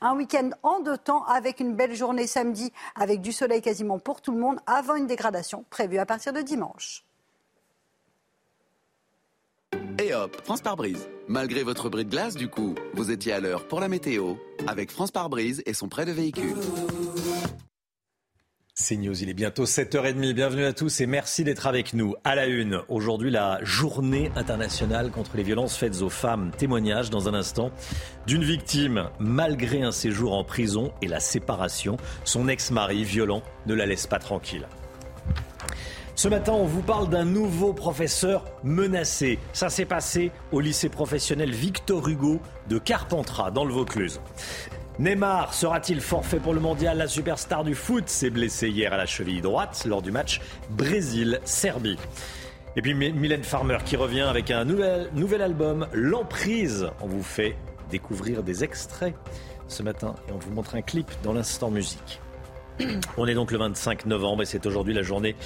[0.00, 4.20] un week-end en deux temps avec une belle journée samedi avec du soleil quasiment pour
[4.20, 7.04] tout le monde avant une dégradation prévue à partir de dimanche.
[9.98, 11.08] Et hop, France par brise.
[11.28, 14.34] Malgré votre bris de glace, du coup, vous étiez à l'heure pour la météo
[14.66, 16.56] avec France par brise et son prêt de véhicule.
[18.76, 20.32] C'est News, il est bientôt 7h30.
[20.32, 22.16] Bienvenue à tous et merci d'être avec nous.
[22.24, 26.50] À la une, aujourd'hui la journée internationale contre les violences faites aux femmes.
[26.58, 27.70] Témoignage dans un instant
[28.26, 31.98] d'une victime malgré un séjour en prison et la séparation.
[32.24, 34.66] Son ex-mari violent ne la laisse pas tranquille.
[36.16, 39.38] Ce matin, on vous parle d'un nouveau professeur menacé.
[39.52, 44.20] Ça s'est passé au lycée professionnel Victor Hugo de Carpentras, dans le Vaucluse.
[45.00, 46.98] Neymar sera-t-il forfait pour le mondial?
[46.98, 50.40] La superstar du foot s'est blessé hier à la cheville droite lors du match
[50.70, 51.98] Brésil-Serbie.
[52.76, 56.88] Et puis Mylène Farmer qui revient avec un nouvel, nouvel album, L'Emprise.
[57.00, 57.56] On vous fait
[57.90, 59.16] découvrir des extraits
[59.66, 62.20] ce matin et on vous montre un clip dans l'instant musique.
[63.16, 65.36] On est donc le 25 novembre et c'est aujourd'hui la journée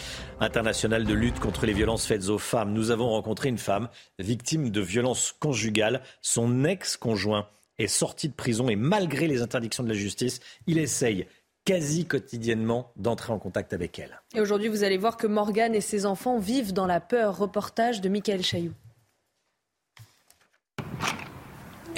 [0.41, 2.73] internationale de lutte contre les violences faites aux femmes.
[2.73, 3.89] Nous avons rencontré une femme
[4.19, 6.03] victime de violences conjugales.
[6.23, 7.47] Son ex-conjoint
[7.79, 11.27] est sorti de prison et malgré les interdictions de la justice, il essaye
[11.65, 14.23] quasi quotidiennement d'entrer en contact avec elle.
[14.35, 17.37] Et aujourd'hui, vous allez voir que Morgane et ses enfants vivent dans la peur.
[17.37, 18.73] Reportage de Michael Chailloux.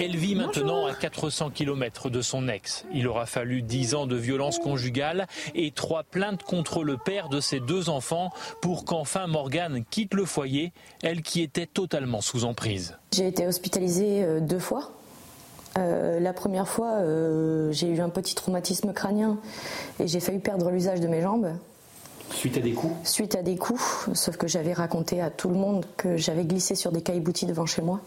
[0.02, 2.86] Elle vit maintenant à 400 km de son ex.
[2.92, 7.38] Il aura fallu 10 ans de violence conjugale et trois plaintes contre le père de
[7.38, 8.32] ses deux enfants
[8.62, 12.96] pour qu'enfin Morgane quitte le foyer, elle qui était totalement sous emprise.
[13.14, 14.99] J'ai été hospitalisée euh, deux fois.
[15.78, 19.38] Euh, la première fois, euh, j'ai eu un petit traumatisme crânien
[19.98, 21.52] et j'ai failli perdre l'usage de mes jambes.
[22.32, 25.56] Suite à des coups Suite à des coups, sauf que j'avais raconté à tout le
[25.56, 28.00] monde que j'avais glissé sur des caillebotis devant chez moi.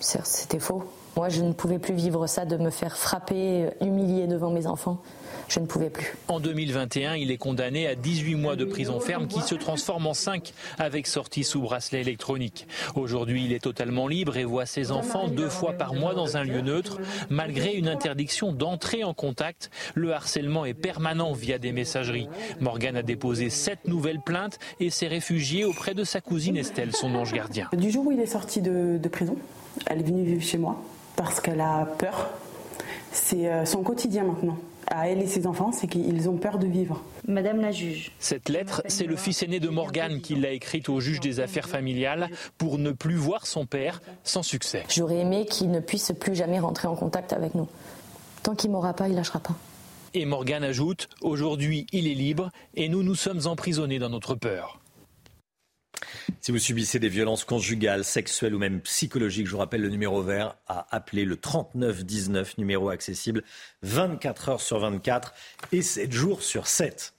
[0.00, 0.84] C'était faux.
[1.16, 4.98] Moi, je ne pouvais plus vivre ça, de me faire frapper, humilier devant mes enfants.
[5.48, 6.14] Je ne pouvais plus.
[6.28, 10.12] En 2021, il est condamné à 18 mois de prison ferme qui se transforme en
[10.14, 12.66] 5 avec sortie sous bracelet électronique.
[12.94, 16.44] Aujourd'hui, il est totalement libre et voit ses enfants deux fois par mois dans un
[16.44, 17.00] lieu neutre.
[17.30, 22.28] Malgré une interdiction d'entrer en contact, le harcèlement est permanent via des messageries.
[22.60, 27.14] Morgan a déposé sept nouvelles plaintes et s'est réfugié auprès de sa cousine Estelle, son
[27.14, 27.68] ange gardien.
[27.72, 29.36] Du jour où il est sorti de, de prison,
[29.86, 30.82] elle est venue vivre chez moi
[31.16, 32.30] parce qu'elle a peur.
[33.12, 34.58] C'est euh, son quotidien maintenant.
[34.90, 37.02] À elle et ses enfants, c'est qu'ils ont peur de vivre.
[37.26, 38.12] Madame la juge.
[38.18, 41.68] Cette lettre, c'est le fils aîné de Morgane qui l'a écrite au juge des affaires
[41.68, 44.84] familiales pour ne plus voir son père sans succès.
[44.88, 47.68] J'aurais aimé qu'il ne puisse plus jamais rentrer en contact avec nous.
[48.42, 49.54] Tant qu'il m'aura pas, il lâchera pas.
[50.14, 54.80] Et Morgane ajoute Aujourd'hui, il est libre et nous nous sommes emprisonnés dans notre peur.
[56.40, 60.22] Si vous subissez des violences conjugales, sexuelles ou même psychologiques, je vous rappelle le numéro
[60.22, 63.42] vert à appeler le 3919, numéro accessible
[63.82, 65.34] 24 heures sur 24
[65.72, 67.12] et 7 jours sur 7.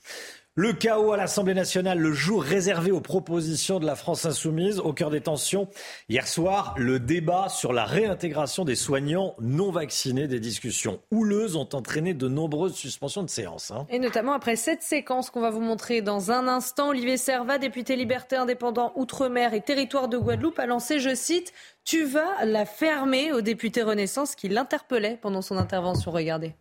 [0.61, 4.91] Le chaos à l'Assemblée nationale, le jour réservé aux propositions de la France insoumise, au
[4.91, 5.69] cœur des tensions.
[6.09, 11.69] Hier soir, le débat sur la réintégration des soignants non vaccinés, des discussions houleuses ont
[11.71, 13.71] entraîné de nombreuses suspensions de séances.
[13.71, 13.87] Hein.
[13.89, 17.95] Et notamment après cette séquence qu'on va vous montrer dans un instant, Olivier Servat, député
[17.95, 21.53] liberté indépendant Outre-mer et territoire de Guadeloupe, a lancé, je cite,
[21.85, 26.11] Tu vas la fermer au député Renaissance qui l'interpellait pendant son intervention.
[26.11, 26.53] Regardez.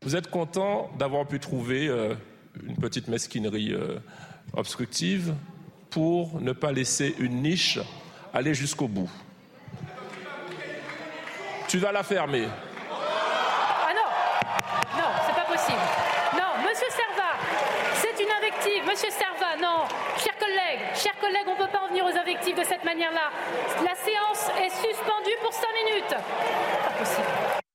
[0.00, 1.86] Vous êtes content d'avoir pu trouver...
[1.88, 2.14] Euh,
[2.66, 3.98] une petite mesquinerie euh,
[4.54, 5.34] obstructive
[5.90, 7.78] pour ne pas laisser une niche
[8.32, 9.10] aller jusqu'au bout.
[11.68, 12.46] Tu vas la fermer.
[12.90, 15.78] Ah non Non, c'est pas possible.
[16.34, 17.36] Non, monsieur Serva,
[17.94, 18.84] c'est une invective.
[18.86, 19.84] Monsieur Serva, non.
[20.18, 23.30] Chers collègues, chers collègues, on ne peut pas en venir aux invectives de cette manière-là.
[23.84, 26.16] La séance est suspendue pour 5 minutes.
[26.98, 27.67] Pas.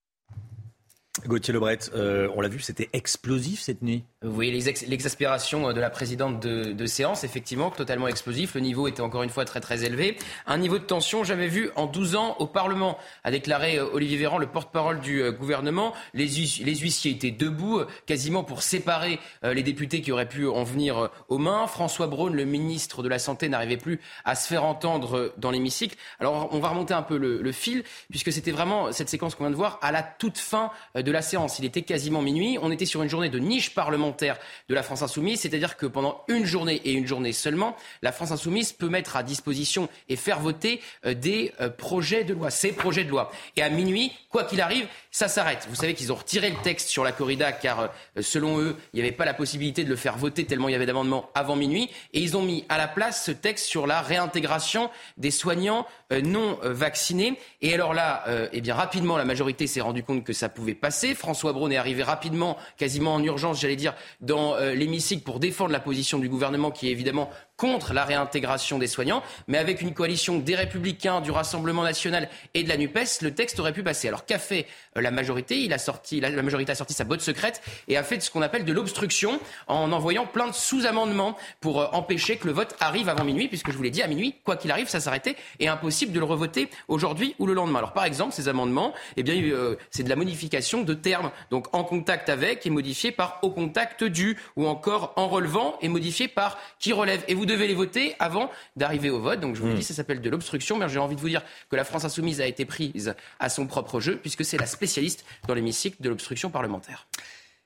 [1.27, 4.03] Gauthier Lebret, euh, on l'a vu, c'était explosif cette nuit.
[4.23, 8.55] Oui, l'exaspération de la présidente de, séance, effectivement, totalement explosif.
[8.55, 10.17] Le niveau était encore une fois très très élevé.
[10.47, 14.17] Un niveau de tension jamais vu en 12 ans au Parlement, a déclaré euh, Olivier
[14.17, 15.93] Véran, le porte-parole du euh, gouvernement.
[16.15, 21.11] Les, les, huissiers étaient debout, quasiment pour séparer les députés qui auraient pu en venir
[21.29, 21.67] aux mains.
[21.67, 25.95] François Braun, le ministre de la Santé, n'arrivait plus à se faire entendre dans l'hémicycle.
[26.19, 29.43] Alors on va remonter un peu le, le fil, puisque c'était vraiment cette séquence qu'on
[29.43, 30.71] vient de voir à la toute fin
[31.03, 31.59] de la séance.
[31.59, 32.57] Il était quasiment minuit.
[32.61, 34.37] On était sur une journée de niche parlementaire
[34.69, 38.31] de la France Insoumise, c'est-à-dire que pendant une journée et une journée seulement, la France
[38.31, 42.71] Insoumise peut mettre à disposition et faire voter euh, des euh, projets de loi, ces
[42.71, 43.31] projets de loi.
[43.55, 45.65] Et à minuit, quoi qu'il arrive, ça s'arrête.
[45.69, 48.97] Vous savez qu'ils ont retiré le texte sur la corrida car, euh, selon eux, il
[48.97, 51.55] n'y avait pas la possibilité de le faire voter tellement il y avait d'amendements avant
[51.55, 51.89] minuit.
[52.11, 56.59] Et ils ont mis à la place ce texte sur la réintégration des soignants non
[56.61, 57.39] vaccinés.
[57.61, 61.15] Et alors là, eh bien rapidement, la majorité s'est rendu compte que ça pouvait passer.
[61.15, 65.71] François Braun est arrivé rapidement, quasiment en urgence, j'allais dire, dans euh, l'hémicycle pour défendre
[65.71, 69.93] la position du gouvernement qui est évidemment contre la réintégration des soignants, mais avec une
[69.93, 74.07] coalition des Républicains, du Rassemblement national et de la NUPES, le texte aurait pu passer.
[74.07, 74.65] Alors qu'a fait
[74.97, 75.59] euh, la majorité?
[75.59, 78.41] Il a sorti, la, majorité a sorti sa botte secrète et a fait ce qu'on
[78.41, 83.07] appelle de l'obstruction en envoyant plein de sous-amendements pour euh, empêcher que le vote arrive
[83.09, 85.67] avant minuit, puisque je vous l'ai dit, à minuit, quoi qu'il arrive, ça s'arrêtait et
[85.67, 87.79] impossible de le revoter aujourd'hui ou le lendemain.
[87.79, 91.31] Alors par exemple, ces amendements, eh bien, euh, c'est de la modification de termes.
[91.51, 95.87] Donc en contact avec est modifié par au contact du, ou encore en relevant est
[95.87, 97.23] modifié par qui relève.
[97.27, 99.39] Et devez les voter avant d'arriver au vote.
[99.39, 99.77] Donc je vous le hmm.
[99.77, 100.77] dis, ça s'appelle de l'obstruction.
[100.77, 103.67] Mais j'ai envie de vous dire que la France insoumise a été prise à son
[103.67, 107.07] propre jeu, puisque c'est la spécialiste dans l'hémicycle de l'obstruction parlementaire.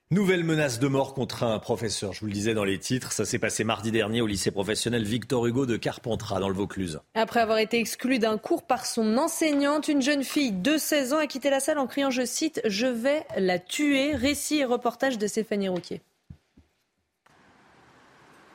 [0.09, 3.25] Nouvelle menace de mort contre un professeur, je vous le disais dans les titres, ça
[3.25, 7.01] s'est passé mardi dernier au lycée professionnel Victor Hugo de Carpentras dans le Vaucluse.
[7.13, 11.17] Après avoir été exclue d'un cours par son enseignante, une jeune fille de 16 ans
[11.17, 14.15] a quitté la salle en criant, je cite, Je vais la tuer.
[14.15, 15.99] Récit et reportage de Stéphanie Rouquier.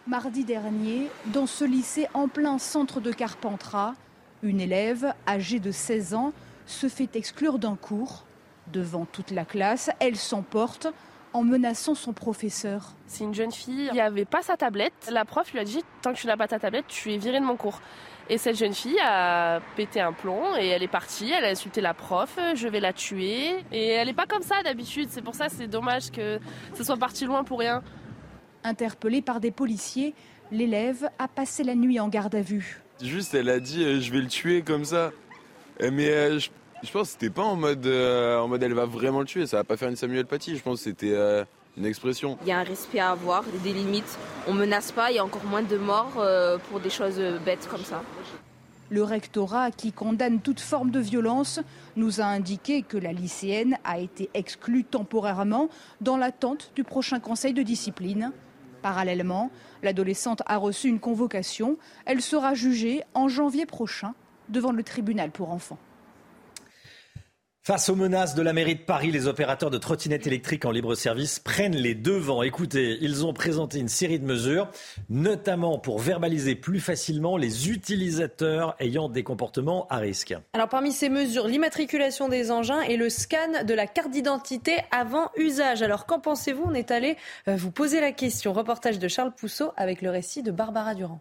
[0.09, 3.95] Mardi dernier, dans ce lycée en plein centre de Carpentras,
[4.43, 6.33] une élève âgée de 16 ans
[6.67, 8.25] se fait exclure d'un cours.
[8.73, 10.89] Devant toute la classe, elle s'emporte
[11.33, 12.95] en menaçant son professeur.
[13.07, 15.09] C'est une jeune fille, il n'y avait pas sa tablette.
[15.09, 17.39] La prof lui a dit Tant que tu n'as pas ta tablette, tu es virée
[17.39, 17.81] de mon cours.
[18.29, 21.81] Et cette jeune fille a pété un plomb et elle est partie, elle a insulté
[21.81, 23.55] la prof, je vais la tuer.
[23.71, 26.41] Et elle n'est pas comme ça d'habitude, c'est pour ça c'est dommage que
[26.75, 27.83] ce soit parti loin pour rien.
[28.65, 30.15] Interpellée par des policiers,
[30.51, 32.81] l'élève a passé la nuit en garde à vue.
[33.03, 35.11] Juste, elle a dit euh, je vais le tuer comme ça.
[35.81, 36.51] Euh, mais euh, je
[36.83, 39.47] je pense que c'était pas en mode, euh, en mode elle va vraiment le tuer,
[39.47, 41.45] ça va pas faire une Samuel Paty, je pense que c'était euh,
[41.77, 42.37] une expression.
[42.43, 44.19] Il y a un respect à avoir, des limites.
[44.49, 47.69] On menace pas, il y a encore moins de morts euh, pour des choses bêtes
[47.71, 48.03] comme ça.
[48.91, 51.61] Le rectorat, qui condamne toute forme de violence,
[51.97, 55.69] nous a indiqué que la lycéenne a été exclue temporairement
[56.01, 58.33] dans l'attente du prochain conseil de discipline.
[58.83, 59.51] Parallèlement,
[59.83, 61.77] l'adolescente a reçu une convocation.
[62.05, 64.15] Elle sera jugée en janvier prochain
[64.49, 65.79] devant le tribunal pour enfants.
[67.65, 70.97] Face aux menaces de la mairie de Paris, les opérateurs de trottinettes électriques en libre
[70.97, 72.43] service prennent les devants.
[72.43, 74.69] Écoutez, ils ont présenté une série de mesures,
[75.09, 80.35] notamment pour verbaliser plus facilement les utilisateurs ayant des comportements à risque.
[80.55, 85.31] Alors parmi ces mesures, l'immatriculation des engins et le scan de la carte d'identité avant
[85.37, 85.83] usage.
[85.83, 86.65] Alors qu'en pensez-vous?
[86.67, 87.17] On est allé
[87.47, 88.53] euh, vous poser la question.
[88.53, 91.21] Reportage de Charles Pousseau avec le récit de Barbara Durand.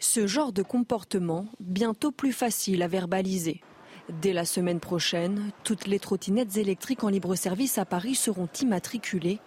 [0.00, 3.60] Ce genre de comportement, bientôt plus facile à verbaliser.
[4.10, 9.38] Dès la semaine prochaine, toutes les trottinettes électriques en libre service à Paris seront immatriculées.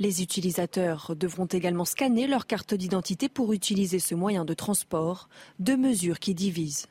[0.00, 5.28] Les utilisateurs devront également scanner leur carte d'identité pour utiliser ce moyen de transport,
[5.60, 6.88] deux mesures qui divisent.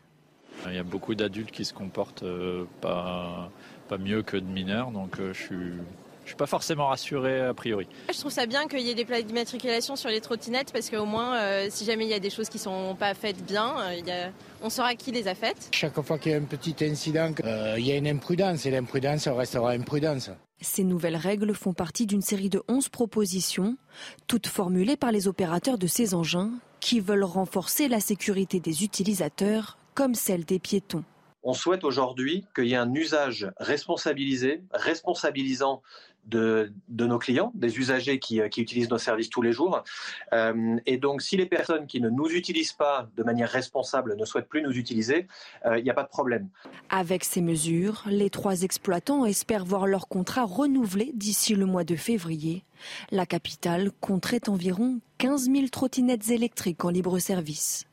[0.67, 3.51] Il y a beaucoup d'adultes qui se comportent euh, pas,
[3.89, 5.73] pas mieux que de mineurs, donc euh, je suis
[6.29, 7.87] suis pas forcément rassuré a priori.
[8.11, 11.05] Je trouve ça bien qu'il y ait des plaques d'immatriculation sur les trottinettes parce qu'au
[11.05, 13.75] moins, euh, si jamais il y a des choses qui sont pas faites bien,
[14.07, 14.29] euh,
[14.61, 15.69] on saura qui les a faites.
[15.71, 18.71] Chaque fois qu'il y a un petit incident, euh, il y a une imprudence et
[18.71, 20.31] l'imprudence restera imprudence.
[20.61, 23.77] Ces nouvelles règles font partie d'une série de 11 propositions,
[24.27, 29.77] toutes formulées par les opérateurs de ces engins qui veulent renforcer la sécurité des utilisateurs
[29.95, 31.03] comme celle des piétons.
[31.41, 35.81] On souhaite aujourd'hui qu'il y ait un usage responsabilisé, responsabilisant
[36.29, 39.83] de, nos clients, des usagers qui, qui, utilisent nos services tous les jours.
[40.33, 44.25] Euh, et donc, si les personnes qui ne nous utilisent pas de manière responsable ne
[44.25, 45.27] souhaitent plus nous utiliser,
[45.65, 46.49] euh, il n'y a pas de problème.
[46.89, 51.95] Avec ces mesures, les trois exploitants espèrent voir leur contrat renouvelé d'ici le mois de
[51.95, 52.63] février.
[53.11, 57.88] La capitale compterait environ 15 000 trottinettes électriques en libre service.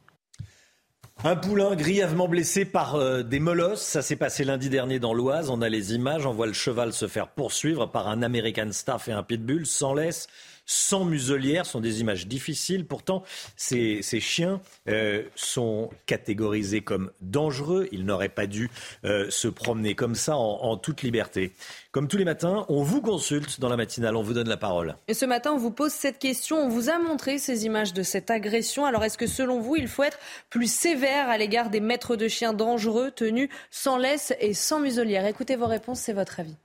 [1.25, 5.49] Un poulain grièvement blessé par euh, des molosses, ça s'est passé lundi dernier dans l'Oise.
[5.49, 9.09] On a les images, on voit le cheval se faire poursuivre par un American Staff
[9.09, 9.65] et un pitbull.
[9.65, 10.29] Sans laisse
[10.67, 12.85] sans muselière sont des images difficiles.
[12.87, 13.23] Pourtant,
[13.57, 17.89] ces, chiens euh, sont catégorisés comme dangereux.
[17.93, 18.71] Ils n'auraient pas dû
[19.05, 21.53] euh, se promener comme ça en, toute liberté.
[21.93, 24.97] Comme tous les matins, on vous consulte dans la matinale, on vous donne la parole.
[25.09, 26.59] Et ce matin, on vous pose cette question.
[26.59, 28.85] On vous a montré ces images de cette agression.
[28.85, 30.19] Alors, est-ce que selon vous, il faut être
[30.51, 35.27] plus sévère à l'égard des maîtres de chiens dangereux tenus sans laisse et sans muselière?
[35.27, 36.57] Écoutez vos réponses, c'est votre avis.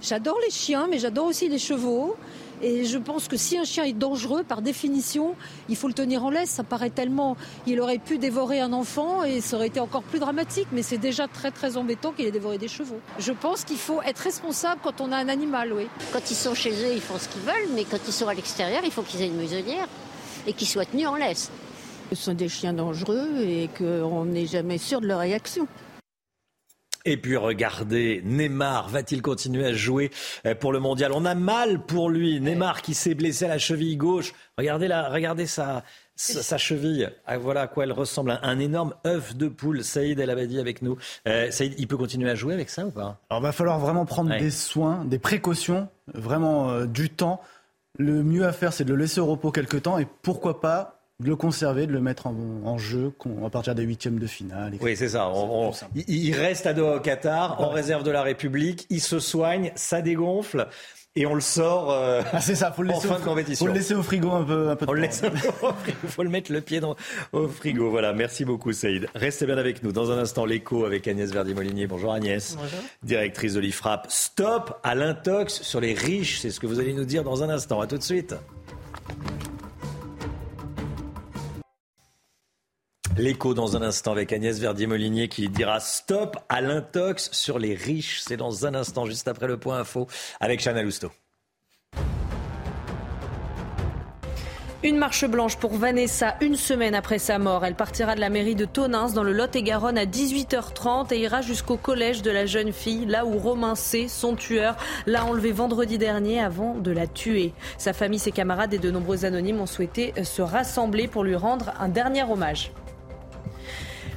[0.00, 2.16] J'adore les chiens, mais j'adore aussi les chevaux.
[2.62, 5.34] Et je pense que si un chien est dangereux, par définition,
[5.68, 6.50] il faut le tenir en laisse.
[6.50, 7.36] Ça paraît tellement.
[7.66, 10.98] Il aurait pu dévorer un enfant et ça aurait été encore plus dramatique, mais c'est
[10.98, 13.00] déjà très très embêtant qu'il ait dévoré des chevaux.
[13.18, 15.86] Je pense qu'il faut être responsable quand on a un animal, oui.
[16.12, 18.34] Quand ils sont chez eux, ils font ce qu'ils veulent, mais quand ils sont à
[18.34, 19.88] l'extérieur, il faut qu'ils aient une muselière
[20.46, 21.50] et qu'ils soient tenus en laisse.
[22.10, 25.66] Ce sont des chiens dangereux et qu'on n'est jamais sûr de leur réaction.
[27.08, 30.10] Et puis regardez, Neymar va-t-il continuer à jouer
[30.44, 31.12] euh, pour le mondial?
[31.12, 32.40] On a mal pour lui.
[32.40, 34.34] Neymar qui s'est blessé à la cheville gauche.
[34.58, 35.84] Regardez là, regardez ça
[36.16, 37.12] sa, cheville.
[37.24, 38.40] Ah, voilà à quoi elle ressemble.
[38.42, 39.84] Un, énorme œuf de poule.
[39.84, 40.96] Saïd El Abadi avec nous.
[41.28, 43.20] Euh, Saïd, il peut continuer à jouer avec ça ou pas?
[43.30, 47.40] Alors, va falloir vraiment prendre des soins, des précautions, vraiment euh, du temps.
[47.98, 50.95] Le mieux à faire, c'est de le laisser au repos quelques temps et pourquoi pas
[51.20, 53.12] de le conserver, de le mettre en, jeu
[53.44, 54.74] à partir des huitièmes de finale.
[54.80, 55.32] Oui, c'est ça.
[55.94, 58.86] il, reste à Doha au Qatar, en réserve de la République.
[58.90, 60.68] Il se soigne, ça dégonfle
[61.18, 63.64] et on le sort euh, ah, c'est ça, faut le laisser en fin de compétition.
[63.64, 65.74] Faut le laisser au frigo un peu, un peu de le laisse au frigo,
[66.08, 66.94] faut le mettre le pied dans,
[67.32, 67.88] au frigo.
[67.88, 69.08] Voilà, merci beaucoup Saïd.
[69.14, 69.92] Restez bien avec nous.
[69.92, 71.86] Dans un instant, l'écho avec Agnès Verdi-Molinier.
[71.86, 72.56] Bonjour Agnès.
[72.56, 72.78] Bonjour.
[73.02, 74.06] Directrice de l'IFRAP.
[74.10, 77.48] Stop à l'intox sur les riches, c'est ce que vous allez nous dire dans un
[77.48, 77.80] instant.
[77.80, 78.34] À tout de suite.
[83.18, 88.20] L'écho dans un instant avec Agnès Verdier-Molinier qui dira stop à l'intox sur les riches.
[88.20, 90.06] C'est dans un instant, juste après le point info
[90.38, 91.10] avec Chana Lousteau.
[94.82, 97.64] Une marche blanche pour Vanessa une semaine après sa mort.
[97.64, 101.78] Elle partira de la mairie de Tonins dans le Lot-et-Garonne à 18h30 et ira jusqu'au
[101.78, 104.76] collège de la jeune fille, là où Romain C., son tueur,
[105.06, 107.54] l'a enlevée vendredi dernier avant de la tuer.
[107.78, 111.72] Sa famille, ses camarades et de nombreux anonymes ont souhaité se rassembler pour lui rendre
[111.80, 112.70] un dernier hommage.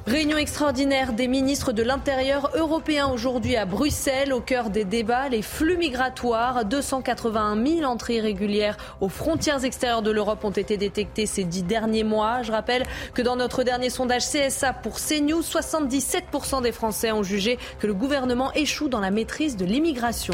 [0.09, 4.33] Réunion extraordinaire des ministres de l'Intérieur européens aujourd'hui à Bruxelles.
[4.33, 6.65] Au cœur des débats, les flux migratoires.
[6.65, 12.03] 281 000 entrées irrégulières aux frontières extérieures de l'Europe ont été détectées ces dix derniers
[12.03, 12.41] mois.
[12.41, 17.59] Je rappelle que dans notre dernier sondage CSA pour CNews, 77% des Français ont jugé
[17.77, 20.33] que le gouvernement échoue dans la maîtrise de l'immigration.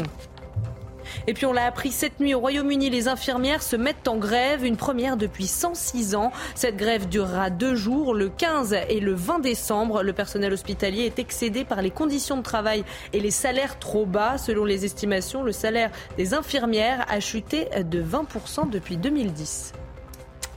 [1.26, 4.64] Et puis on l'a appris cette nuit au Royaume-Uni, les infirmières se mettent en grève,
[4.64, 6.32] une première depuis 106 ans.
[6.54, 10.02] Cette grève durera deux jours, le 15 et le 20 décembre.
[10.02, 14.38] Le personnel hospitalier est excédé par les conditions de travail et les salaires trop bas.
[14.38, 19.72] Selon les estimations, le salaire des infirmières a chuté de 20% depuis 2010.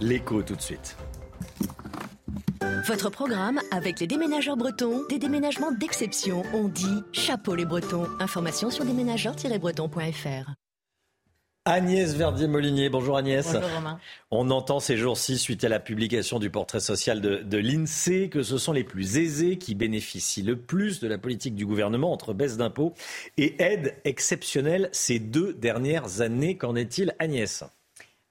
[0.01, 0.95] L'écho tout de suite.
[2.85, 6.43] Votre programme avec les déménageurs bretons, des déménagements d'exception.
[6.53, 8.07] On dit chapeau les bretons.
[8.19, 10.51] Information sur déménageurs-bretons.fr.
[11.65, 12.89] Agnès Verdier-Molinier.
[12.89, 13.45] Bonjour Agnès.
[13.45, 13.99] Bonjour Romain.
[14.31, 18.43] On entend ces jours-ci, suite à la publication du portrait social de, de l'INSEE, que
[18.43, 22.34] ce sont les plus aisés qui bénéficient le plus de la politique du gouvernement entre
[22.34, 22.93] baisse d'impôts
[23.38, 26.57] et aides exceptionnelles ces deux dernières années.
[26.57, 27.64] Qu'en est-il Agnès?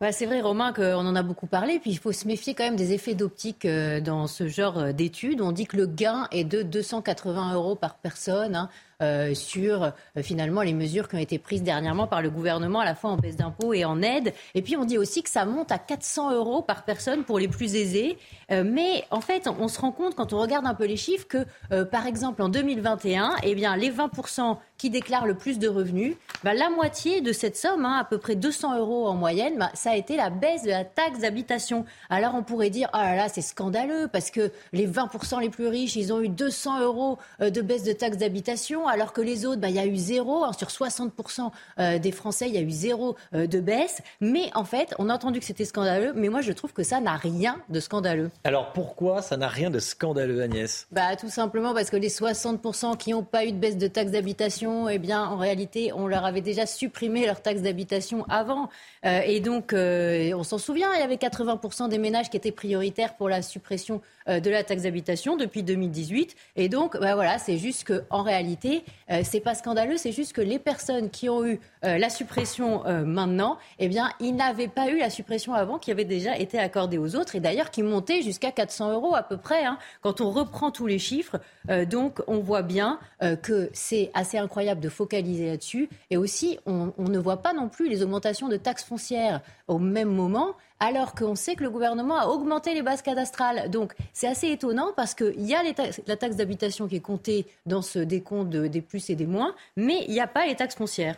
[0.00, 1.80] Bah, c'est vrai, Romain, qu'on en a beaucoup parlé.
[1.80, 4.92] Puis il faut se méfier quand même des effets d'optique euh, dans ce genre euh,
[4.92, 5.40] d'études.
[5.40, 8.54] On dit que le gain est de 280 euros par personne.
[8.54, 8.68] Hein.
[9.00, 9.90] Euh, sur euh,
[10.22, 13.16] finalement les mesures qui ont été prises dernièrement par le gouvernement, à la fois en
[13.16, 14.34] baisse d'impôts et en aide.
[14.56, 17.46] Et puis on dit aussi que ça monte à 400 euros par personne pour les
[17.46, 18.18] plus aisés.
[18.50, 21.28] Euh, mais en fait, on se rend compte quand on regarde un peu les chiffres
[21.28, 21.44] que,
[21.84, 26.54] par exemple, en 2021, eh bien, les 20% qui déclarent le plus de revenus, bah,
[26.54, 29.90] la moitié de cette somme, hein, à peu près 200 euros en moyenne, bah, ça
[29.90, 31.84] a été la baisse de la taxe d'habitation.
[32.10, 35.68] Alors on pourrait dire, oh là là, c'est scandaleux parce que les 20% les plus
[35.68, 39.60] riches, ils ont eu 200 euros de baisse de taxe d'habitation alors que les autres,
[39.60, 40.44] bah, il y a eu zéro.
[40.44, 44.02] Hein, sur 60% euh, des Français, il y a eu zéro euh, de baisse.
[44.20, 47.00] Mais en fait, on a entendu que c'était scandaleux, mais moi, je trouve que ça
[47.00, 48.30] n'a rien de scandaleux.
[48.44, 50.86] Alors pourquoi ça n'a rien de scandaleux, Agnès?
[50.92, 54.10] Bah, Tout simplement parce que les 60% qui n'ont pas eu de baisse de taxe
[54.10, 58.68] d'habitation, eh bien, en réalité, on leur avait déjà supprimé leur taxe d'habitation avant.
[59.04, 63.14] Euh, et donc, on s'en souvient, il y avait 80% des ménages qui étaient prioritaires
[63.16, 66.36] pour la suppression de la taxe d'habitation depuis 2018.
[66.56, 70.40] Et donc, bah, voilà, c'est juste qu'en réalité, euh, c'est pas scandaleux, c'est juste que
[70.40, 74.90] les personnes qui ont eu euh, la suppression euh, maintenant, eh bien, ils n'avaient pas
[74.90, 78.22] eu la suppression avant qui avait déjà été accordée aux autres et d'ailleurs qui montait
[78.22, 79.64] jusqu'à 400 euros à peu près.
[79.64, 81.38] Hein, quand on reprend tous les chiffres,
[81.86, 82.98] donc on voit bien
[83.42, 87.68] que c'est assez incroyable de focaliser là-dessus et aussi on, on ne voit pas non
[87.68, 92.18] plus les augmentations de taxes foncières au même moment alors qu'on sait que le gouvernement
[92.18, 93.70] a augmenté les bases cadastrales.
[93.70, 95.62] Donc c'est assez étonnant parce qu'il y a
[96.06, 100.04] la taxe d'habitation qui est comptée dans ce décompte des plus et des moins, mais
[100.06, 101.16] il n'y a pas les taxes foncières.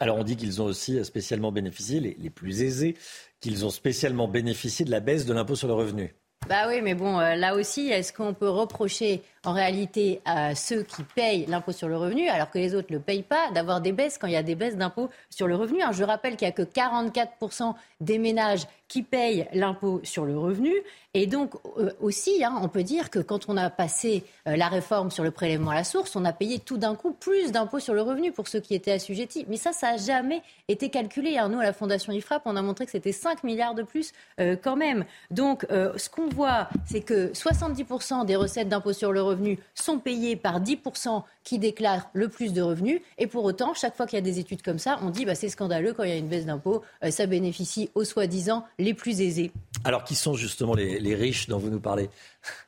[0.00, 2.96] Alors on dit qu'ils ont aussi spécialement bénéficié, les, plus aisés,
[3.40, 6.14] qu'ils ont spécialement bénéficié de la baisse de l'impôt sur le revenu.
[6.48, 10.82] Bah oui, mais bon, euh, là aussi, est-ce qu'on peut reprocher en réalité à ceux
[10.82, 13.80] qui payent l'impôt sur le revenu, alors que les autres ne le payent pas, d'avoir
[13.80, 16.46] des baisses quand il y a des baisses d'impôt sur le revenu Je rappelle qu'il
[16.46, 20.70] n'y a que 44% des ménages qui payent l'impôt sur le revenu.
[21.14, 24.68] Et donc euh, aussi, hein, on peut dire que quand on a passé euh, la
[24.68, 27.80] réforme sur le prélèvement à la source, on a payé tout d'un coup plus d'impôts
[27.80, 29.46] sur le revenu pour ceux qui étaient assujettis.
[29.48, 31.38] Mais ça, ça n'a jamais été calculé.
[31.38, 31.48] Hein.
[31.48, 34.56] Nous, à la Fondation IFRAP, on a montré que c'était 5 milliards de plus euh,
[34.62, 35.06] quand même.
[35.30, 39.98] Donc ce qu'on voit, c'est que 70% des recettes d'impôts sur le revenu revenu sont
[39.98, 43.00] payés par 10% qui déclarent le plus de revenus.
[43.18, 45.34] Et pour autant, chaque fois qu'il y a des études comme ça, on dit bah,
[45.34, 48.94] c'est scandaleux quand il y a une baisse d'impôts, euh, ça bénéficie aux soi-disant les
[48.94, 49.52] plus aisés.
[49.84, 52.08] Alors, qui sont justement les, riches dont vous nous parlez?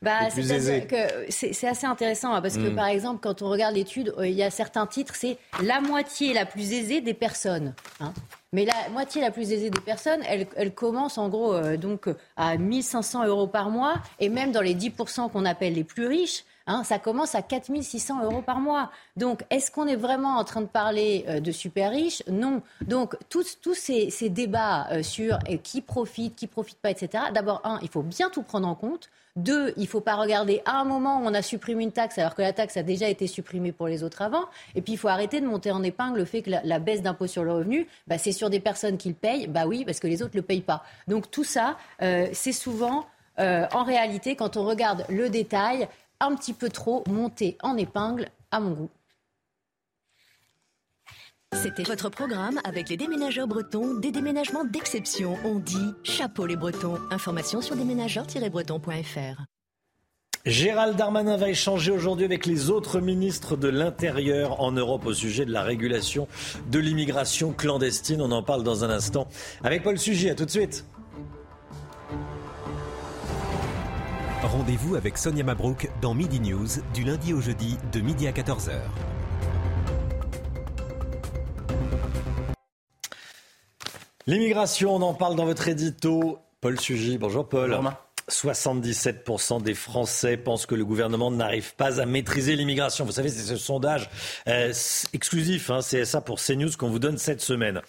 [0.02, 2.76] Bah, C'est assez intéressant hein, parce que, hmm.
[2.76, 6.32] par exemple, quand on regarde l'étude, euh, il y a certains titres, c'est la moitié
[6.34, 7.74] la plus aisée des personnes.
[8.00, 8.12] Hein.
[8.54, 12.56] Mais la moitié la plus aisée des personnes, elle, commence en gros euh, donc à
[12.56, 13.94] 1500 euros par mois.
[14.20, 18.24] Et même dans les 10% qu'on appelle les plus riches, hein, ça commence à 4600
[18.24, 18.90] euros par mois.
[19.16, 22.22] Donc, est-ce qu'on est vraiment en train de parler euh, de super riches?
[22.30, 22.62] Non.
[22.86, 27.24] Donc, tous, ces, débats euh, sur qui profite, qui profite pas, etc.
[27.32, 29.10] D'abord, un, il faut bien tout prendre en compte.
[29.36, 32.18] Deux, il ne faut pas regarder à un moment où on a supprimé une taxe
[32.18, 34.44] alors que la taxe a déjà été supprimée pour les autres avant.
[34.76, 37.26] Et puis il faut arrêter de monter en épingle le fait que la, baisse d'impôt
[37.26, 39.48] sur le revenu, bah, c'est sur des personnes qui le payent.
[39.48, 40.84] Bah oui, parce que les autres ne le payent pas.
[41.08, 43.06] Donc tout ça, euh, c'est souvent,
[43.40, 45.88] euh, en réalité, quand on regarde le détail,
[46.24, 48.90] un petit peu trop monté en épingle à mon goût.
[51.54, 55.36] C'était votre programme avec les déménageurs bretons, des déménagements d'exception.
[55.44, 56.98] On dit chapeau les bretons.
[57.10, 59.44] Information sur déménageurs-bretons.fr.
[60.46, 65.46] Gérald Darmanin va échanger aujourd'hui avec les autres ministres de l'Intérieur en Europe au sujet
[65.46, 66.28] de la régulation
[66.70, 68.20] de l'immigration clandestine.
[68.20, 69.26] On en parle dans un instant
[69.62, 70.28] avec Paul Sugy.
[70.28, 70.84] À tout de suite.
[74.56, 78.70] Rendez-vous avec Sonia Mabrouk dans Midi News du lundi au jeudi de midi à 14h.
[84.28, 86.38] L'immigration, on en parle dans votre édito.
[86.60, 87.80] Paul Sugy, bonjour Paul.
[88.30, 93.04] 77% des Français pensent que le gouvernement n'arrive pas à maîtriser l'immigration.
[93.04, 94.08] Vous savez, c'est ce sondage
[94.46, 94.72] euh,
[95.12, 97.82] exclusif, hein, ça pour CNews qu'on vous donne cette semaine.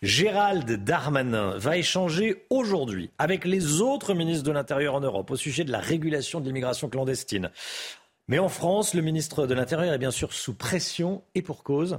[0.00, 5.64] Gérald Darmanin va échanger aujourd'hui avec les autres ministres de l'Intérieur en Europe au sujet
[5.64, 7.50] de la régulation de l'immigration clandestine.
[8.28, 11.98] Mais en France, le ministre de l'Intérieur est bien sûr sous pression et pour cause.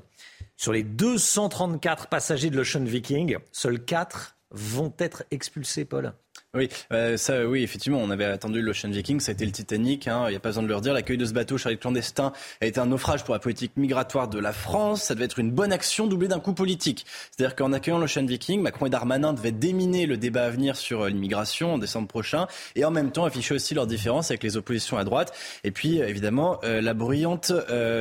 [0.56, 6.14] Sur les 234 passagers de l'Ocean Viking, seuls 4 vont être expulsés, Paul.
[6.56, 10.08] Oui, euh, ça, oui, effectivement, on avait attendu l'Ocean Viking, ça a été le Titanic,
[10.08, 10.94] hein, il n'y a pas besoin de leur dire.
[10.94, 14.40] L'accueil de ce bateau chargé clandestin a été un naufrage pour la politique migratoire de
[14.40, 15.04] la France.
[15.04, 17.06] Ça devait être une bonne action doublée d'un coup politique.
[17.30, 21.02] C'est-à-dire qu'en accueillant l'Ocean Viking, Macron et Darmanin devaient déminer le débat à venir sur
[21.02, 24.58] euh, l'immigration en décembre prochain et en même temps afficher aussi leurs différences avec les
[24.58, 25.38] oppositions à droite.
[25.64, 27.52] Et puis, évidemment, euh, la bruyante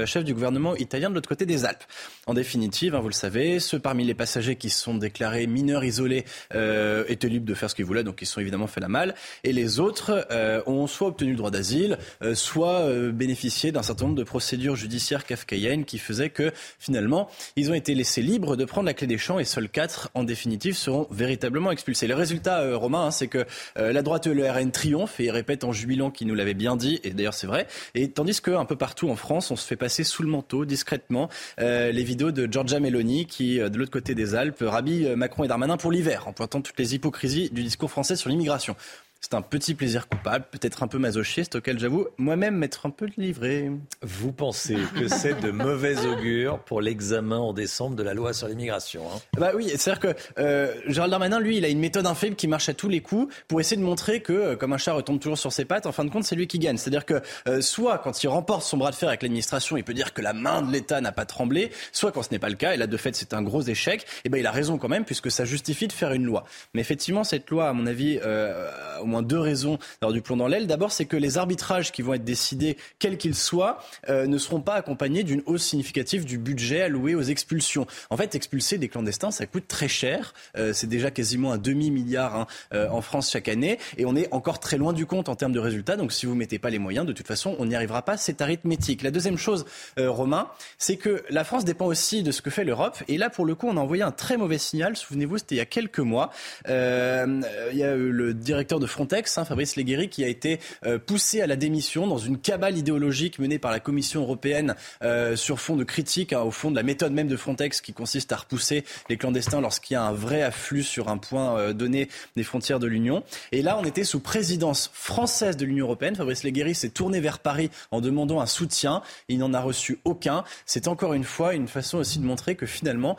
[0.06, 1.84] chef du gouvernement italien de l'autre côté des Alpes.
[2.26, 5.84] En définitive, hein, vous le savez, ceux parmi les passagers qui se sont déclarés mineurs
[5.84, 9.14] isolés étaient libres de faire ce qu'ils voulaient, donc ils sont évidemment fait la malle.
[9.44, 13.82] Et les autres euh, ont soit obtenu le droit d'asile, euh, soit euh, bénéficié d'un
[13.82, 18.56] certain nombre de procédures judiciaires kafkaïennes qui faisaient que finalement, ils ont été laissés libres
[18.56, 22.06] de prendre la clé des champs et seuls quatre, en définitive, seront véritablement expulsés.
[22.06, 23.44] Le résultat, Romain, hein, c'est que
[23.76, 26.76] la droite et le RN triomphent et ils répètent en jubilant qu'ils nous l'avaient bien
[26.76, 27.66] dit, et d'ailleurs c'est vrai.
[27.94, 31.28] Et tandis qu'un peu partout en France, on se fait passer sous le manteau discrètement
[31.58, 35.76] les vidéos de Giorgia Meloni qui, de l'autre côté des Alpes, rhabille Macron et Darmanin
[35.76, 38.74] pour l'hiver, en pointant toutes les hypocrisies du discours français sur l'immigration.
[39.20, 43.08] C'est un petit plaisir coupable, peut-être un peu masochiste, auquel j'avoue moi-même m'être un peu
[43.16, 43.68] livré.
[44.00, 48.46] Vous pensez que c'est de mauvais augure pour l'examen en décembre de la loi sur
[48.46, 49.18] l'immigration hein?
[49.36, 52.68] Bah oui, c'est-à-dire que euh, Gérald Darmanin, lui, il a une méthode infaible qui marche
[52.68, 55.36] à tous les coups pour essayer de montrer que, euh, comme un chat retombe toujours
[55.36, 56.76] sur ses pattes, en fin de compte, c'est lui qui gagne.
[56.76, 59.94] C'est-à-dire que euh, soit quand il remporte son bras de fer avec l'administration, il peut
[59.94, 62.56] dire que la main de l'État n'a pas tremblé, soit quand ce n'est pas le
[62.56, 64.78] cas, et là de fait c'est un gros échec, et eh ben il a raison
[64.78, 66.44] quand même puisque ça justifie de faire une loi.
[66.72, 68.70] Mais effectivement, cette loi, à mon avis, euh,
[69.08, 70.66] moins deux raisons d'avoir du plomb dans l'aile.
[70.66, 73.78] D'abord, c'est que les arbitrages qui vont être décidés, quels qu'ils soient,
[74.08, 77.86] euh, ne seront pas accompagnés d'une hausse significative du budget alloué aux expulsions.
[78.10, 80.34] En fait, expulser des clandestins, ça coûte très cher.
[80.56, 83.78] Euh, c'est déjà quasiment un demi-milliard hein, euh, en France chaque année.
[83.96, 85.96] Et on est encore très loin du compte en termes de résultats.
[85.96, 88.16] Donc si vous ne mettez pas les moyens, de toute façon, on n'y arrivera pas.
[88.16, 89.02] C'est arithmétique.
[89.02, 89.64] La deuxième chose,
[89.96, 90.48] Romain,
[90.78, 93.02] c'est que la France dépend aussi de ce que fait l'Europe.
[93.08, 94.96] Et là, pour le coup, on a envoyé un très mauvais signal.
[94.96, 96.30] Souvenez-vous, c'était il y a quelques mois.
[96.66, 100.98] il y a eu le directeur de Frontex, hein, Fabrice Leguéry, qui a été euh,
[100.98, 105.60] poussé à la démission dans une cabale idéologique menée par la Commission européenne euh, sur
[105.60, 108.38] fond de critique hein, au fond de la méthode même de Frontex qui consiste à
[108.38, 112.42] repousser les clandestins lorsqu'il y a un vrai afflux sur un point euh, donné des
[112.42, 113.22] frontières de l'Union.
[113.52, 116.16] Et là, on était sous présidence française de l'Union européenne.
[116.16, 119.02] Fabrice Leguéry s'est tourné vers Paris en demandant un soutien.
[119.28, 120.42] Il n'en a reçu aucun.
[120.66, 123.16] C'est encore une fois une façon aussi de montrer que finalement,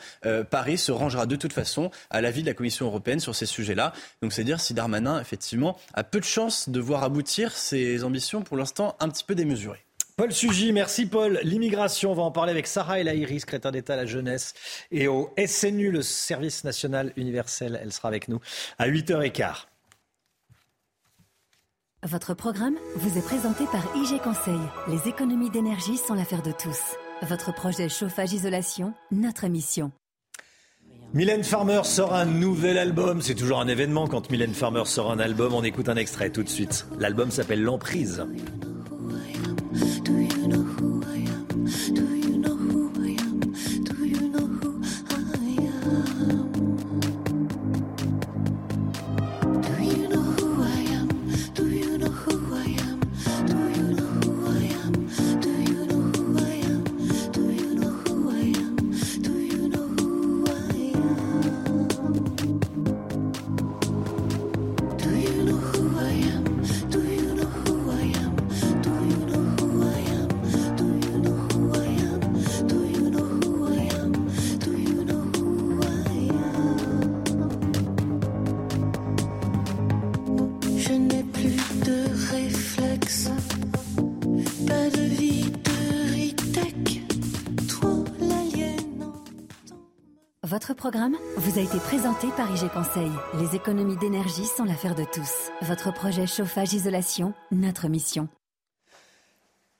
[0.50, 3.94] Paris se rangera de toute façon à l'avis de la Commission européenne sur ces sujets-là.
[4.22, 8.42] Donc c'est dire si Darmanin, effectivement, a peu de chance de voir aboutir ses ambitions
[8.42, 9.86] pour l'instant un petit peu démesurées.
[10.20, 11.40] Paul Sugy, merci Paul.
[11.44, 14.54] L'immigration, on va en parler avec Sarah El secrétaire d'État à la jeunesse,
[14.92, 17.80] et au SNU, le service national universel.
[17.82, 18.42] Elle sera avec nous
[18.78, 19.68] à 8h15.
[22.04, 24.60] Votre programme vous est présenté par IG Conseil.
[24.90, 26.80] Les économies d'énergie sont l'affaire de tous.
[27.22, 29.92] Votre projet chauffage-isolation, notre mission.
[31.12, 33.22] Mylène Farmer sort un nouvel album.
[33.24, 35.56] C'est toujours un événement quand Mylène Farmer sort un album.
[35.56, 36.86] On écoute un extrait tout de suite.
[37.00, 38.24] L'album s'appelle L'Emprise.
[90.74, 93.12] Programme vous a été présenté par IG Conseil.
[93.40, 95.52] Les économies d'énergie sont l'affaire de tous.
[95.62, 98.30] Votre projet chauffage-isolation, notre mission.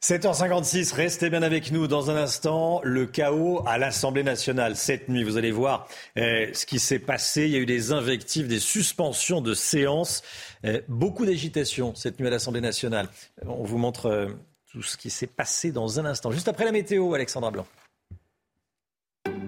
[0.02, 2.80] 7h56, restez bien avec nous dans un instant.
[2.84, 5.26] Le chaos à l'Assemblée nationale cette nuit.
[5.26, 7.44] Vous allez voir euh, ce qui s'est passé.
[7.44, 10.24] Il y a eu des invectives, des suspensions de séances.
[10.64, 13.10] Euh, beaucoup d'agitation cette nuit à l'Assemblée nationale.
[13.46, 14.28] On vous montre euh,
[14.72, 16.32] tout ce qui s'est passé dans un instant.
[16.32, 17.66] Juste après la météo, Alexandra Blanc.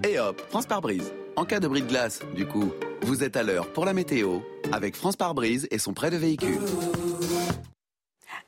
[0.03, 1.14] Et hop, France par brise.
[1.36, 2.72] En cas de bris de glace, du coup,
[3.03, 4.40] vous êtes à l'heure pour la météo
[4.72, 6.60] avec France par brise et son prêt de véhicule.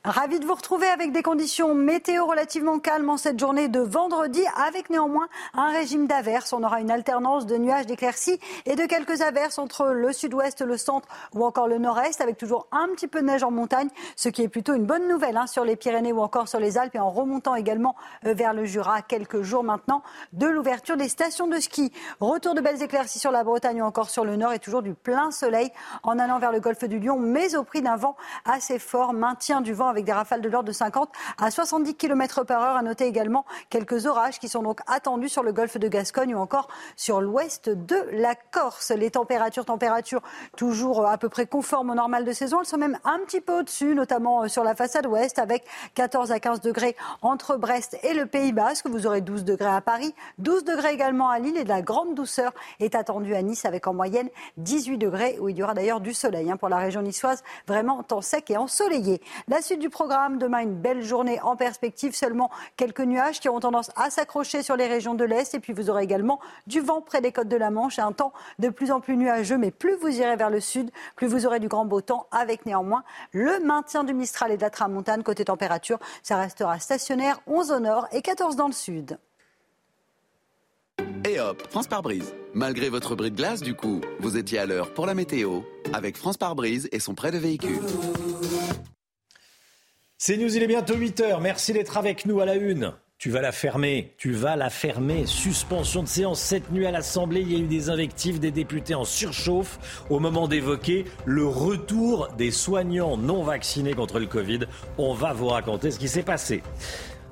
[0.06, 4.42] Ravi de vous retrouver avec des conditions météo relativement calmes en cette journée de vendredi,
[4.54, 6.52] avec néanmoins un régime d'averses.
[6.52, 10.76] On aura une alternance de nuages, d'éclaircies et de quelques averses entre le sud-ouest, le
[10.76, 14.28] centre ou encore le nord-est, avec toujours un petit peu de neige en montagne, ce
[14.28, 16.96] qui est plutôt une bonne nouvelle hein, sur les Pyrénées ou encore sur les Alpes
[16.96, 20.02] et en remontant également euh, vers le Jura, quelques jours maintenant
[20.34, 21.94] de l'ouverture des stations de ski.
[22.20, 24.92] Retour de belles éclaircies sur la Bretagne ou encore sur le nord et toujours du
[24.92, 25.70] plein soleil
[26.02, 29.62] en allant vers le golfe du Lion, mais au prix d'un vent assez fort, maintien
[29.62, 31.08] du vent avec des rafales de l'ordre de 50
[31.38, 32.76] à 70 km par heure.
[32.76, 36.38] À noter également quelques orages qui sont donc attendus sur le golfe de Gascogne ou
[36.38, 38.90] encore sur l'ouest de la Corse.
[38.90, 40.22] Les températures, températures
[40.56, 42.60] toujours à peu près conformes au normal de saison.
[42.60, 45.64] Elles sont même un petit peu au-dessus, notamment sur la façade ouest avec
[45.94, 48.86] 14 à 15 degrés entre Brest et le Pays Basque.
[48.88, 52.14] Vous aurez 12 degrés à Paris, 12 degrés également à Lille et de la grande
[52.14, 56.00] douceur est attendue à Nice avec en moyenne 18 degrés où il y aura d'ailleurs
[56.00, 57.42] du soleil hein, pour la région niçoise.
[57.66, 59.20] Vraiment temps sec et ensoleillé.
[59.48, 62.14] La du programme Demain, une belle journée en perspective.
[62.14, 65.52] Seulement quelques nuages qui auront tendance à s'accrocher sur les régions de l'Est.
[65.52, 68.12] Et puis vous aurez également du vent près des côtes de la Manche et un
[68.12, 69.58] temps de plus en plus nuageux.
[69.58, 72.64] Mais plus vous irez vers le sud, plus vous aurez du grand beau temps avec
[72.64, 75.22] néanmoins le maintien du Mistral et de la Tramontane.
[75.22, 79.18] Côté température, ça restera stationnaire 11 au nord et 14 dans le sud.
[81.28, 82.34] Et hop, France par brise.
[82.54, 85.60] Malgré votre bris de glace, du coup, vous étiez à l'heure pour la météo
[85.92, 87.80] avec France par brise et son prêt de véhicule.
[90.26, 92.94] C'est News, il est bientôt 8 h Merci d'être avec nous à la une.
[93.18, 95.26] Tu vas la fermer, tu vas la fermer.
[95.26, 97.42] Suspension de séance cette nuit à l'Assemblée.
[97.42, 102.28] Il y a eu des invectives des députés en surchauffe au moment d'évoquer le retour
[102.38, 104.60] des soignants non vaccinés contre le Covid.
[104.96, 106.62] On va vous raconter ce qui s'est passé.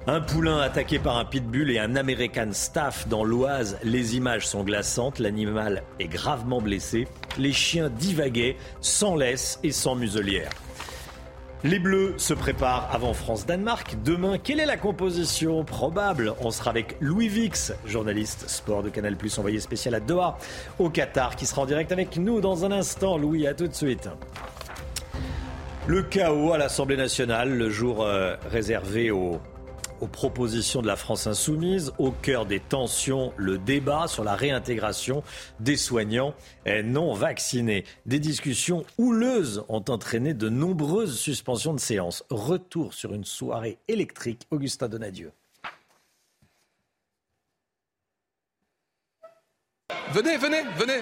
[0.07, 3.79] Un poulain attaqué par un pitbull et un American Staff dans l'Oise.
[3.85, 5.19] Les images sont glaçantes.
[5.19, 7.09] L'animal est gravement blessé.
[7.39, 10.51] Les chiens divaguaient sans laisse et sans muselière.
[11.65, 13.97] Les Bleus se préparent avant France-Danemark.
[14.05, 19.17] Demain, quelle est la composition probable On sera avec Louis Vix, journaliste sport de Canal+,
[19.39, 20.39] envoyé spécial à Doha,
[20.81, 23.17] au Qatar, qui sera en direct avec nous dans un instant.
[23.17, 24.09] Louis, à tout de suite.
[25.87, 29.41] Le chaos à l'Assemblée nationale, le jour euh, réservé aux
[30.03, 31.93] aux propositions de la France insoumise.
[31.99, 35.23] Au cœur des tensions, le débat sur la réintégration
[35.61, 36.35] des soignants
[36.85, 37.85] non vaccinés.
[38.05, 42.25] Des discussions houleuses ont entraîné de nombreuses suspensions de séances.
[42.31, 44.47] Retour sur une soirée électrique.
[44.51, 45.33] Augustin Donadieu.
[50.11, 51.01] Venez, venez, venez.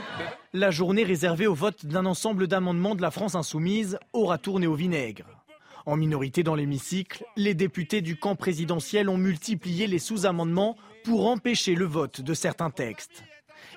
[0.53, 4.75] La journée réservée au vote d'un ensemble d'amendements de la France insoumise aura tourné au
[4.75, 5.40] vinaigre.
[5.87, 11.75] En minorité dans l'hémicycle, les députés du camp présidentiel ont multiplié les sous-amendements pour empêcher
[11.75, 13.25] le vote de certains textes.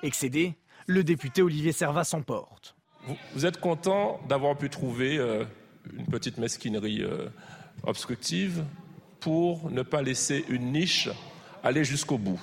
[0.02, 0.54] Excédé,
[0.86, 2.74] le député Olivier Servat s'emporte.
[3.34, 5.44] Vous, êtes content d'avoir pu trouver euh,
[5.96, 7.28] une petite mesquinerie euh,
[7.86, 8.64] obstructive
[9.20, 11.08] pour ne pas laisser une niche
[11.62, 12.40] aller jusqu'au bout?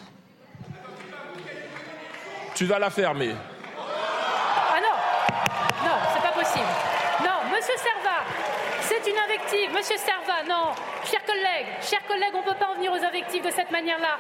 [2.56, 3.34] Tu vas la fermer.
[3.78, 6.68] Ah non Non, c'est pas possible.
[7.24, 8.26] Non, monsieur Servat,
[9.54, 10.72] Monsieur Serva, non.
[11.04, 14.18] Chers collègues, chers collègues, on ne peut pas en venir aux invectives de cette manière-là.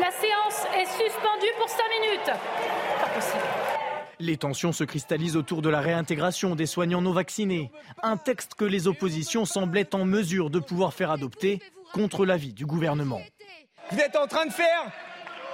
[0.00, 2.26] La séance est suspendue pour cinq minutes.
[2.26, 3.42] Pas possible.
[4.20, 7.70] Les tensions se cristallisent autour de la réintégration des soignants non vaccinés.
[8.02, 11.60] Un texte que les oppositions semblaient en mesure de pouvoir faire adopter
[11.92, 13.20] contre l'avis du gouvernement.
[13.90, 14.90] Vous êtes en train de faire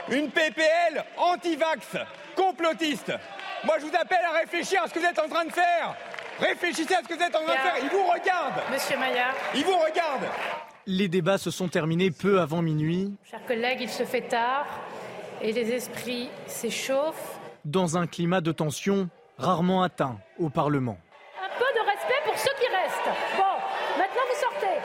[0.08, 1.96] une PPL anti-vax,
[2.36, 3.12] complotiste.
[3.64, 5.96] Moi, je vous appelle à réfléchir à ce que vous êtes en train de faire.
[6.40, 7.74] Réfléchissez à ce que vous êtes en train de faire.
[7.82, 8.62] Ils vous regardent.
[8.70, 9.34] Monsieur Maillard.
[9.54, 10.30] Ils vous regardent.
[10.86, 13.14] Les débats se sont terminés peu avant minuit.
[13.28, 14.66] Chers collègues, il se fait tard
[15.40, 17.38] et les esprits s'échauffent.
[17.64, 19.08] Dans un climat de tension
[19.38, 20.98] rarement atteint au Parlement.
[21.42, 23.18] Un peu de respect pour ceux qui restent.
[23.36, 24.80] Bon, maintenant vous sortez.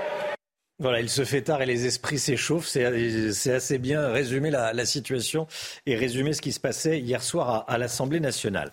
[0.80, 2.66] Voilà, il se fait tard et les esprits s'échauffent.
[2.66, 5.46] C'est assez bien résumer la, la, situation
[5.86, 8.72] et résumer ce qui se passait hier soir à, à l'Assemblée nationale.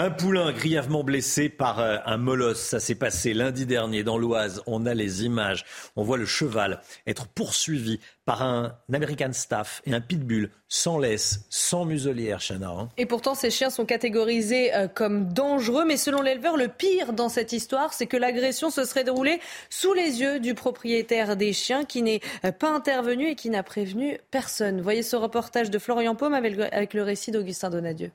[0.00, 2.60] Un poulain grièvement blessé par euh, un molosse.
[2.60, 4.62] Ça s'est passé lundi dernier dans l'Oise.
[4.68, 5.64] On a les images.
[5.96, 11.46] On voit le cheval être poursuivi par un American Staff et un pitbull sans laisse,
[11.50, 12.68] sans muselière, Chana.
[12.68, 12.88] Hein.
[12.96, 15.84] Et pourtant, ces chiens sont catégorisés euh, comme dangereux.
[15.84, 19.94] Mais selon l'éleveur, le pire dans cette histoire, c'est que l'agression se serait déroulée sous
[19.94, 24.20] les yeux du propriétaire des chiens qui n'est euh, pas intervenu et qui n'a prévenu
[24.30, 24.80] personne.
[24.80, 28.12] Voyez ce reportage de Florian Paume avec le, avec le récit d'Augustin Donadieu.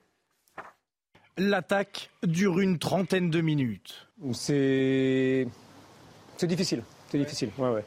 [1.38, 4.07] L'attaque dure une trentaine de minutes.
[4.34, 5.47] C'est.
[6.38, 6.84] C'est difficile.
[7.10, 7.49] C'est difficile.
[7.57, 7.84] Ouais, ouais.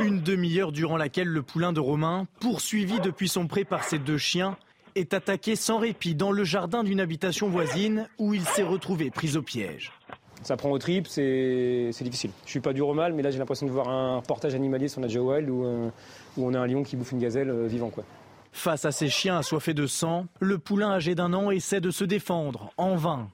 [0.00, 4.18] Une demi-heure durant laquelle le poulain de Romain, poursuivi depuis son pré par ses deux
[4.18, 4.56] chiens,
[4.94, 9.36] est attaqué sans répit dans le jardin d'une habitation voisine où il s'est retrouvé pris
[9.36, 9.92] au piège.
[10.42, 12.30] Ça prend au trip, c'est difficile.
[12.44, 15.00] Je suis pas du romal, mais là j'ai l'impression de voir un reportage animalier sur
[15.00, 15.90] Nadia Wild où, euh,
[16.36, 17.90] où on a un lion qui bouffe une gazelle euh, vivant.
[17.90, 18.04] quoi.
[18.58, 22.02] Face à ces chiens assoiffés de sang, le poulain âgé d'un an essaie de se
[22.02, 23.28] défendre, en vain.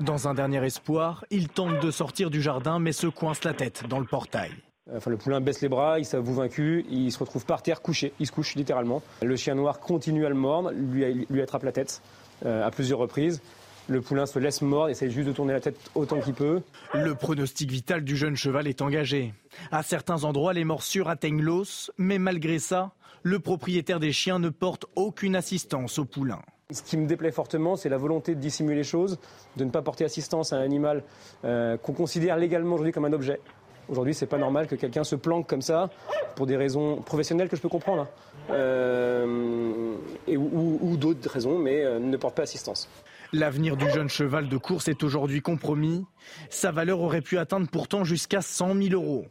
[0.00, 3.86] Dans un dernier espoir, il tente de sortir du jardin mais se coince la tête
[3.86, 4.50] dans le portail.
[4.96, 8.14] Enfin, le poulain baisse les bras, il s'avoue vaincu, il se retrouve par terre couché,
[8.18, 9.02] il se couche littéralement.
[9.20, 12.00] Le chien noir continue à le mordre, lui, lui attrape la tête
[12.46, 13.42] euh, à plusieurs reprises.
[13.88, 16.62] Le poulain se laisse mordre, essaie juste de tourner la tête autant qu'il peut.
[16.94, 19.34] Le pronostic vital du jeune cheval est engagé.
[19.70, 22.92] À certains endroits, les morsures atteignent l'os, mais malgré ça,
[23.22, 26.40] le propriétaire des chiens ne porte aucune assistance au poulain.
[26.70, 29.18] Ce qui me déplaît fortement, c'est la volonté de dissimuler les choses,
[29.56, 31.02] de ne pas porter assistance à un animal
[31.44, 33.40] euh, qu'on considère légalement aujourd'hui comme un objet.
[33.88, 35.90] Aujourd'hui, c'est pas normal que quelqu'un se planque comme ça
[36.36, 38.06] pour des raisons professionnelles que je peux comprendre,
[38.50, 39.94] euh,
[40.26, 42.88] et, ou, ou d'autres raisons, mais euh, ne porte pas assistance.
[43.34, 46.06] L'avenir du jeune cheval de course est aujourd'hui compromis.
[46.48, 49.26] Sa valeur aurait pu atteindre pourtant jusqu'à 100 000 euros.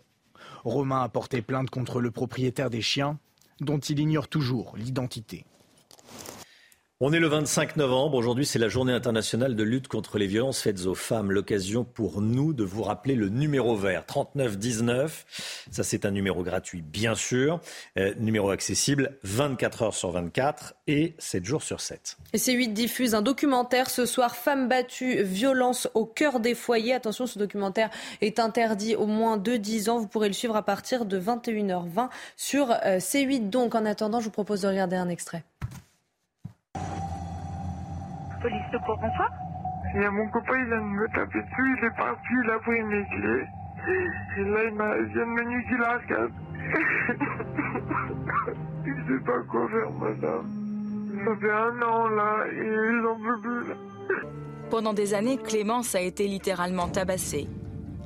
[0.64, 3.18] Romain a porté plainte contre le propriétaire des chiens,
[3.62, 5.46] dont il ignore toujours l'identité.
[7.04, 8.16] On est le 25 novembre.
[8.16, 11.32] Aujourd'hui, c'est la journée internationale de lutte contre les violences faites aux femmes.
[11.32, 15.66] L'occasion pour nous de vous rappeler le numéro vert 3919.
[15.72, 17.60] Ça, c'est un numéro gratuit, bien sûr.
[17.98, 22.18] Euh, numéro accessible 24 heures sur 24 et 7 jours sur 7.
[22.34, 26.94] Et C8 diffuse un documentaire ce soir, Femmes battues, violence au cœur des foyers.
[26.94, 27.90] Attention, ce documentaire
[28.22, 29.98] est interdit au moins de 10 ans.
[29.98, 33.50] Vous pourrez le suivre à partir de 21h20 sur euh, C8.
[33.50, 35.44] Donc, en attendant, je vous propose de regarder un extrait.
[38.42, 39.30] Police de Port-François
[39.96, 42.50] Il y a mon copain, il vient de me taper dessus, il est parti, il
[42.50, 43.46] a pris mes clés.
[44.38, 46.32] Et là, il, il vient de me niquer la carte.
[48.86, 50.48] il sait pas quoi faire, madame.
[51.24, 53.76] Ça fait un an, là, et ils en peuvent plus, là.
[54.70, 57.48] Pendant des années, Clémence a été littéralement tabassée.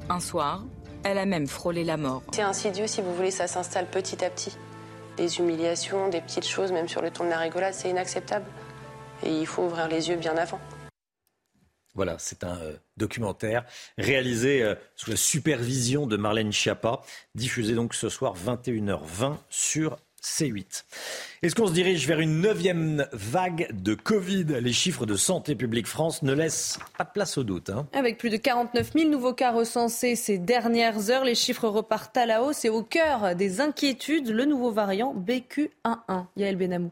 [0.09, 0.65] Un soir,
[1.03, 2.23] elle a même frôlé la mort.
[2.31, 4.57] C'est insidieux, si vous voulez, ça s'installe petit à petit.
[5.17, 8.45] Des humiliations, des petites choses, même sur le ton de la rigolade, c'est inacceptable.
[9.23, 10.59] Et il faut ouvrir les yeux bien avant.
[11.93, 13.63] Voilà, c'est un euh, documentaire
[13.97, 17.01] réalisé euh, sous la supervision de Marlène Schiappa,
[17.35, 20.83] diffusé donc ce soir 21h20 sur C8.
[21.43, 24.45] Est-ce qu'on se dirige vers une neuvième vague de Covid?
[24.59, 27.69] Les chiffres de Santé publique France ne laissent pas de place au doute.
[27.69, 27.87] Hein.
[27.93, 32.25] Avec plus de 49 000 nouveaux cas recensés ces dernières heures, les chiffres repartent à
[32.25, 36.25] la hausse et au cœur des inquiétudes, le nouveau variant BQ11.
[36.35, 36.91] Yael Benamou.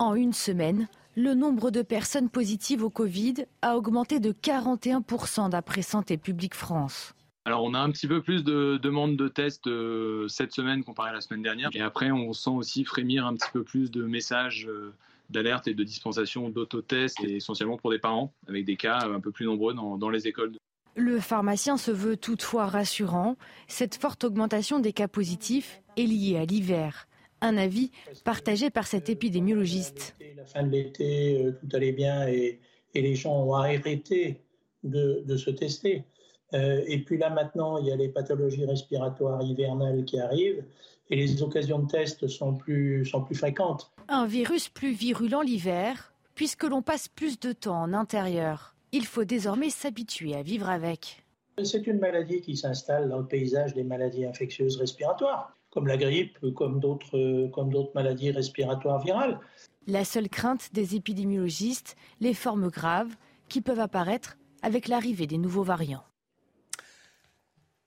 [0.00, 5.82] En une semaine, le nombre de personnes positives au Covid a augmenté de 41% d'après
[5.82, 7.14] Santé publique France.
[7.46, 11.10] Alors on a un petit peu plus de demandes de tests euh, cette semaine comparé
[11.10, 11.70] à la semaine dernière.
[11.72, 14.92] Et après on sent aussi frémir un petit peu plus de messages euh,
[15.30, 19.30] d'alerte et de dispensation d'autotests, et essentiellement pour des parents, avec des cas un peu
[19.30, 20.52] plus nombreux dans, dans les écoles.
[20.96, 23.36] Le pharmacien se veut toutefois rassurant.
[23.68, 27.06] Cette forte augmentation des cas positifs est liée à l'hiver.
[27.40, 27.90] Un avis
[28.24, 30.16] partagé par cet épidémiologiste.
[30.36, 32.60] La fin de l'été, euh, tout allait bien et,
[32.94, 34.42] et, les gens ont arrêté
[34.82, 36.04] de, de se tester.
[36.52, 40.64] Et puis là maintenant, il y a les pathologies respiratoires hivernales qui arrivent
[41.10, 43.90] et les occasions de test sont plus, sont plus fréquentes.
[44.08, 48.74] Un virus plus virulent l'hiver, puisque l'on passe plus de temps en intérieur.
[48.92, 51.24] Il faut désormais s'habituer à vivre avec.
[51.62, 56.38] C'est une maladie qui s'installe dans le paysage des maladies infectieuses respiratoires, comme la grippe,
[56.54, 59.38] comme d'autres, comme d'autres maladies respiratoires virales.
[59.86, 63.14] La seule crainte des épidémiologistes, les formes graves
[63.48, 66.04] qui peuvent apparaître avec l'arrivée des nouveaux variants.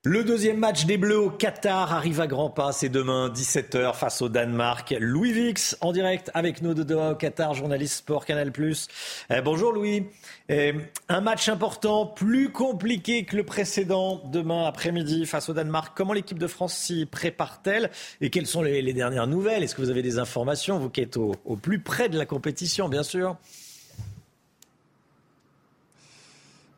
[0.05, 2.73] Le deuxième match des Bleus au Qatar arrive à grands pas.
[2.73, 4.93] C'est demain, 17h, face au Danemark.
[4.99, 8.51] Louis Vix, en direct avec nous de Doha au Qatar, journaliste sport Canal+.
[9.29, 10.05] Eh, bonjour Louis.
[10.49, 10.73] Eh,
[11.07, 15.93] un match important, plus compliqué que le précédent, demain après-midi face au Danemark.
[15.95, 17.89] Comment l'équipe de France s'y prépare-t-elle?
[18.19, 19.63] Et quelles sont les, dernières nouvelles?
[19.63, 22.89] Est-ce que vous avez des informations, vous qui êtes au plus près de la compétition,
[22.89, 23.37] bien sûr?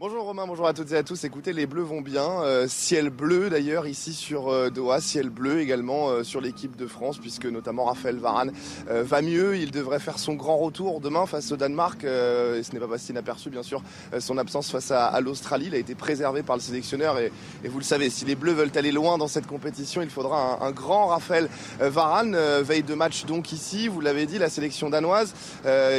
[0.07, 1.23] Bonjour Romain, bonjour à toutes et à tous.
[1.23, 2.44] Écoutez, les Bleus vont bien.
[2.44, 6.86] Euh, ciel bleu d'ailleurs ici sur euh, Doha, ciel bleu également euh, sur l'équipe de
[6.86, 8.52] France puisque notamment Raphaël Varane
[8.88, 9.57] va mieux.
[9.57, 12.03] Il devrait faire son grand retour demain face au Danemark.
[12.03, 13.82] et ce n'est pas passé inaperçu bien sûr
[14.19, 15.69] son absence face à, l'Australie.
[15.69, 17.32] Il a été préservé par le sélectionneur et,
[17.68, 20.72] vous le savez, si les Bleus veulent aller loin dans cette compétition, il faudra un,
[20.72, 21.49] grand Raphaël
[21.80, 22.38] Varane.
[22.61, 25.34] veille de match donc ici, vous l'avez dit, la sélection danoise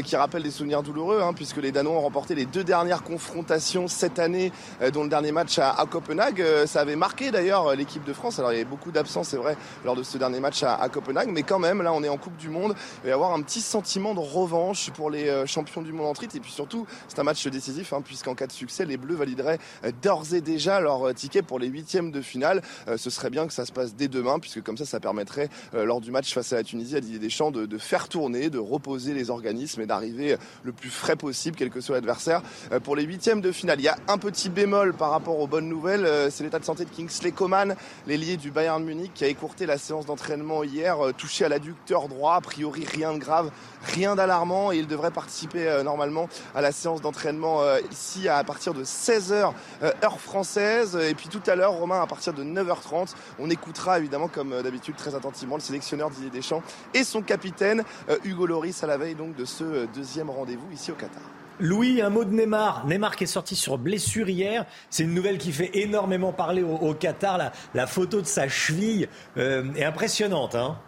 [0.04, 3.88] qui rappelle des souvenirs douloureux hein, puisque les Danois ont remporté les deux dernières confrontations
[3.96, 4.52] cette année,
[4.82, 6.40] euh, dont le dernier match à, Copenhague.
[6.40, 8.38] Euh, ça avait marqué d'ailleurs l'équipe de France.
[8.38, 11.30] Alors il y avait beaucoup d'absence, c'est vrai, lors de ce dernier match à, Copenhague,
[11.30, 12.74] mais quand même, là on est en Coupe du Monde.
[12.98, 16.06] Il va y avoir un petit sentiment de revanche pour les euh, champions du monde
[16.06, 16.36] en titre.
[16.36, 19.58] Et puis surtout, c'est un match décisif, hein, puisqu'en cas de succès, les Bleus valideraient
[20.02, 22.62] d'ores et déjà leur ticket pour les huitièmes de finale.
[22.96, 26.00] ce serait bien que ça se passe dès demain, puisque comme ça, ça permettrait, lors
[26.00, 29.14] du match face à la Tunisie, à Didier Deschamps, de, de faire tourner, de reposer
[29.14, 32.42] les organismes et d'arriver le plus frais possible, quel que soit l'adversaire,
[32.82, 33.75] pour les huitièmes de finale.
[33.78, 36.64] Il y a un petit bémol par rapport aux bonnes nouvelles, euh, c'est l'état de
[36.64, 37.76] santé de Kingsley Coman,
[38.06, 42.08] l'ailier du Bayern Munich, qui a écourté la séance d'entraînement hier, euh, touché à l'adducteur
[42.08, 43.50] droit, a priori rien de grave,
[43.82, 48.72] rien d'alarmant, et il devrait participer euh, normalement à la séance d'entraînement ici à partir
[48.72, 53.50] de 16h heure française, et puis tout à l'heure, Romain, à partir de 9h30, on
[53.50, 56.62] écoutera évidemment comme d'habitude très attentivement le sélectionneur Didier Deschamps
[56.94, 57.84] et son capitaine
[58.24, 61.35] Hugo Loris à la veille donc de ce deuxième rendez-vous ici au Qatar.
[61.60, 62.86] Louis, un mot de Neymar.
[62.86, 64.66] Neymar qui est sorti sur blessure hier.
[64.90, 67.52] C'est une nouvelle qui fait énormément parler au, Qatar.
[67.74, 70.54] La, photo de sa cheville euh, est impressionnante.
[70.54, 70.78] Hein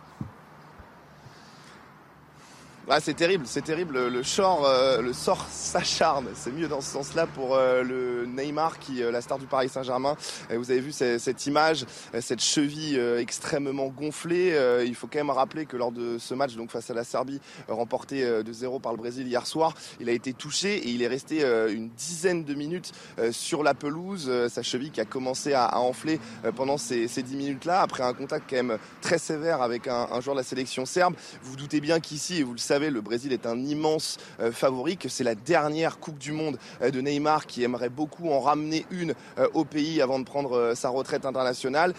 [2.90, 4.08] ah, c'est terrible, c'est terrible.
[4.08, 6.28] Le, sort, euh, le sort s'acharne.
[6.34, 9.68] C'est mieux dans ce sens-là pour euh, le Neymar, qui euh, la star du Paris
[9.68, 10.16] Saint-Germain.
[10.50, 11.84] vous avez vu cette, image,
[12.20, 14.56] cette cheville extrêmement gonflée.
[14.86, 17.40] il faut quand même rappeler que lors de ce match, donc face à la Serbie,
[17.68, 21.08] remporté de 0 par le Brésil hier soir, il a été touché et il est
[21.08, 22.92] resté une dizaine de minutes
[23.30, 24.30] sur la pelouse.
[24.48, 26.20] sa cheville qui a commencé à, enfler
[26.56, 30.20] pendant ces, ces 10 minutes-là, après un contact quand même très sévère avec un, un
[30.20, 31.14] joueur de la sélection serbe.
[31.42, 34.52] Vous, vous doutez bien qu'ici, et vous le savez, le Brésil est un immense euh,
[34.52, 38.40] favori, que c'est la dernière Coupe du Monde euh, de Neymar qui aimerait beaucoup en
[38.40, 41.94] ramener une euh, au pays avant de prendre sa retraite internationale.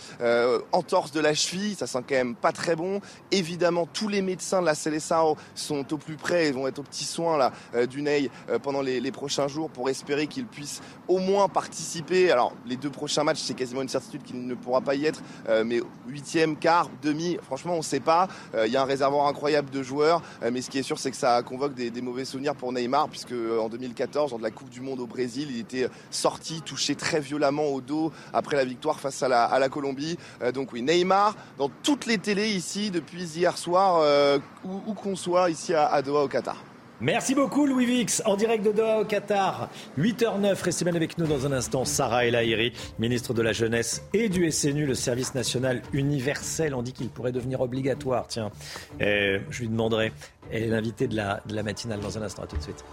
[0.72, 3.02] entorse de la cheville, ça sent quand même pas très bon.
[3.32, 6.84] Évidemment, tous les médecins de la Seleção sont au plus près et vont être aux
[6.84, 7.52] petits soins là,
[7.88, 8.30] du Ney
[8.62, 12.32] pendant les, prochains jours pour espérer qu'il puisse au moins participer.
[12.32, 15.22] Alors, les deux prochains matchs, c'est quasiment une certitude qu'il ne pourra pas y être,
[15.66, 18.28] mais huitième, quart, demi, franchement, on ne sait pas.
[18.66, 21.18] Il y a un réservoir incroyable de joueurs, mais ce qui est sûr, c'est que
[21.18, 24.70] ça convoque des, mauvais souvenirs pour Neymar, puisque euh, en 2014, lors de la Coupe
[24.70, 29.00] du Monde au Brésil, il était sorti, touché très violemment au dos après la victoire
[29.00, 30.20] face à la, Colombie.
[30.44, 35.16] Euh, donc oui, Neymar, dans toutes les télés ici, depuis hier soir, euh, où, qu'on
[35.16, 36.69] soit ici à Doha au Qatar.
[37.02, 39.70] Merci beaucoup Louis Vix, en direct de Doha au Qatar.
[39.98, 41.86] 8h09, restez bien avec nous dans un instant.
[41.86, 46.76] Sarah El ministre de la Jeunesse et du SNU, le service national universel.
[46.76, 48.28] On dit qu'il pourrait devenir obligatoire.
[48.28, 48.52] Tiens,
[49.00, 50.12] je lui demanderai.
[50.52, 52.44] Elle est l'invitée de la, de la matinale dans un instant.
[52.44, 52.84] À tout de suite.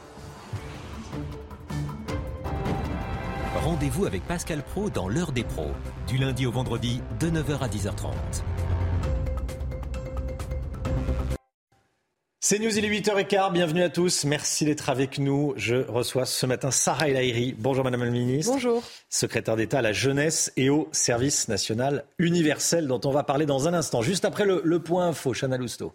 [3.64, 5.72] Rendez-vous avec Pascal Pro dans l'heure des pros,
[6.06, 8.12] du lundi au vendredi de 9h à 10h30.
[12.48, 15.52] C'est News, il est 8h15, bienvenue à tous, merci d'être avec nous.
[15.56, 18.52] Je reçois ce matin Sarah El Bonjour Madame la Ministre.
[18.52, 18.84] Bonjour.
[19.08, 23.66] Secrétaire d'État à la jeunesse et au service national universel dont on va parler dans
[23.66, 24.00] un instant.
[24.00, 25.92] Juste après le, le point info, Chana Lousteau.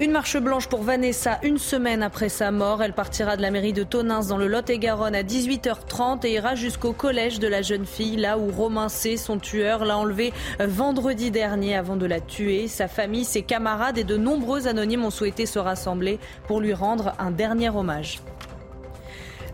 [0.00, 2.84] Une marche blanche pour Vanessa une semaine après sa mort.
[2.84, 6.92] Elle partira de la mairie de Tonins dans le Lot-et-Garonne à 18h30 et ira jusqu'au
[6.92, 11.74] collège de la jeune fille, là où Romain C, son tueur, l'a enlevée vendredi dernier
[11.74, 12.68] avant de la tuer.
[12.68, 17.14] Sa famille, ses camarades et de nombreux anonymes ont souhaité se rassembler pour lui rendre
[17.18, 18.20] un dernier hommage.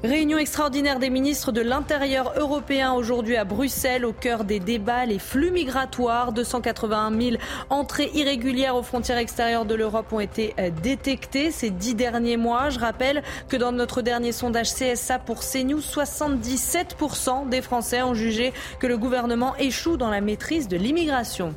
[0.04, 5.18] Réunion extraordinaire des ministres de l'Intérieur européen aujourd'hui à Bruxelles, au cœur des débats, les
[5.18, 6.32] flux migratoires.
[6.32, 7.36] 281 000
[7.70, 12.68] entrées irrégulières aux frontières extérieures de l'Europe ont été euh, détectées ces dix derniers mois.
[12.68, 18.52] Je rappelle que dans notre dernier sondage CSA pour CNews, 77% des Français ont jugé
[18.80, 21.54] que le gouvernement échoue dans la maîtrise de l'immigration.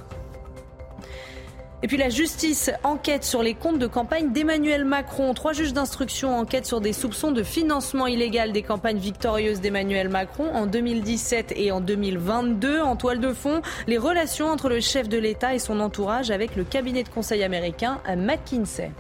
[1.83, 5.35] Et puis la justice enquête sur les comptes de campagne d'Emmanuel Macron.
[5.35, 10.49] Trois juges d'instruction enquêtent sur des soupçons de financement illégal des campagnes victorieuses d'Emmanuel Macron
[10.55, 12.81] en 2017 et en 2022.
[12.81, 16.55] En toile de fond, les relations entre le chef de l'État et son entourage avec
[16.55, 18.91] le cabinet de conseil américain McKinsey.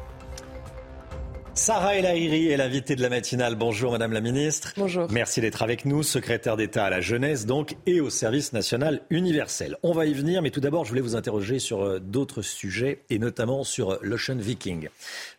[1.57, 3.55] Sarah El est l'invitée de la matinale.
[3.55, 4.73] Bonjour Madame la Ministre.
[4.77, 5.07] Bonjour.
[5.11, 9.75] Merci d'être avec nous, secrétaire d'État à la jeunesse donc et au service national universel.
[9.81, 13.01] On va y venir, mais tout d'abord je voulais vous interroger sur euh, d'autres sujets
[13.09, 14.89] et notamment sur euh, l'Ocean Viking.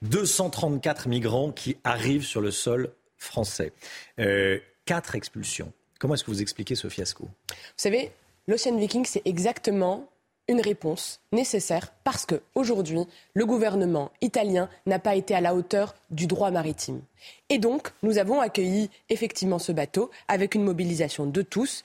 [0.02, 3.72] 234 migrants qui arrivent sur le sol français.
[4.18, 5.72] Euh, quatre expulsions.
[6.00, 7.24] Comment est-ce que vous expliquez ce fiasco?
[7.26, 8.10] Vous savez,
[8.48, 10.08] l'Ocean Viking, c'est exactement
[10.48, 15.94] une réponse nécessaire parce que aujourd'hui, le gouvernement italien n'a pas été à la hauteur
[16.10, 17.02] du droit maritime.
[17.50, 21.84] Et donc, nous avons accueilli effectivement ce bateau avec une mobilisation de tous.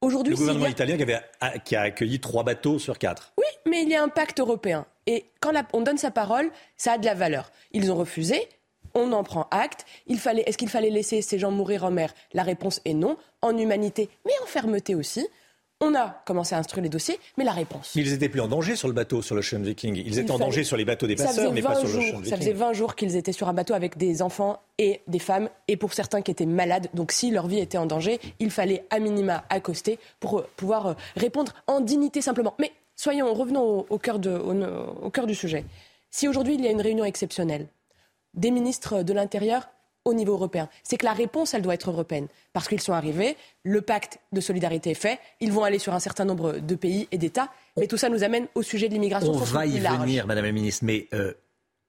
[0.00, 1.20] Aujourd'hui, le gouvernement italien qui, avait,
[1.64, 3.32] qui, a accueilli trois bateaux sur quatre.
[3.38, 4.86] Oui, mais il y a un pacte européen.
[5.06, 7.50] Et quand on donne sa parole, ça a de la valeur.
[7.72, 8.48] Ils ont refusé.
[8.94, 9.86] On en prend acte.
[10.06, 12.14] Il fallait, est-ce qu'il fallait laisser ces gens mourir en mer?
[12.32, 13.16] La réponse est non.
[13.40, 15.26] En humanité, mais en fermeté aussi.
[15.84, 17.94] On a commencé à instruire les dossiers, mais la réponse.
[17.96, 19.96] Mais ils n'étaient plus en danger sur le bateau, sur l'Ocean Viking.
[19.96, 22.24] Ils étaient en danger sur les bateaux des passeurs, mais pas sur l'Ocean Viking.
[22.30, 25.48] Ça faisait 20 jours qu'ils étaient sur un bateau avec des enfants et des femmes,
[25.66, 26.88] et pour certains qui étaient malades.
[26.94, 30.86] Donc si leur vie était en danger, il fallait à minima accoster pour euh, pouvoir
[30.86, 32.54] euh, répondre en dignité simplement.
[32.60, 35.64] Mais soyons, revenons au, cœur, au cœur du sujet.
[36.10, 37.66] Si aujourd'hui il y a une réunion exceptionnelle
[38.34, 39.68] des ministres de l'Intérieur
[40.04, 40.68] au niveau européen.
[40.82, 42.26] C'est que la réponse, elle doit être européenne.
[42.52, 46.00] Parce qu'ils sont arrivés, le pacte de solidarité est fait, ils vont aller sur un
[46.00, 47.48] certain nombre de pays et d'États.
[47.76, 49.32] Mais tout ça nous amène au sujet de l'immigration.
[49.32, 51.32] On va y venir, Madame la Ministre, mais euh,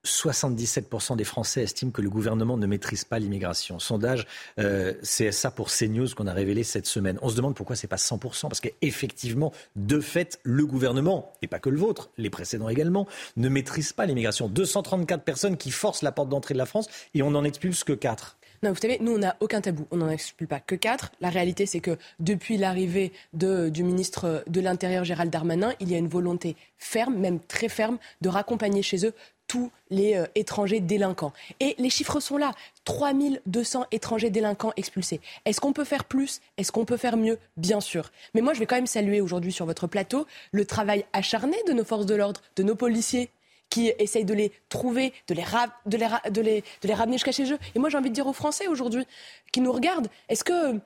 [0.04, 3.78] 77% des Français estiment que le gouvernement ne maîtrise pas l'immigration.
[3.78, 4.26] Sondage
[4.58, 7.18] euh, CSA pour CNews qu'on a révélé cette semaine.
[7.22, 11.58] On se demande pourquoi c'est pas 100%, parce qu'effectivement, de fait, le gouvernement, et pas
[11.58, 13.06] que le vôtre, les précédents également,
[13.36, 14.48] ne maîtrise pas l'immigration.
[14.48, 17.92] 234 personnes qui forcent la porte d'entrée de la France et on n'en expulse que
[17.92, 18.36] 4.
[18.64, 19.86] Non, vous savez, nous, on n'a aucun tabou.
[19.90, 21.12] On n'en expulse pas que 4.
[21.20, 25.98] La réalité, c'est que depuis l'arrivée du ministre de l'Intérieur, Gérald Darmanin, il y a
[25.98, 29.12] une volonté ferme, même très ferme, de raccompagner chez eux
[29.46, 31.32] tous les euh, étrangers délinquants.
[31.60, 32.52] Et les chiffres sont là.
[32.84, 35.20] 3200 étrangers délinquants expulsés.
[35.44, 36.40] Est-ce qu'on peut faire plus?
[36.56, 37.38] Est-ce qu'on peut faire mieux?
[37.56, 38.10] Bien sûr.
[38.34, 41.72] Mais moi, je vais quand même saluer aujourd'hui sur votre plateau le travail acharné de
[41.72, 43.30] nos forces de l'ordre, de nos policiers
[43.70, 45.44] qui essayent de les trouver, de les,
[45.86, 47.58] de les, de les, de les ramener jusqu'à chez eux.
[47.74, 49.04] Et moi, j'ai envie de dire aux Français aujourd'hui
[49.50, 50.78] qui nous regardent, est-ce que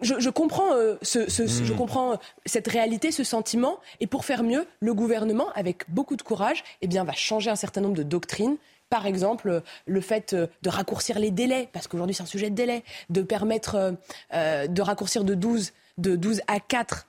[0.00, 1.76] je, comprends, euh, ce, je hmm.
[1.76, 3.78] comprends euh, cette réalité, ce sentiment.
[4.00, 7.56] Et pour faire mieux, le gouvernement, avec beaucoup de courage, eh bien, va changer un
[7.56, 8.56] certain nombre de doctrines.
[8.90, 12.54] Par exemple, euh, le fait de raccourcir les délais, parce qu'aujourd'hui c'est un sujet de
[12.54, 13.94] délai, de permettre
[14.32, 17.07] de raccourcir de 12, de 12 à 4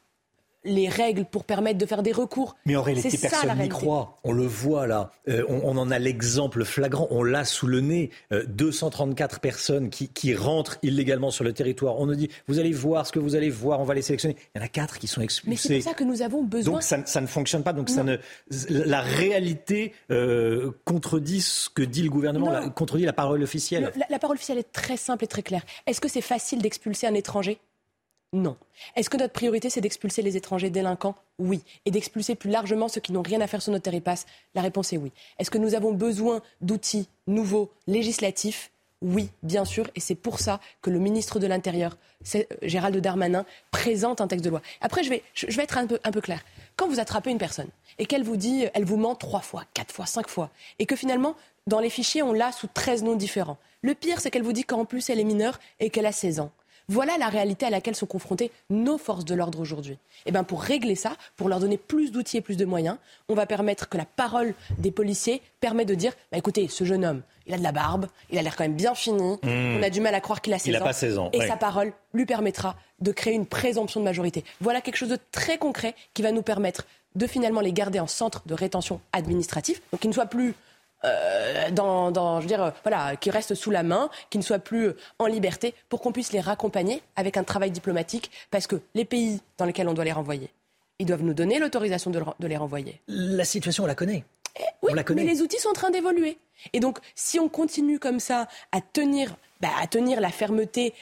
[0.65, 2.55] les règles pour permettre de faire des recours.
[2.65, 4.19] Mais en réalité, personne n'y croit.
[4.23, 5.11] On le voit là.
[5.29, 7.07] Euh, on, en a l'exemple flagrant.
[7.11, 8.09] On l'a sous le nez.
[8.31, 11.99] 234 euh, personnes qui, rentrent illégalement sur le territoire.
[11.99, 14.35] On nous dit, vous allez voir ce que vous allez voir, on va les sélectionner.
[14.53, 15.49] Il y en a quatre qui sont expulsés.
[15.49, 16.73] Mais c'est pour ça que nous avons besoin.
[16.73, 17.73] Donc ça, ne fonctionne pas.
[17.73, 18.17] Donc ça ne,
[18.69, 23.91] la réalité euh, contredit ce que dit le gouvernement, contredit la parole officielle.
[24.09, 25.63] la parole officielle est très simple et très claire.
[25.87, 27.59] Est-ce que c'est facile d'expulser un étranger?
[28.31, 28.57] Non.
[28.95, 31.15] Est-ce que notre priorité, c'est d'expulser les étrangers délinquants?
[31.39, 31.61] Oui.
[31.85, 34.17] Et d'expulser plus largement ceux qui n'ont rien à faire sur notre territoire
[34.53, 35.11] La réponse est oui.
[35.39, 38.71] Est-ce que nous avons besoin d'outils nouveaux, législatifs?
[39.01, 41.97] Oui, bien sûr, et c'est pour ça que le ministre de l'Intérieur,
[42.35, 44.61] euh, Gérald Darmanin, présente un texte de loi.
[44.81, 45.23] Après, je vais,
[45.57, 46.43] être un peu, un peu clair.
[46.75, 49.93] Quand vous attrapez une personne et qu'elle vous dit, elle vous ment trois fois, quatre
[49.93, 50.49] fois, cinq fois,
[50.79, 51.35] et que finalement,
[51.65, 53.57] dans les fichiers, on l'a sous 13 noms différents.
[53.81, 56.41] Le pire, c'est qu'elle vous dit qu'en plus, elle est mineure et qu'elle a 16
[56.41, 56.51] ans.
[56.89, 59.93] Voilà la réalité à laquelle sont confrontées nos forces de l'ordre aujourd'hui.
[59.93, 59.97] Et
[60.27, 62.97] eh bien pour régler ça, pour leur donner plus d'outils et plus de moyens,
[63.29, 67.05] on va permettre que la parole des policiers permet de dire bah, écoutez, ce jeune
[67.05, 69.77] homme, il a de la barbe, il a l'air quand même bien fini, mmh.
[69.77, 70.79] on a du mal à croire qu'il a 16 ans.
[70.83, 71.29] Pas 16 ans.
[71.31, 74.43] Et sa parole lui permettra de créer une présomption de majorité.
[74.59, 76.85] Voilà quelque chose de très concret qui va nous permettre
[77.15, 80.55] de finalement les garder en centre de rétention administratif, donc qu'ils ne soient plus
[81.05, 84.59] euh, dans, je veux dire, euh, voilà, qui restent sous la main, qui ne soient
[84.59, 89.05] plus en liberté, pour qu'on puisse les raccompagner avec un travail diplomatique, parce que les
[89.05, 90.49] pays dans lesquels on doit les renvoyer,
[90.99, 92.99] ils doivent nous donner l'autorisation de, les renvoyer.
[93.07, 94.23] La situation, on la connaît.
[94.57, 95.23] Eh oui, on la connaît.
[95.23, 96.37] mais les outils sont en train d'évoluer.
[96.73, 100.93] Et donc, si on continue comme ça à tenir, bah, à tenir la fermeté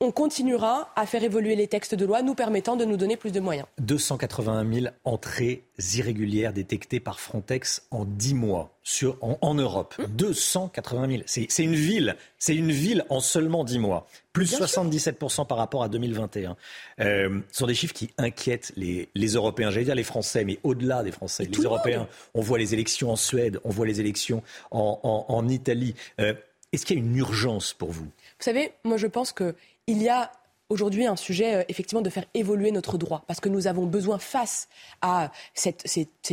[0.00, 3.32] on continuera à faire évoluer les textes de loi nous permettant de nous donner plus
[3.32, 3.66] de moyens.
[3.78, 5.64] 281 000 entrées
[5.94, 9.94] irrégulières détectées par Frontex en 10 mois sur, en, Europe.
[10.08, 11.22] 280 000.
[11.26, 12.16] C'est une ville.
[12.38, 14.06] C'est une ville en seulement 10 mois.
[14.32, 16.56] Plus 77% par rapport à 2021.
[17.00, 19.70] Euh, ce sont des chiffres qui inquiètent les, Européens.
[19.70, 21.44] J'allais dire les Français, mais au-delà des Français.
[21.44, 25.94] les Européens, on voit les élections en Suède, on voit les élections en, Italie.
[26.20, 26.34] Euh,
[26.72, 28.04] est-ce qu'il y a une urgence pour vous?
[28.04, 29.54] Vous savez, moi je pense que
[29.86, 30.30] il y a
[30.70, 34.18] aujourd'hui un sujet, euh, effectivement, de faire évoluer notre droit, parce que nous avons besoin,
[34.18, 34.68] face
[35.02, 35.74] à ces,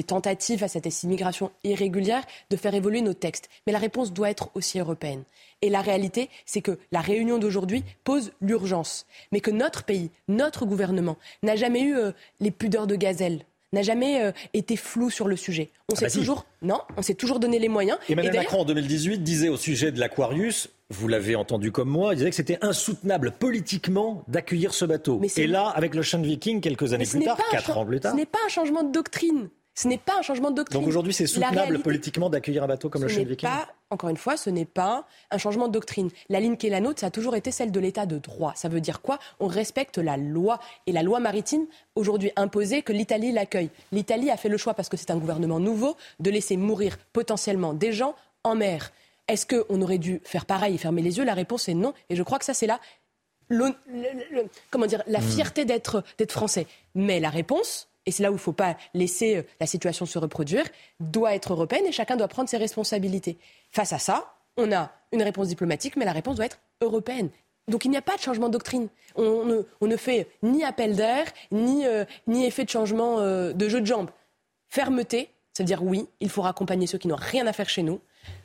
[0.06, 3.50] tentatives, à cette immigration irrégulière, de faire évoluer nos textes.
[3.66, 5.24] Mais la réponse doit être aussi européenne.
[5.62, 10.66] Et la réalité, c'est que la réunion d'aujourd'hui pose l'urgence, mais que notre pays, notre
[10.66, 15.28] gouvernement, n'a jamais eu euh, les pudeurs de gazelle n'a jamais euh, été flou sur
[15.28, 15.72] le sujet.
[15.90, 17.98] On ah s'est bah toujours, non, on s'est toujours donné les moyens.
[18.10, 22.18] Emmanuel Macron en 2018 disait au sujet de l'Aquarius, vous l'avez entendu comme moi, il
[22.18, 25.22] disait que c'était insoutenable politiquement d'accueillir ce bateau.
[25.38, 28.12] Et là, avec l'Ocean Viking, quelques années plus tard, quatre ans plus tard.
[28.12, 29.50] Ce n'est pas un changement de doctrine.
[29.74, 30.80] Ce n'est pas un changement de doctrine.
[30.80, 34.18] Donc aujourd'hui, c'est soutenable politiquement d'accueillir un bateau comme le Chien Viking pas, Encore une
[34.18, 36.10] fois, ce n'est pas un changement de doctrine.
[36.30, 38.54] La ligne qui est la nôtre, ça a toujours été celle de l'état de droit.
[38.56, 39.20] Ça veut dire quoi?
[39.40, 40.60] On respecte la loi.
[40.88, 41.66] Et la loi maritime,
[41.96, 43.70] aujourd'hui imposée, que l'Italie l'accueille.
[43.92, 47.74] L'Italie a fait le choix, parce que c'est un gouvernement nouveau, de laisser mourir potentiellement
[47.74, 48.92] des gens en mer.
[49.28, 51.26] Est-ce qu'on aurait dû faire pareil et fermer les yeux?
[51.26, 51.94] La réponse est non.
[52.10, 52.80] Et je crois que ça, c'est là
[54.70, 55.24] comment dire, la hmm.
[55.24, 56.68] fierté d'être français.
[56.96, 60.06] Mais la réponse, et c'est là où il ne faut pas laisser euh, la situation
[60.06, 60.66] se reproduire,
[61.00, 63.38] doit être européenne et chacun doit prendre ses responsabilités.
[63.72, 67.30] Face à ça, on a une réponse diplomatique, mais la réponse doit être européenne.
[67.68, 68.88] Donc il n'y a pas de changement de doctrine.
[69.16, 73.86] On ne, fait ni appel d'air, ni, euh, effet de changement euh, de jeu de
[73.86, 74.10] jambes.
[74.70, 78.02] Fermeté, c'est-à-dire oui, il faut accompagner ceux qui n'ont rien à faire chez nous.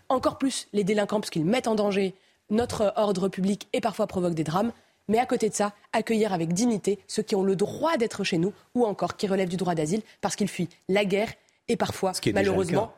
[0.08, 2.14] Encore plus les délinquants, parce qu'ils mettent en danger
[2.50, 4.72] notre ordre public et parfois provoquent des drames
[5.08, 8.38] mais à côté de ça, accueillir avec dignité ceux qui ont le droit d'être chez
[8.38, 11.32] nous ou encore qui relèvent du droit d'asile parce qu'ils fuient la guerre
[11.68, 12.92] et parfois, malheureusement,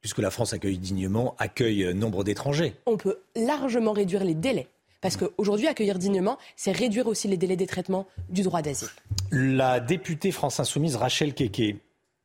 [0.00, 2.74] puisque la France accueille dignement, accueille euh, nombre d'étrangers.
[2.86, 4.68] On peut largement réduire les délais.
[5.00, 8.88] Parce qu'aujourd'hui, accueillir dignement, c'est réduire aussi les délais des traitements du droit d'asile.
[9.30, 11.76] La députée France Insoumise Rachel Keke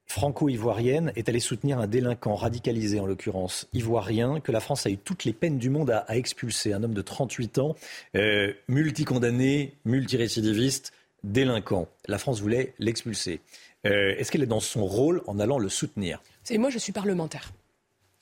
[0.05, 4.97] franco-ivoirienne est allée soutenir un délinquant radicalisé, en l'occurrence ivoirien, que la France a eu
[4.97, 6.73] toutes les peines du monde à, expulser.
[6.73, 7.75] Un homme de 38 ans,
[8.15, 11.87] euh, multicondamné, multirécidiviste, délinquant.
[12.07, 13.41] La France voulait l'expulser.
[13.85, 16.21] Euh, est-ce qu'elle est dans son rôle en allant le soutenir?
[16.43, 17.51] C'est moi, je suis parlementaire.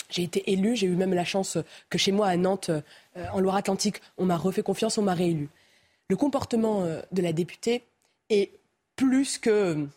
[0.09, 1.57] J'ai été élu, j'ai eu même la chance
[1.89, 5.49] que chez moi à Nantes, euh, en Loire-Atlantique, on m'a refait confiance, on m'a réélu.
[6.09, 7.83] Le comportement de la députée
[8.29, 8.51] est
[8.95, 9.87] plus que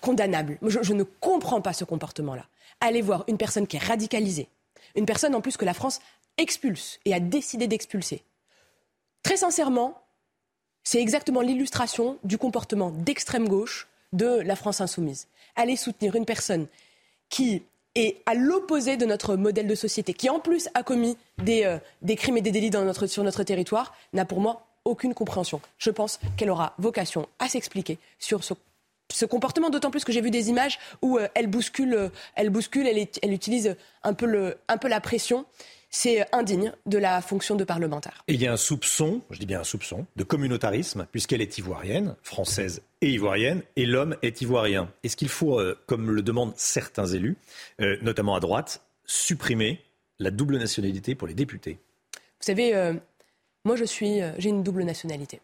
[0.00, 0.58] condamnable.
[0.62, 2.46] Je, ne comprends pas ce comportement-là.
[2.80, 4.48] Allez voir une personne qui est radicalisée,
[4.94, 6.00] une personne en plus que la France
[6.36, 8.22] expulse et a décidé d'expulser.
[9.22, 10.02] Très sincèrement,
[10.82, 15.28] c'est exactement l'illustration du comportement d'extrême gauche de la France insoumise.
[15.56, 16.66] Allez soutenir une personne
[17.30, 17.62] qui
[17.94, 21.78] est à l'opposé de notre modèle de société, qui en plus a commis des, euh,
[22.16, 22.70] crimes et des délits
[23.06, 25.60] sur notre territoire, n'a pour moi aucune compréhension.
[25.78, 28.54] Je pense qu'elle aura vocation à s'expliquer sur ce
[29.14, 32.50] ce comportement, d'autant plus que j'ai vu des images où euh, elle bouscule, euh, elle
[32.50, 35.46] bouscule, elle, elle utilise un peu, le, un peu la pression.
[35.88, 38.24] C'est indigne de la fonction de parlementaire.
[38.26, 41.56] Et il y a un soupçon, je dis bien un soupçon, de communautarisme, puisqu'elle est
[41.58, 44.90] ivoirienne, française et ivoirienne, et l'homme est ivoirien.
[45.04, 47.36] Est-ce qu'il faut, euh, comme le demandent certains élus,
[47.78, 49.80] notamment à droite, supprimer
[50.18, 51.78] la double nationalité pour les députés?
[52.12, 52.72] Vous savez,
[53.64, 55.40] moi je suis, j'ai une double nationalité.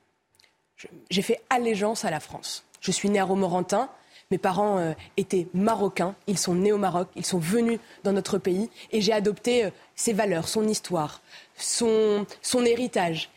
[1.10, 2.64] J'ai fait allégeance à la France.
[2.80, 3.88] Je suis née à Romorantin.
[4.30, 8.38] Mes parents euh, étaient marocains, ils sont nés au Maroc, ils sont venus dans notre
[8.38, 11.20] pays et j'ai adopté euh, ses valeurs, son histoire,
[11.56, 13.30] son, son héritage.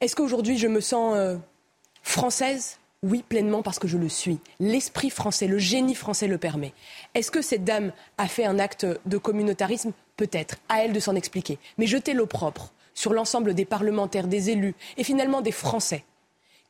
[0.00, 1.36] Est-ce qu'aujourd'hui je me sens euh,
[2.04, 2.78] française?
[3.02, 4.38] Oui, pleinement parce que je le suis.
[4.60, 6.72] L'esprit français, le génie français le permet.
[7.14, 9.90] Est-ce que cette dame a fait un acte de communautarisme?
[10.16, 11.58] Peut-être, à elle de s'en expliquer.
[11.78, 16.04] Mais jeter l'opprobre sur l'ensemble des parlementaires, des élus et finalement des Français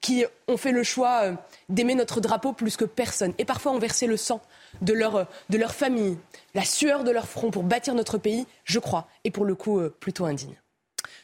[0.02, 1.34] qui ont fait le choix euh,
[1.70, 4.42] d'aimer notre drapeau plus que personne et parfois ont versé le sang
[4.82, 6.18] de leur, euh, de leur famille,
[6.54, 9.80] la sueur de leur front pour bâtir notre pays, je crois, et pour le coup
[9.80, 10.60] euh, plutôt indigne.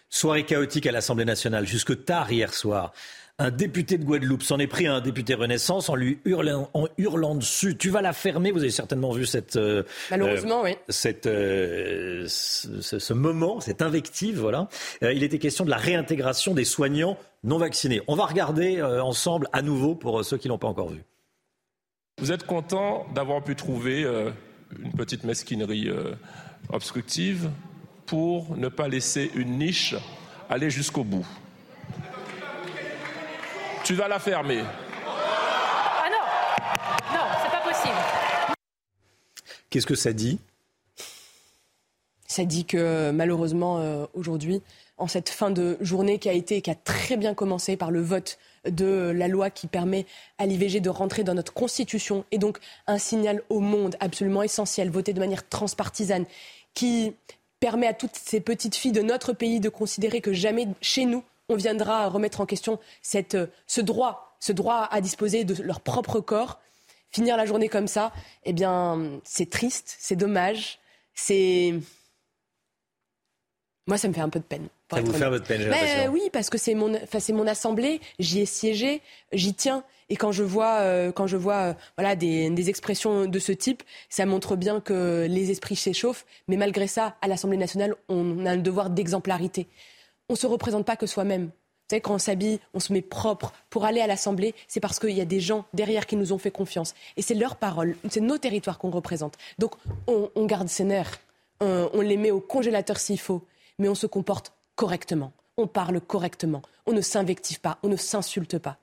[0.09, 2.93] Soirée chaotique à l'Assemblée nationale jusque tard hier soir.
[3.41, 6.89] Un député de Guadeloupe s'en est pris à un député Renaissance en lui hurlant, en
[6.99, 7.77] hurlant dessus.
[7.77, 8.51] Tu vas la fermer.
[8.51, 10.75] Vous avez certainement vu cette euh, malheureusement oui.
[10.89, 14.41] Cette, euh, ce, moment, cette invective.
[14.41, 14.69] Voilà.
[15.03, 18.01] Il était question de la réintégration des soignants non vaccinés.
[18.09, 21.05] On va regarder ensemble à nouveau pour ceux qui l'ont pas encore vu.
[22.19, 24.03] Vous êtes content d'avoir pu trouver
[24.79, 25.89] une petite mesquinerie
[26.71, 27.51] obstructive
[28.07, 29.95] pour ne pas laisser une niche
[30.51, 31.27] aller jusqu'au bout?
[33.85, 34.63] Tu vas la fermer.
[35.07, 37.97] Ah non Non, c'est pas possible.
[39.71, 40.39] Qu'est-ce que ça dit?
[42.27, 44.63] Ça dit que malheureusement, euh, aujourd'hui,
[44.99, 48.03] en cette fin de journée qui a été, qui a très bien commencé par le
[48.03, 48.39] vote
[48.69, 50.07] de la loi qui permet
[50.39, 54.91] à l'IVG de rentrer dans notre constitution et donc un signal au monde absolument essentiel,
[54.91, 56.27] voté de manière transpartisane,
[56.75, 57.15] qui
[57.61, 61.25] permet à toutes ces petites filles de notre pays de considérer que jamais chez nous
[61.49, 66.21] on viendra remettre en question cette, ce droit, ce droit à disposer de leur propre
[66.21, 66.61] corps.
[67.11, 68.13] Finir la journée comme ça,
[68.45, 70.79] eh bien, c'est triste, c'est dommage,
[71.15, 71.75] c'est
[73.87, 74.69] moi, ça me fait un peu de peine.
[74.91, 76.13] Ça vous fait votre peine, j'ai l'impression.
[76.13, 79.03] Oui, parce que c'est mon, c'est mon assemblée, j'y ai siégé,
[79.33, 79.85] j'y tiens.
[80.09, 83.53] Et quand je vois, euh, quand je vois euh, voilà, des, des expressions de ce
[83.53, 86.25] type, ça montre bien que les esprits s'échauffent.
[86.49, 89.67] Mais malgré ça, à l'Assemblée nationale, on a un devoir d'exemplarité.
[90.31, 91.45] On ne se représente pas que soi-même.
[91.45, 94.99] Vous savez, quand on s'habille, on se met propre pour aller à l'Assemblée, c'est parce
[94.99, 96.95] qu'il y a des gens derrière qui nous ont fait confiance.
[97.17, 99.37] Et c'est leurs paroles, c'est nos territoires qu'on représente.
[99.59, 99.73] Donc
[100.07, 101.19] on, on garde ses nerfs,
[101.61, 103.43] on, on les met au congélateur s'il faut,
[103.79, 105.33] mais on se comporte correctement.
[105.57, 106.63] On parle correctement.
[106.87, 108.79] On ne s'invective pas, on ne s'insulte pas.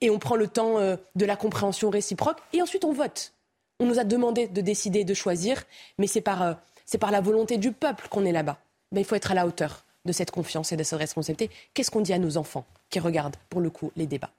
[0.00, 3.32] Et on prend le temps euh, de la compréhension réciproque et ensuite on vote.
[3.78, 5.62] On nous a demandé de décider, de choisir,
[5.98, 6.54] mais c'est par, euh,
[7.00, 8.58] par la volonté du peuple qu'on est là-bas.
[8.90, 11.48] Ben, il faut être à la hauteur de cette confiance et de cette responsabilité.
[11.74, 14.32] Qu'est-ce qu'on dit à nos enfants qui regardent, pour le coup, les débats?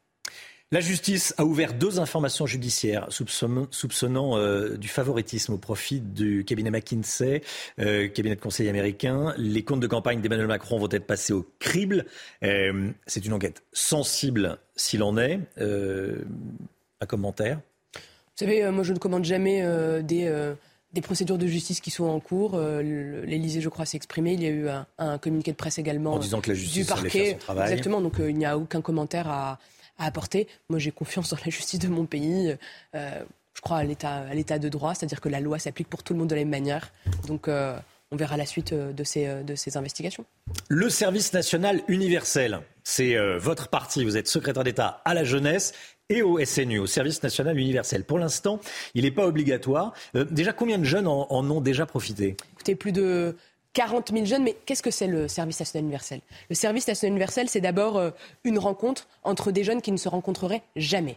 [0.73, 6.43] La justice a ouvert deux informations judiciaires soupçonnant, soupçonnant, euh, du favoritisme au profit du
[6.43, 7.41] cabinet McKinsey,
[7.79, 9.33] euh, cabinet de conseil américain.
[9.37, 12.05] Les comptes de campagne d'Emmanuel Macron vont être passés au crible.
[12.43, 15.39] Euh, C'est une enquête sensible s'il en est.
[15.57, 17.61] Un commentaire
[17.95, 18.01] Vous
[18.35, 19.61] savez, moi je ne commande jamais
[20.03, 20.53] des,
[20.93, 22.55] des procédures de justice qui sont en cours.
[22.55, 22.81] Euh,
[23.25, 24.33] L'Élysée, je crois, s'est exprimé.
[24.33, 26.73] Il y a eu un, un communiqué de presse également En disant que la justice
[26.73, 27.31] du faire parquet.
[27.33, 27.69] son travail.
[27.71, 29.59] Exactement, donc euh, il n'y a aucun commentaire à,
[29.97, 30.47] à apporter.
[30.69, 32.55] Moi j'ai confiance dans la justice de mon pays.
[32.95, 36.19] Euh, je crois à l'état de droit, c'est-à-dire que la loi s'applique pour tout le
[36.19, 36.91] monde de la même manière.
[37.27, 37.77] Donc euh,
[38.11, 40.25] on verra la suite euh, de ces, de ces investigations.
[40.69, 44.05] Le service national universel, c'est votre parti.
[44.05, 45.73] Vous êtes secrétaire d'État à la jeunesse
[46.09, 48.03] et au SNU, au service national universel.
[48.03, 48.59] Pour l'instant,
[48.93, 49.93] il n'est pas obligatoire.
[50.15, 52.37] Euh, déjà, combien de jeunes en, en ont déjà profité?
[52.53, 53.35] Écoutez, plus de
[53.77, 56.21] 40 000 jeunes, mais qu'est-ce que c'est le service national universel?
[56.49, 58.09] Le service national universel, c'est d'abord euh,
[58.43, 61.15] une rencontre entre des jeunes qui ne se rencontreraient jamais.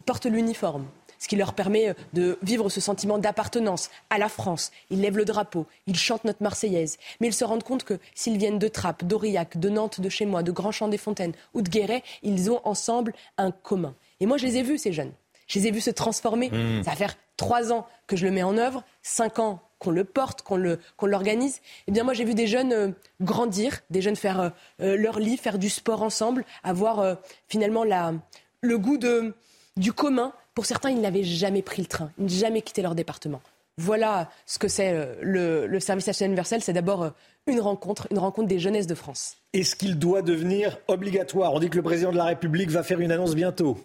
[0.00, 0.86] Ils portent l'uniforme,
[1.18, 4.72] ce qui leur permet euh, de vivre ce sentiment d'appartenance à la France.
[4.88, 8.38] Ils lèvent le drapeau, ils chantent notre Marseillaise, mais ils se rendent compte que s'ils
[8.38, 12.50] viennent de Trappes, d'Aurillac, de Nantes, de chez moi, de Grand-Champ-des-Fontaines ou de Guéret, ils
[12.50, 13.94] ont ensemble un commun.
[14.20, 15.12] Et moi, je les ai vus, ces jeunes.
[15.50, 16.48] Je les ai vus se transformer.
[16.50, 16.84] Mmh.
[16.84, 20.04] Ça va faire trois ans que je le mets en œuvre, cinq ans qu'on le
[20.04, 21.60] porte, qu'on le- qu'on l'organise.
[21.88, 22.88] Eh bien, moi, j'ai vu des jeunes euh,
[23.20, 24.50] grandir, des jeunes faire euh,
[24.82, 27.14] euh, leur lit, faire du sport ensemble, avoir euh,
[27.48, 28.12] finalement la,
[28.60, 29.34] le goût de,
[29.76, 30.32] du commun.
[30.54, 33.40] Pour certains, ils n'avaient jamais pris le train, ils n'avaient jamais quitté leur département.
[33.78, 36.60] Voilà ce que c'est euh, le, le service national universel.
[36.62, 37.12] C'est d'abord
[37.46, 39.38] une rencontre, une rencontre des jeunesses de France.
[39.54, 41.54] Est-ce qu'il doit devenir obligatoire?
[41.54, 43.78] On dit que le président de la République va faire une annonce bientôt.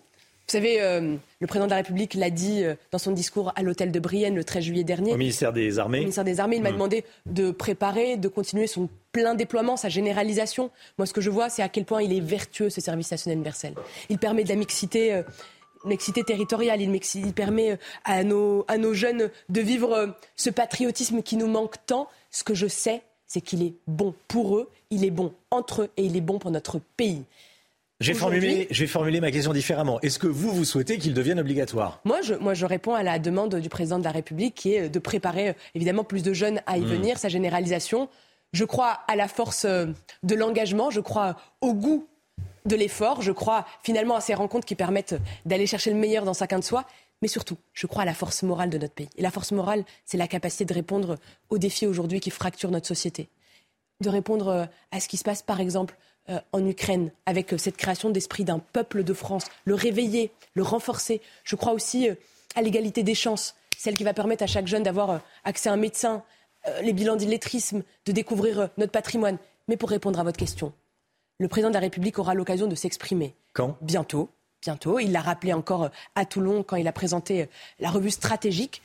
[0.47, 3.63] Vous savez, euh, le président de la République l'a dit euh, dans son discours à
[3.63, 5.11] l'hôtel de Brienne le 13 juillet dernier.
[5.13, 5.99] Au ministère des Au Armées.
[6.01, 6.73] ministère des Armées, il m'a Mm.
[6.73, 10.69] demandé de préparer, de continuer son plein déploiement, sa généralisation.
[10.99, 13.35] Moi, ce que je vois, c'est à quel point il est vertueux, ce service national
[13.37, 13.73] universel.
[14.09, 15.13] Il permet de la mixité.
[15.13, 15.23] euh,
[15.83, 21.21] mixité territoriale, il, mixi- il permet à nos, à nos jeunes de vivre ce patriotisme
[21.21, 22.07] qui nous manque tant.
[22.31, 25.89] Ce que je sais, c'est qu'il est bon pour eux, il est bon entre eux
[25.97, 27.23] et il est bon pour notre pays.
[28.01, 30.01] J'ai formulé, je vais formuler ma question différemment.
[30.01, 32.01] Est-ce que vous, vous souhaitez qu'il devienne obligatoire?
[32.03, 34.89] Moi je, moi, je réponds à la demande du président de la République qui est
[34.89, 36.85] de préparer euh, évidemment plus de jeunes à y Mm.
[36.85, 38.09] venir, sa généralisation.
[38.51, 39.87] Je crois à la force euh,
[40.23, 42.05] de l'engagement, je crois au goût
[42.65, 45.15] de l'effort, je crois finalement à ces rencontres qui permettent
[45.45, 46.85] d'aller chercher le meilleur dans chacun de soi.
[47.21, 49.07] Mais surtout, je crois à la force morale de notre pays.
[49.15, 51.17] Et la force morale, c'est la capacité de répondre
[51.49, 53.29] aux défis aujourd'hui qui fracturent notre société.
[54.01, 55.95] De répondre euh, à ce qui se passe, par exemple,
[56.27, 60.63] euh, en Ukraine, avec euh, cette création d'esprit d'un peuple de France, le réveiller, le
[60.63, 61.21] renforcer.
[61.43, 62.15] Je crois aussi euh,
[62.55, 65.77] à l'égalité des chances, celle qui va permettre à chaque jeune d'avoir accès à un
[65.77, 66.23] médecin,
[66.81, 69.37] les bilans d'illettrisme, de découvrir notre patrimoine.
[69.67, 70.73] Mais pour répondre à votre question,
[71.37, 73.35] le président de la République aura l'occasion de s'exprimer.
[73.53, 73.77] Quand?
[73.81, 74.29] Bientôt.
[74.63, 74.97] Bientôt.
[74.97, 77.49] Il l'a rappelé encore à Toulon quand il a présenté
[77.79, 78.81] la revue stratégique.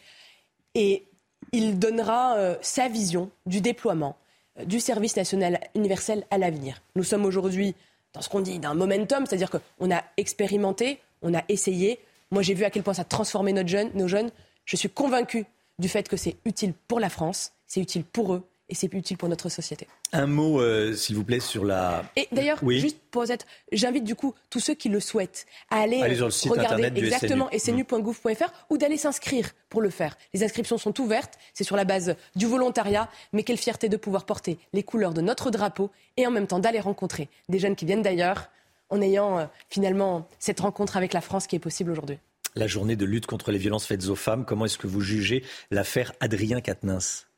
[0.75, 1.07] Et
[1.53, 4.17] il donnera sa vision du déploiement
[4.65, 6.82] du service national universel à l'avenir.
[6.97, 7.74] Nous sommes aujourd'hui
[8.12, 12.01] dans ce qu'on dit d'un momentum, c'est-à-dire qu'on a expérimenté, on a essayé.
[12.31, 14.31] Moi, j'ai vu à quel point ça notre jeune, nos jeunes.
[14.65, 15.47] Je suis convaincu
[15.78, 19.19] du fait que c'est utile pour la France, c'est utile pour eux et c'est utile
[19.19, 19.87] pour notre société.
[20.13, 22.05] Un mot, euh, s'il vous plaît, sur la.
[22.17, 26.01] Et d'ailleurs, juste pour être, j'invite du coup tous ceux qui le souhaitent à aller,
[26.01, 27.85] Allez sur le site regarder internet du exactement SNU.
[27.85, 30.17] snu.gouv.fr ou d'aller s'inscrire pour le faire.
[30.33, 34.25] Les inscriptions sont ouvertes, c'est sur la base du volontariat, mais quelle fierté de pouvoir
[34.25, 37.85] porter les couleurs de notre drapeau et en même temps d'aller rencontrer des jeunes qui
[37.85, 38.49] viennent d'ailleurs
[38.89, 42.19] en ayant euh, finalement cette rencontre avec la France qui est possible aujourd'hui.
[42.57, 45.45] La journée de lutte contre les violences faites aux femmes, comment est-ce que vous jugez
[45.71, 47.30] l'affaire Adrien Quatennens?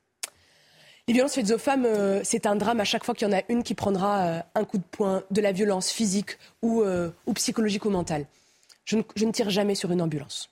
[1.09, 3.37] Les violences faites aux femmes, euh, c'est un drame à chaque fois qu'il y en
[3.37, 7.11] a une qui prendra euh, un coup de poing, de la violence physique ou, euh,
[7.27, 8.27] ou psychologique ou mentale.
[8.85, 10.49] Je ne, je ne tire jamais sur une ambulance.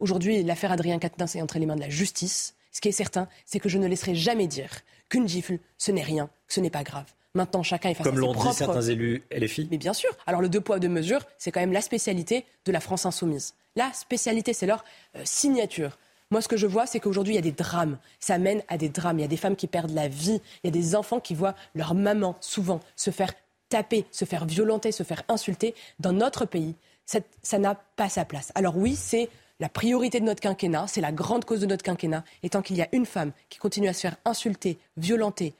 [0.00, 2.54] Aujourd'hui, l'affaire Adrien Quatennens est entre les mains de la justice.
[2.72, 6.02] Ce qui est certain, c'est que je ne laisserai jamais dire qu'une gifle, ce n'est
[6.02, 7.12] rien, que ce n'est pas grave.
[7.34, 8.56] Maintenant, chacun est face Comme à ses l'ont dit propres...
[8.56, 10.10] certains élus LFI Mais bien sûr.
[10.26, 13.54] Alors le deux poids, deux mesures, c'est quand même la spécialité de la France insoumise.
[13.76, 14.84] La spécialité, c'est leur
[15.24, 15.98] signature.
[16.32, 17.98] Moi, ce que je vois, c'est qu'aujourd'hui, il y a des drames.
[18.18, 19.18] Ça mène à des drames.
[19.18, 20.40] Il y a des femmes qui perdent la vie.
[20.64, 23.34] Il y a des enfants qui voient leur maman, souvent, se faire
[23.68, 25.74] taper, se faire violenter, se faire insulter.
[26.00, 28.50] Dans notre pays, ça n'a pas sa place.
[28.54, 29.28] Alors oui, c'est
[29.60, 32.24] la priorité de notre quinquennat, c'est la grande cause de notre quinquennat.
[32.42, 35.52] Et tant qu'il y a une femme qui continue à se faire insulter, violenter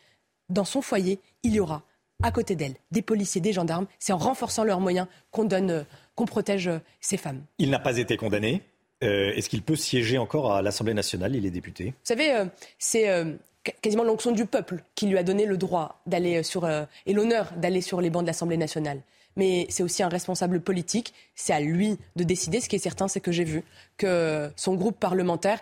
[0.49, 1.83] dans son foyer, il y aura
[2.23, 3.87] à côté d'elle des policiers, des gendarmes.
[3.99, 5.85] C'est en renforçant leurs moyens qu'on euh,
[6.15, 7.43] qu'on protège euh, ces femmes.
[7.59, 8.63] Il n'a pas été condamné.
[9.03, 11.87] Euh, Est-ce qu'il peut siéger encore à l'Assemblée nationale Il est député?
[11.87, 12.45] Vous savez, euh,
[12.79, 13.33] c'est euh,
[13.65, 17.53] qu- quasiment l'onction du peuple qui lui a donné le droit d'aller sur et l'honneur
[17.57, 19.01] d'aller sur les bancs de l'Assemblée nationale.
[19.37, 21.15] Mais c'est aussi un responsable politique.
[21.35, 22.61] C'est à lui de décider.
[22.61, 23.65] Ce qui est certain, c'est que j'ai vu
[23.97, 25.61] que son groupe parlementaire,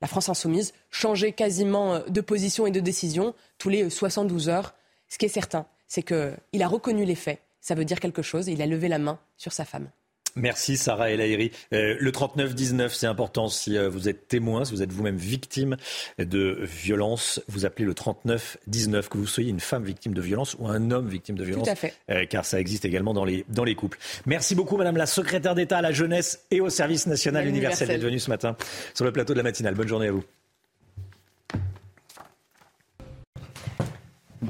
[0.00, 4.74] la France insoumise, changeait quasiment de position et de décision tous les euh, 72 heures.
[5.08, 7.38] Ce qui est certain, c'est qu'il a reconnu les faits.
[7.60, 9.88] Ça veut dire quelque chose et il a levé la main sur sa femme.
[10.36, 11.50] Merci Sarah El Haïry.
[11.72, 15.76] Euh, le 39-19, c'est important si euh, vous êtes témoin, si vous êtes vous-même victime
[16.18, 20.68] de violence, vous appelez le 39-19, que vous soyez une femme victime de violence ou
[20.68, 21.68] un homme victime de violence.
[21.68, 21.94] à fait.
[22.10, 23.98] euh, car ça existe également dans les, dans les couples.
[24.26, 27.88] Merci beaucoup Madame la secrétaire d'État à la jeunesse et au service national universel Universel.
[27.88, 28.56] d'être venue ce matin
[28.94, 29.74] sur le plateau de la matinale.
[29.74, 30.24] Bonne journée à vous.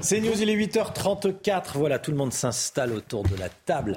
[0.00, 1.72] C'est News, il est 8h34.
[1.74, 3.96] Voilà, tout le monde s'installe autour de la table.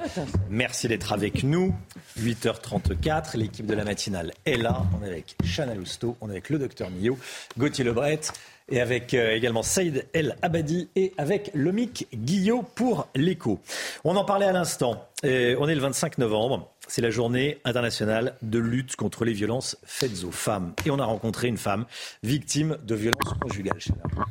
[0.50, 1.74] Merci d'être avec nous.
[2.20, 4.82] 8h34, l'équipe de la matinale est là.
[4.98, 7.18] On est avec Chana Lousteau, on est avec le docteur Millot,
[7.58, 8.20] Gauthier Lebret
[8.68, 13.60] et avec euh, également Saïd El Abadi et avec Lomic Guillot pour l'écho.
[14.04, 15.06] On en parlait à l'instant.
[15.24, 16.68] Euh, on est le 25 novembre.
[16.88, 20.74] C'est la journée internationale de lutte contre les violences faites aux femmes.
[20.84, 21.84] Et on a rencontré une femme
[22.22, 23.78] victime de violences conjugales.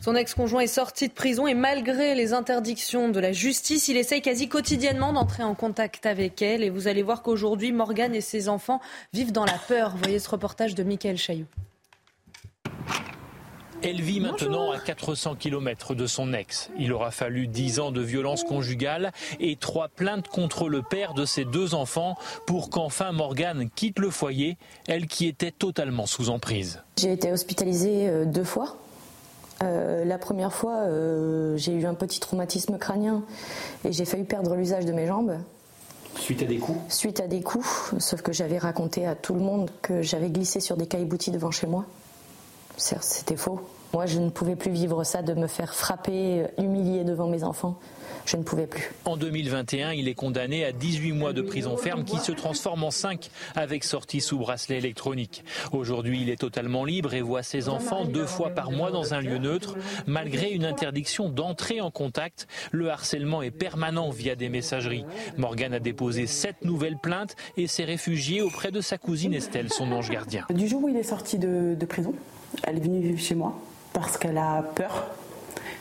[0.01, 4.21] Son ex-conjoint est sorti de prison et malgré les interdictions de la justice, il essaye
[4.21, 6.63] quasi quotidiennement d'entrer en contact avec elle.
[6.63, 8.81] Et vous allez voir qu'aujourd'hui, Morgane et ses enfants
[9.13, 9.95] vivent dans la peur.
[9.97, 11.47] Voyez ce reportage de Michael Chailloux.
[13.87, 16.71] Elle vit maintenant à 400 km de son ex.
[16.79, 21.23] Il aura fallu 10 ans de violence conjugale et trois plaintes contre le père de
[21.23, 22.17] ses deux enfants
[22.47, 24.57] pour qu'enfin Morgane quitte le foyer,
[24.87, 26.81] elle qui était totalement sous emprise.
[26.97, 28.75] J'ai été hospitalisée euh, deux fois.
[29.61, 33.21] Euh, la première fois, euh, j'ai eu un petit traumatisme crânien
[33.83, 35.37] et j'ai failli perdre l'usage de mes jambes
[36.17, 36.79] Suite à des coups?
[36.91, 40.59] Suite à des coups, sauf que j'avais raconté à tout le monde que j'avais glissé
[40.59, 41.85] sur des caillebotis devant chez moi.
[42.77, 43.61] C'était faux.
[43.95, 47.45] Moi, je ne pouvais plus vivre ça, de me faire frapper, euh, humilier devant mes
[47.45, 47.79] enfants.
[48.25, 48.91] Je ne pouvais plus.
[49.05, 52.91] En 2021, il est condamné à 18 mois de prison ferme qui se transforme en
[52.91, 55.45] 5 avec sortie sous bracelet électronique.
[55.71, 59.21] Aujourd'hui, il est totalement libre et voit ses enfants deux fois par mois dans un
[59.21, 59.77] lieu neutre.
[60.07, 65.05] Malgré une interdiction d'entrer en contact, le harcèlement est permanent via des messageries.
[65.37, 69.89] Morgane a déposé sept nouvelles plaintes et s'est réfugiée auprès de sa cousine Estelle, son
[69.93, 70.45] ange gardien.
[70.49, 72.13] Du jour où il est sorti de, de prison,
[72.63, 73.57] elle est venue vivre chez moi
[73.95, 75.07] parce qu'elle a peur.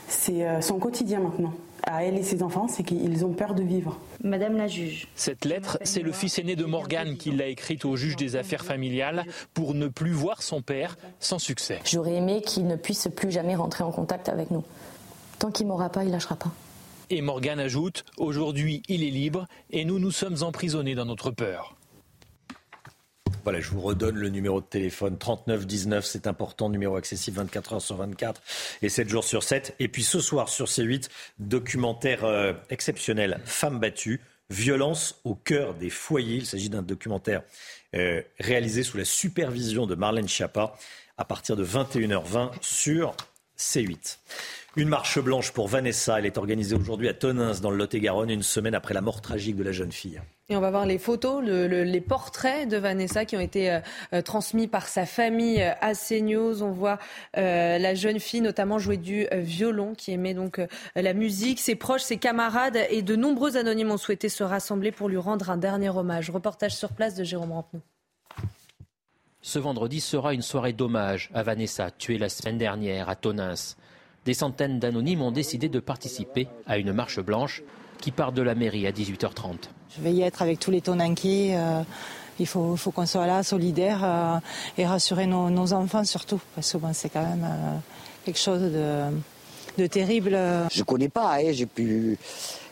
[0.09, 1.53] C'est euh, son quotidien maintenant.
[1.83, 3.99] À elle et ses enfants, c'est qu'ils ont peur de vivre.
[4.23, 5.09] Madame la juge.
[5.17, 8.65] Cette lettre, c'est le fils aîné de Morgane qui l'a écrite au juge des affaires
[8.65, 11.81] familiales pour ne plus voir son père sans succès.
[11.85, 14.65] J'aurais aimé qu'il ne puisse plus jamais rentrer en contact avec nous.
[15.39, 16.53] Tant qu'il m'aura pas, il lâchera pas.
[17.11, 21.75] Et Morgane ajoute Aujourd'hui, il est libre et nous nous sommes emprisonnés dans notre peur.
[23.45, 27.83] Voilà, je vous redonne le numéro de téléphone 3919, c'est important, numéro accessible 24 heures
[27.83, 28.41] sur 24
[28.81, 29.75] et 7 jours sur 7.
[29.81, 35.91] Et puis ce soir sur C8, documentaire euh, exceptionnel, Femmes battues, violence au cœur des
[35.91, 36.37] foyers.
[36.37, 37.43] Il s'agit d'un documentaire
[37.95, 40.75] euh, réalisé sous la supervision de Marlène Schiappa
[41.19, 43.15] à partir de 21h20 sur
[43.59, 44.21] C8.
[44.77, 46.19] Une marche blanche pour Vanessa.
[46.19, 49.57] Elle est organisée aujourd'hui à Tonins, dans le Lot-et-Garonne, une semaine après la mort tragique
[49.57, 50.23] de la jeune fille.
[50.51, 53.81] Et on va voir les photos, les portraits de Vanessa qui ont été euh,
[54.13, 56.63] euh, transmis par sa famille euh, à CNews.
[56.63, 56.99] On voit
[57.35, 60.61] la jeune fille notamment jouer du violon, qui aimait donc
[60.95, 61.61] la musique.
[61.61, 65.51] Ses proches, ses camarades et de nombreux anonymes ont souhaité se rassembler pour lui rendre
[65.51, 66.31] un dernier hommage.
[66.31, 67.81] Reportage sur place de Jérôme Rampenou.
[69.41, 73.55] Ce vendredi sera une soirée d'hommage à Vanessa, tuée la semaine dernière à Tonins.
[74.25, 77.63] Des centaines d'anonymes ont décidé de participer à une marche blanche
[78.05, 79.71] qui part de la mairie à 18h30.
[79.97, 81.55] Je vais y être avec tous les Tonanquis.
[81.55, 81.81] Euh,
[82.39, 84.37] il faut, faut qu'on soit là, solidaire euh,
[84.77, 87.77] et rassurer nos, enfants surtout, parce que c'est quand même euh,
[88.27, 90.37] quelque chose de, terrible.
[90.71, 92.19] Je connais pas, hein, j'ai pu,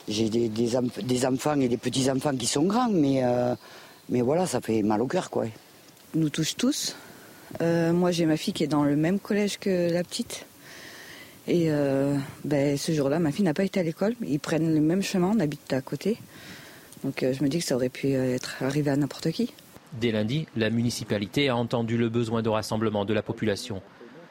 [0.06, 3.22] j'ai des, des, enfants et des petits enfants qui sont grands, mais
[4.10, 5.46] mais voilà, ça fait mal au cœur, quoi.
[6.14, 6.94] Nous touche tous.
[7.60, 10.44] moi, j'ai ma fille qui est dans le même collège que la petite.
[11.48, 14.14] Et euh, ben, ce jour-là, ma fille n'a pas été à l'école.
[14.24, 16.18] Ils prennent le même chemin, on habite à côté.
[17.02, 19.52] Donc euh, je me dis que ça aurait pu être arrivé à n'importe qui.
[20.00, 23.82] Dès lundi, la municipalité a entendu le besoin de rassemblement de la population.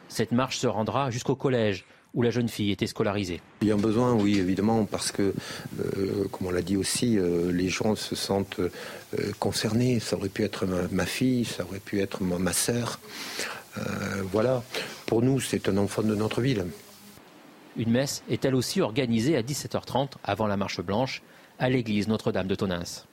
[0.07, 3.39] Cette marche se rendra jusqu'au collège où la jeune fille était scolarisée.
[3.61, 5.33] Il y a un besoin, oui, évidemment, parce que,
[5.79, 7.17] euh, comme on l'a dit aussi,
[7.51, 8.59] les gens se sentent
[9.39, 10.01] concernés.
[10.01, 12.99] Ça aurait pu être ma, fille, ça aurait pu être ma, ma sœur.
[14.31, 14.61] voilà,
[15.05, 16.65] pour nous, c'est un enfant de notre ville.
[17.77, 21.21] Une messe est elle aussi organisée à 17h30 avant la marche blanche
[21.59, 23.05] à l'église Notre-Dame de Tonins.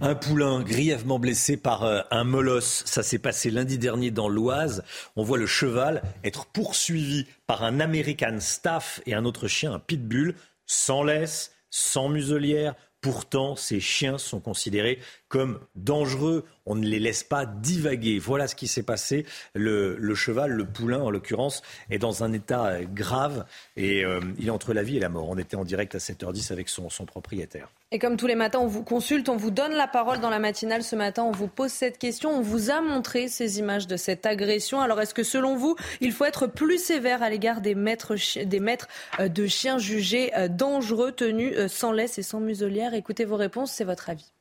[0.00, 2.82] Un poulain grièvement blessé par euh, un molosse.
[2.86, 4.82] Ça s'est passé lundi dernier dans l'Oise.
[5.14, 9.78] On voit le cheval être poursuivi par un American Staff et un autre chien, un
[9.78, 10.34] pitbull,
[10.66, 12.74] sans laisse, sans muselière.
[13.04, 14.98] Pourtant, ces chiens sont considérés
[15.28, 16.46] comme dangereux.
[16.64, 18.18] On ne les laisse pas divaguer.
[18.18, 19.26] Voilà ce qui s'est passé.
[19.52, 21.60] Le, cheval, le poulain en l'occurrence,
[21.90, 23.44] est dans un état grave
[23.76, 25.28] et euh, il est entre la vie et la mort.
[25.28, 27.68] On était en direct à 7h10 avec son propriétaire.
[27.94, 30.40] Et comme tous les matins, on vous consulte, on vous donne la parole dans la
[30.40, 30.82] matinale.
[30.82, 32.32] Ce matin, on vous pose cette question.
[32.32, 34.80] On vous a montré ces images de cette agression.
[34.80, 38.58] Alors, est-ce que selon vous, il faut être plus sévère à l'égard des maîtres, des
[38.58, 38.88] maîtres
[39.20, 42.94] euh, de chiens jugés dangereux, tenus sans laisse et sans muselière?
[42.94, 44.32] Écoutez vos réponses, c'est votre avis.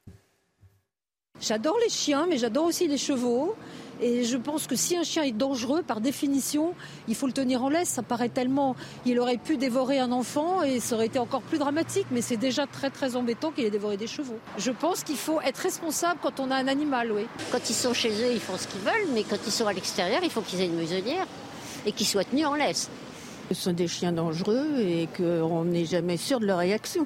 [1.40, 3.56] J'adore les chiens, mais j'adore aussi les chevaux.
[4.02, 6.74] Et je pense que si un chien est dangereux, par définition,
[7.07, 7.90] il faut le tenir en laisse.
[7.90, 8.76] Ça paraît tellement.
[9.06, 12.07] Il aurait pu dévorer un enfant et ça aurait été encore plus dramatique.
[12.11, 14.40] Mais c'est déjà très très embêtant qu'il ait dévoré des chevaux.
[14.57, 17.26] Je pense qu'il faut être responsable quand on a un animal, oui.
[17.52, 19.74] Quand ils sont chez eux, ils font ce qu'ils veulent, mais quand ils sont à
[19.74, 21.28] l'extérieur, il faut qu'ils aient une muselière
[21.86, 22.90] et qu'ils soient tenus en laisse.
[23.49, 27.06] Ce sont des chiens dangereux et qu'on n'est jamais sûr de leur réaction.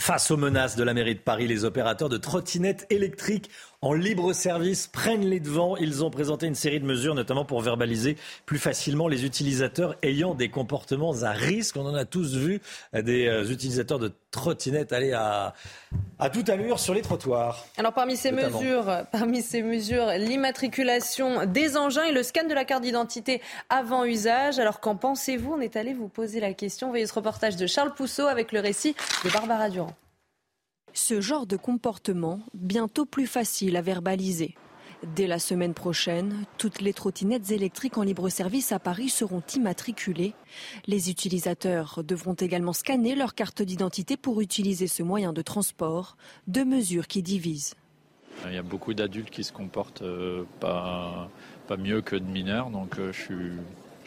[0.00, 3.50] Face aux menaces de la mairie de Paris, les opérateurs de trottinettes électriques
[3.82, 5.76] en libre service prennent les devants.
[5.76, 10.34] Ils ont présenté une série de mesures, notamment pour verbaliser plus facilement les utilisateurs ayant
[10.34, 11.76] des comportements à risque.
[11.78, 12.60] On en a tous vu
[12.92, 15.54] des euh, utilisateurs de trottinettes aller à,
[16.18, 17.64] à toute allure sur les trottoirs.
[17.78, 22.66] Alors parmi ces mesures, parmi ces mesures, l'immatriculation des engins et le scan de la
[22.66, 23.40] carte d'identité
[23.70, 24.58] avant usage.
[24.58, 25.54] Alors qu'en pensez-vous?
[25.54, 26.90] On est allé vous poser la question.
[26.90, 28.94] Voyez ce reportage de Charles Pousseau avec le récit
[29.24, 29.94] de Barbara Durand.
[30.92, 34.54] Ce genre de comportement, bientôt plus facile à verbaliser.
[35.16, 40.34] Dès la semaine prochaine, toutes les trottinettes électriques en libre service à Paris seront immatriculées.
[40.86, 46.18] Les utilisateurs devront également scanner leur carte d'identité pour utiliser ce moyen de transport,
[46.48, 47.76] deux mesures qui divisent.
[48.46, 51.30] Il y a beaucoup d'adultes qui se comportent euh, pas,
[51.66, 53.52] pas mieux que de mineurs, donc euh, je suis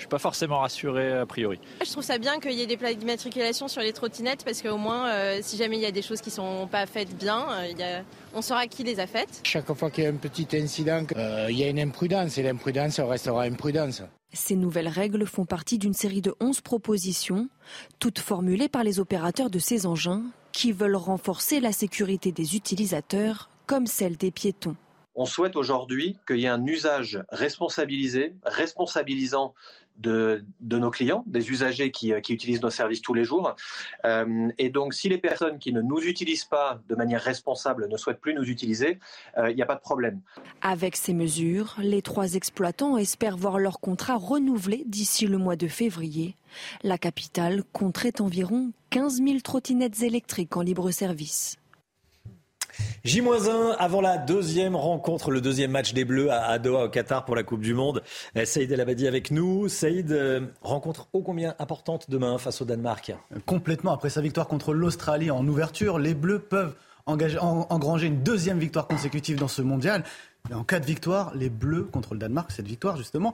[0.03, 1.59] suis pas forcément rassuré a priori.
[1.83, 4.77] Je trouve ça bien qu'il y ait des plaques d'immatriculation sur les trottinettes parce qu'au
[4.77, 8.01] moins, euh, si jamais il y a des choses qui sont pas faites bien, euh,
[8.33, 9.41] on saura qui les a faites.
[9.43, 12.43] Chaque fois qu'il y a un petit incident, euh, il y a une imprudence et
[12.43, 14.03] l'imprudence restera imprudence.
[14.33, 17.47] Ces nouvelles règles font partie d'une série de 11 propositions,
[17.99, 23.49] toutes formulées par les opérateurs de ces engins qui veulent renforcer la sécurité des utilisateurs
[23.67, 24.75] comme celle des piétons.
[25.15, 29.53] On souhaite aujourd'hui qu'il y ait un usage responsabilisé, responsabilisant
[29.97, 33.55] de, nos clients, des usagers qui, euh, utilisent nos services tous les jours.
[34.05, 37.97] Euh, et donc, si les personnes qui ne nous utilisent pas de manière responsable ne
[37.97, 38.99] souhaitent plus nous utiliser,
[39.37, 40.21] euh, il n'y a pas de problème.
[40.61, 45.67] Avec ces mesures, les trois exploitants espèrent voir leur contrat renouvelé d'ici le mois de
[45.67, 46.35] février.
[46.83, 51.57] La capitale compterait environ 15 000 trottinettes électriques en libre service.
[53.03, 57.35] J-1 avant la deuxième rencontre, le deuxième match des Bleus à Doha au Qatar pour
[57.35, 58.03] la Coupe du Monde.
[58.35, 59.67] Eh, Saïd El Abadi avec nous.
[59.67, 63.13] Saïd, euh, rencontre ô combien importante demain face au Danemark
[63.45, 63.93] Complètement.
[63.93, 66.75] Après sa victoire contre l'Australie en ouverture, les Bleus peuvent
[67.05, 70.03] engranger une deuxième victoire consécutive dans ce mondial.
[70.53, 73.33] en cas de victoire, les Bleus contre le Danemark, cette victoire justement,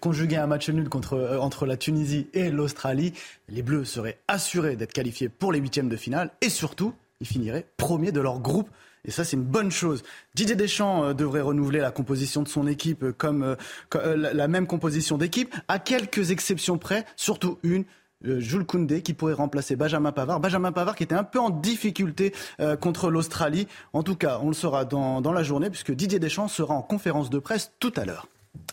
[0.00, 3.12] conjuguée à un match nul contre, euh, entre la Tunisie et l'Australie,
[3.48, 6.94] les Bleus seraient assurés d'être qualifiés pour les huitièmes de finale et surtout
[7.24, 8.68] ils finiraient premiers de leur groupe.
[9.06, 10.02] Et ça, c'est une bonne chose.
[10.34, 13.56] Didier Deschamps euh, devrait renouveler la composition de son équipe euh, comme,
[13.94, 17.84] la même composition d'équipe, à quelques exceptions près, surtout une,
[18.22, 20.40] Jules Koundé qui pourrait remplacer Benjamin Pavard.
[20.40, 22.32] Benjamin Pavard qui était un peu en difficulté
[22.80, 23.68] contre l'Australie.
[23.92, 27.28] En tout cas, on le saura dans, la journée puisque Didier Deschamps sera en conférence
[27.28, 28.26] de presse tout à l'heure.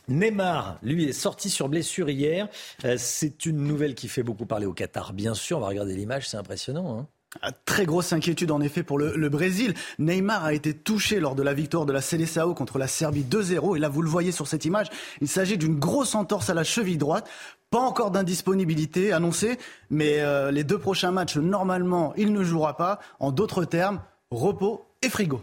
[0.08, 2.48] Neymar, lui, est sorti sur blessure hier.
[2.86, 5.58] Euh, c'est une nouvelle qui fait beaucoup parler au Qatar, bien sûr.
[5.58, 7.00] On va regarder l'image, c'est impressionnant.
[7.00, 7.08] Hein.
[7.42, 9.74] Ah, très grosse inquiétude en effet pour le, Brésil.
[10.00, 13.78] Neymar a été touché lors de la victoire de la Seleção contre la Serbie 2-0.
[13.78, 14.88] Et là, vous le voyez sur cette image,
[15.22, 17.30] il s'agit d'une grosse entorse à la cheville droite.
[17.70, 19.58] Pas encore d'indisponibilité annoncée,
[19.90, 23.00] mais euh, les deux prochains matchs, normalement, il ne jouera pas.
[23.22, 25.42] En d'autres termes, repos et frigo.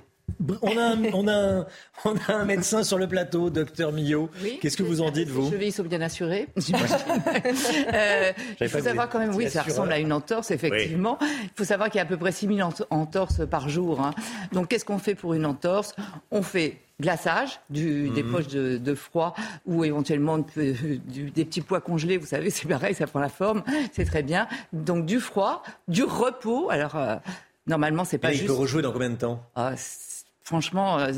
[0.62, 1.66] On a, un, on, a
[2.04, 4.30] on a un médecin sur le plateau, docteur Millot.
[4.60, 5.44] Qu'est-ce que vous en dites, vous?
[5.44, 6.48] Les chevilles sont bien assurées.
[7.92, 11.18] euh, il faut savoir quand même, oui, ça ressemble à une entorse, effectivement.
[11.20, 14.00] Il faut savoir qu'il y a à peu près 6000 entorses par jour.
[14.00, 14.14] Hein.
[14.52, 15.94] Donc, qu'est-ce qu'on fait pour une entorse?
[16.30, 19.34] On fait glaçage, du, des poches de, froid
[19.66, 20.74] ou éventuellement des
[21.44, 22.16] petits pois congelés.
[22.16, 24.48] Vous savez, c'est pareil, ça prend la forme, c'est très bien.
[24.72, 26.70] Donc du froid, du repos.
[26.70, 27.16] Alors euh,
[27.66, 28.30] normalement, c'est pas.
[28.30, 28.42] Juste...
[28.42, 29.42] Il peut rejouer dans combien de temps?
[29.54, 29.72] Ah,
[30.48, 31.12] franchement, euh,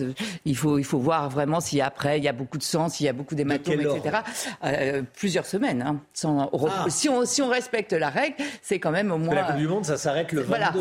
[0.44, 3.07] il, faut, il faut voir vraiment si après il y a beaucoup de sang, s'il
[3.07, 4.19] y a beaucoup d'hématomes, etc.
[4.65, 5.82] Euh, plusieurs semaines.
[5.82, 6.86] Hein, sans, ah.
[6.89, 9.35] si, on, si on respecte la règle, c'est quand même au moins.
[9.35, 10.73] la Coupe du Monde, ça s'arrête le 22, voilà,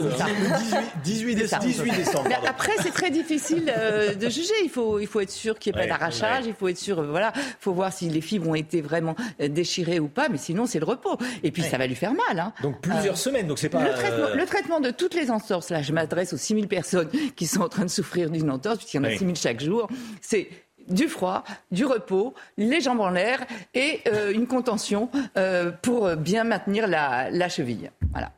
[1.03, 1.63] 18, décembre.
[1.63, 4.53] 18 décembre Mais après, c'est très difficile euh, de juger.
[4.63, 6.45] Il faut, il faut être sûr qu'il n'y ait pas d'arrachage.
[6.47, 10.07] Il faut être sûr, voilà, faut voir si les fibres ont été vraiment déchirées ou
[10.07, 10.27] pas.
[10.27, 11.17] Mais sinon, c'est le repos.
[11.43, 12.39] Et puis, ça va lui faire mal.
[12.39, 12.53] Hein.
[12.63, 13.45] Donc plusieurs semaines.
[13.45, 13.83] Donc c'est pas.
[13.83, 15.69] Le traitement, le traitement de toutes les entorses.
[15.69, 18.77] Là, je m'adresse aux 6000 personnes qui sont en train de souffrir du une entorse,
[18.77, 19.87] puisqu'il y en a 6 000 chaque jour,
[20.21, 20.49] c'est
[20.89, 26.43] du froid, du repos, les jambes en l'air et euh, une contention euh, pour bien
[26.43, 27.91] maintenir la, cheville.
[28.11, 28.31] Voilà.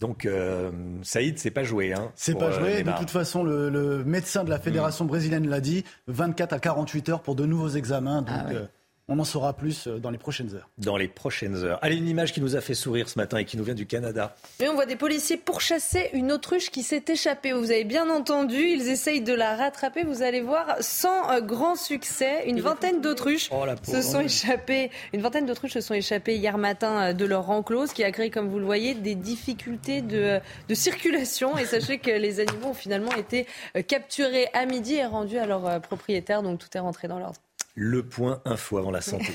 [0.00, 0.70] Donc, euh,
[1.02, 1.92] Saïd, c'est pas joué.
[1.92, 2.82] Hein, c'est pas joué.
[2.82, 7.22] de toute façon, le, médecin de la fédération brésilienne l'a dit 24 à 48 heures
[7.22, 8.22] pour de nouveaux examens.
[8.22, 8.66] Donc, ah
[9.12, 10.68] on en saura plus euh, dans les prochaines heures.
[10.78, 11.78] Dans les prochaines heures.
[11.82, 13.86] Allez, une image qui nous a fait sourire ce matin et qui nous vient du
[13.86, 14.34] Canada.
[14.58, 17.52] Et on voit des policiers pourchasser une autruche qui s'est échappée.
[17.52, 20.02] Vous avez bien entendu, ils essayent de la rattraper.
[20.04, 24.90] Vous allez voir, sans euh, grand succès, une vingtaine d'autruches oh, se sont échappées.
[25.12, 28.12] Une vingtaine d'autruches se sont échappées hier matin euh, de leur enclos, ce qui a
[28.12, 31.58] créé, comme vous le voyez, des difficultés de, de circulation.
[31.58, 33.46] Et sachez que les animaux ont finalement été
[33.86, 36.42] capturés à midi et rendus à leurs propriétaires.
[36.42, 37.38] Donc tout est rentré dans l'ordre.
[37.74, 39.32] Le point info avant la santé.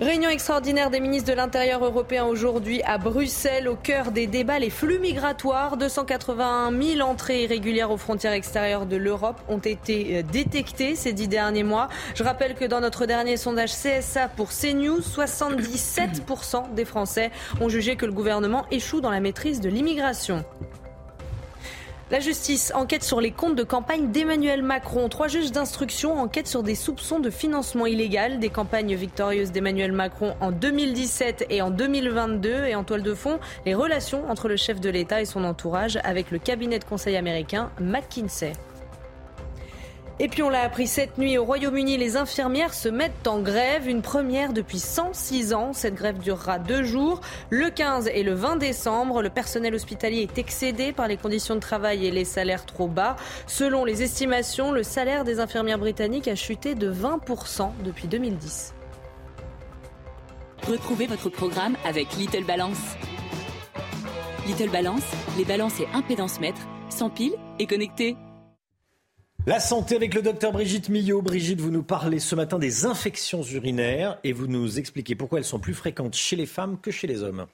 [0.00, 4.70] Réunion extraordinaire des ministres de l'Intérieur européen aujourd'hui à Bruxelles, au cœur des débats, les
[4.70, 5.76] flux migratoires.
[5.76, 11.28] 281 000 entrées irrégulières aux frontières extérieures de l'Europe ont été euh, détectées ces dix
[11.28, 11.88] derniers mois.
[12.14, 17.30] Je rappelle que dans notre dernier sondage CSA pour CNews, 77% des Français
[17.60, 20.44] ont jugé que le gouvernement échoue dans la maîtrise de l'immigration.
[22.10, 25.08] La justice enquête sur les comptes de campagne d'Emmanuel Macron.
[25.08, 30.34] Trois juges d'instruction enquêtent sur des soupçons de financement illégal des campagnes victorieuses d'Emmanuel Macron
[30.40, 32.64] en 2017 et en 2022.
[32.64, 36.00] Et en toile de fond, les relations entre le chef de l'État et son entourage
[36.02, 38.54] avec le cabinet de conseil américain McKinsey.
[40.22, 43.88] Et puis on l'a appris cette nuit au Royaume-Uni, les infirmières se mettent en grève,
[43.88, 45.72] une première depuis 106 ans.
[45.72, 49.22] Cette grève durera deux jours, le 15 et le 20 décembre.
[49.22, 53.16] Le personnel hospitalier est excédé par les conditions de travail et les salaires trop bas.
[53.46, 58.74] Selon les estimations, le salaire des infirmières britanniques a chuté de 20% depuis 2010.
[60.68, 62.94] Retrouvez votre programme avec Little Balance.
[64.46, 65.00] Little Balance,
[65.38, 68.18] les balances et impédance mètres, sans pile et connectés.
[69.46, 71.22] La santé avec le docteur Brigitte Millot.
[71.22, 75.46] Brigitte, vous nous parlez ce matin des infections urinaires et vous nous expliquez pourquoi elles
[75.46, 77.46] sont plus fréquentes chez les femmes que chez les hommes.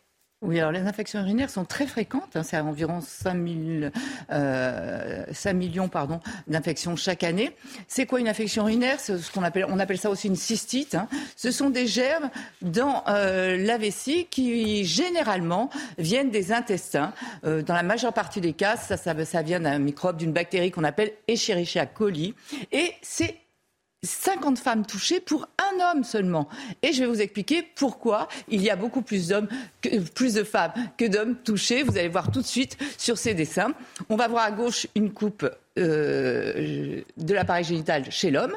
[0.43, 2.37] Oui, alors les infections urinaires sont très fréquentes.
[2.37, 3.35] Hein, c'est environ 5,
[4.31, 7.57] euh, millions pardon, d'infections chaque année.
[7.89, 9.01] C'est quoi une infection urinaire?
[9.01, 10.95] Ce qu'on appelle, On appelle ça aussi une cystite.
[10.95, 11.09] Hein.
[11.37, 12.29] Ce sont des germes
[12.61, 17.15] dans euh, la vessie qui généralement viennent des intestins.
[17.45, 20.71] Euh, dans la majeure partie des cas, ça, ça, ça vient d'un microbe, d'une bactérie
[20.71, 22.35] qu'on appelle Escherichia coli.
[22.73, 23.37] Et c'est
[24.07, 26.49] 50 femmes touchées pour un homme seulement.
[26.83, 29.33] Et je vais vous expliquer pourquoi il y a beaucoup plus
[30.15, 31.83] plus de femmes que d'hommes touchés.
[31.83, 33.73] Vous allez voir tout de suite sur ces dessins.
[34.09, 38.57] On va voir à gauche une coupe euh, de l'appareil génital chez l'homme.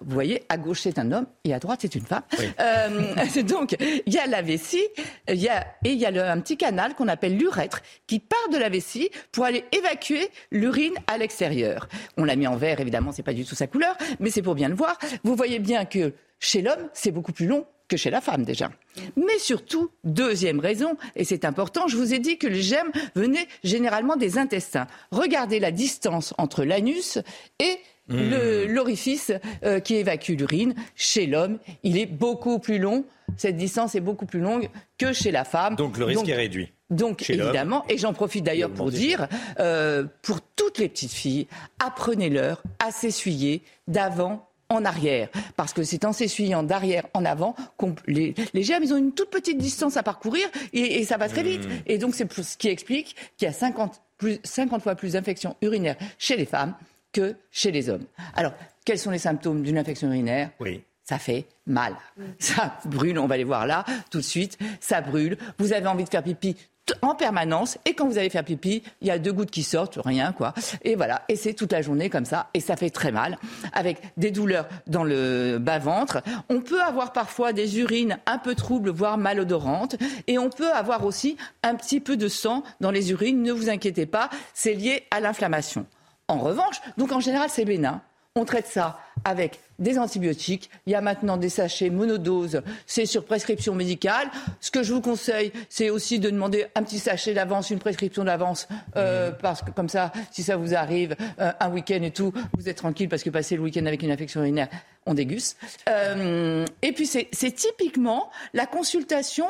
[0.00, 2.22] Vous voyez, à gauche c'est un homme et à droite c'est une femme.
[2.60, 3.76] Euh, donc
[4.06, 4.86] il y a la vessie,
[5.28, 8.48] il y a, et il y a un petit canal qu'on appelle l'urètre qui part
[8.52, 11.88] de la vessie pour aller évacuer l'urine à l'extérieur.
[12.16, 14.54] On l'a mis en vert, évidemment, c'est pas du tout sa couleur, mais c'est pour
[14.54, 14.98] bien le voir.
[15.24, 18.70] Vous voyez bien que chez l'homme, c'est beaucoup plus long que chez la femme déjà.
[19.16, 23.46] Mais surtout, deuxième raison, et c'est important, je vous ai dit que les germes venaient
[23.64, 24.86] généralement des intestins.
[25.10, 27.18] Regardez la distance entre l'anus
[27.58, 29.32] et le- l'orifice
[29.64, 30.74] euh, qui évacue l'urine.
[30.94, 33.04] Chez l'homme, il est beaucoup plus long.
[33.36, 35.74] Cette distance est beaucoup plus longue que chez la femme.
[35.74, 36.72] Donc le risque est réduit.
[36.88, 39.26] Donc Chez évidemment, et j'en profite d'ailleurs pour dire,
[39.58, 41.48] euh, pour toutes les petites filles,
[41.84, 45.28] apprenez-leur à s'essuyer d'avant en arrière.
[45.56, 49.12] Parce que c'est en s'essuyant d'arrière en avant qu'on les, les germes, ils ont une
[49.12, 51.66] toute petite distance à parcourir et, et ça va très vite.
[51.66, 51.72] Mmh.
[51.86, 55.56] Et donc c'est ce qui explique qu'il y a 50, plus, 50 fois plus d'infections
[55.62, 56.74] urinaires chez les femmes
[57.12, 58.04] que chez les hommes.
[58.34, 58.52] Alors,
[58.84, 60.50] quels sont les symptômes d'une infection urinaire?
[60.60, 60.82] Oui.
[61.04, 61.94] ça fait mal.
[62.38, 64.58] Ça brûle, on va les voir là tout de suite.
[64.80, 65.38] Ça brûle.
[65.58, 66.56] Vous avez envie de faire pipi
[67.02, 69.98] en permanence et quand vous allez faire pipi, il y a deux gouttes qui sortent,
[70.04, 70.54] rien quoi.
[70.82, 73.38] Et voilà, et c'est toute la journée comme ça et ça fait très mal
[73.72, 76.22] avec des douleurs dans le bas-ventre.
[76.48, 81.04] On peut avoir parfois des urines un peu troubles voire malodorantes et on peut avoir
[81.04, 85.04] aussi un petit peu de sang dans les urines, ne vous inquiétez pas, c'est lié
[85.10, 85.86] à l'inflammation.
[86.28, 88.02] En revanche, donc en général c'est bénin.
[88.34, 90.70] On traite ça avec des antibiotiques.
[90.86, 92.62] Il y a maintenant des sachets monodoses.
[92.86, 94.28] C'est sur prescription médicale.
[94.60, 98.24] Ce que je vous conseille, c'est aussi de demander un petit sachet d'avance, une prescription
[98.24, 102.32] d'avance, euh, parce que comme ça, si ça vous arrive euh, un week-end et tout,
[102.56, 104.68] vous êtes tranquille parce que passer le week-end avec une infection urinaire,
[105.04, 105.58] on déguste.
[105.88, 109.46] Euh, et puis c'est typiquement la consultation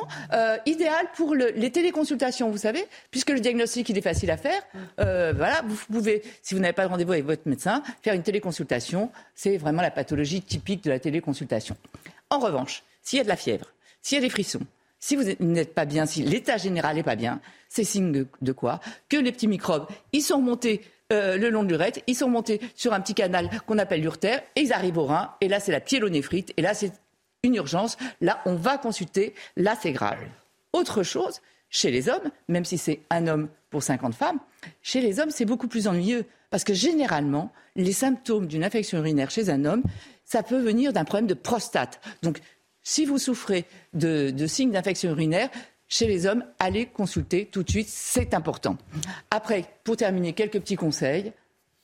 [0.67, 4.61] idéale pour le- les téléconsultations, vous savez, puisque le diagnostic il est facile à faire.
[5.01, 8.23] Euh, voilà, vous pouvez, si vous n'avez pas de rendez-vous avec votre médecin, faire une
[8.23, 9.11] téléconsultation.
[9.35, 11.77] C'est vraiment la pathologie typique de la téléconsultation.
[12.31, 13.67] En revanche, s'il y a de la fièvre,
[14.03, 14.61] s'il y a des frissons,
[14.99, 18.53] si vous êtes- n'êtes pas bien, si l'état général n'est pas bien, c'est signe de,
[18.53, 18.81] quoi?
[19.09, 20.81] Que les petits microbes, ils sont remontés
[21.13, 24.43] euh, le long de l'urètre, ils sont remontés sur un petit canal qu'on appelle l'urtère,
[24.57, 26.93] et ils arrivent au rein, et là c'est la pyélonéphrite, et là c'est
[27.45, 30.19] une urgence, là on va consulter, là c'est grave.
[30.73, 34.41] Autre chose, chez les hommes, même si c'est un homme pour 50 femmes,
[34.83, 39.31] chez les hommes c'est beaucoup plus ennuyeux, parce que généralement, les symptômes d'une infection urinaire
[39.31, 39.83] chez un homme,
[40.25, 42.01] ça peut venir d'un problème de prostate.
[42.23, 42.41] Donc
[42.83, 45.51] si vous souffrez de, signes d'infection urinaire,
[45.89, 48.77] chez les hommes, allez consulter tout de suite, c'est important.
[49.31, 51.33] Après, pour terminer, quelques petits conseils.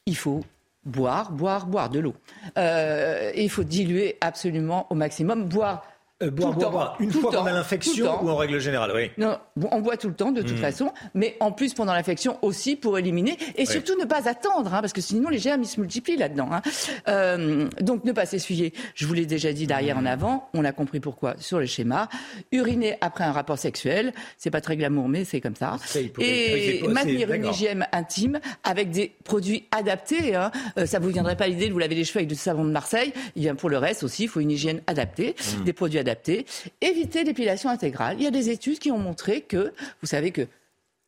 [0.07, 0.43] Il faut
[0.85, 2.15] boire, boire, boire de l'eau.
[2.57, 5.45] Euh, il faut diluer absolument au maximum.
[5.49, 5.87] Boire.
[6.23, 6.97] Euh, boire.
[7.01, 9.11] Une tout fois qu'on a l'infection ou en règle générale, oui.
[9.19, 9.39] Non,
[9.71, 10.61] on boit tout le temps de toute Mm.
[10.61, 14.81] façon, mais en plus pendant l'infection aussi pour éliminer et surtout ne pas attendre, hein,
[14.81, 16.49] parce que sinon les germes ils se multiplient là-dedans.
[16.53, 16.63] hein.
[17.09, 18.73] Euh, donc ne pas s'essuyer.
[18.95, 20.07] Je vous l'ai déjà dit d'arrière Mm.
[20.07, 22.09] en avant, on a compris pourquoi sur le schéma.
[22.53, 25.77] Uriner après un rapport sexuel, c'est pas très glamour mais c'est comme ça.
[25.85, 30.35] C'est Et maintenir une hygiène intime avec des produits adaptés.
[30.35, 30.51] Hein.
[30.79, 32.71] Euh, ça vous viendrait pas l'idée de vous laver les cheveux avec du savon de
[32.71, 33.13] Marseille.
[33.37, 35.65] Eh bien pour le reste aussi, il faut une hygiène adaptée, Mm.
[35.65, 36.12] des produits adaptés.
[36.81, 38.17] Éviter l'épilation intégrale.
[38.19, 40.47] Il y a des études qui ont montré que, vous savez que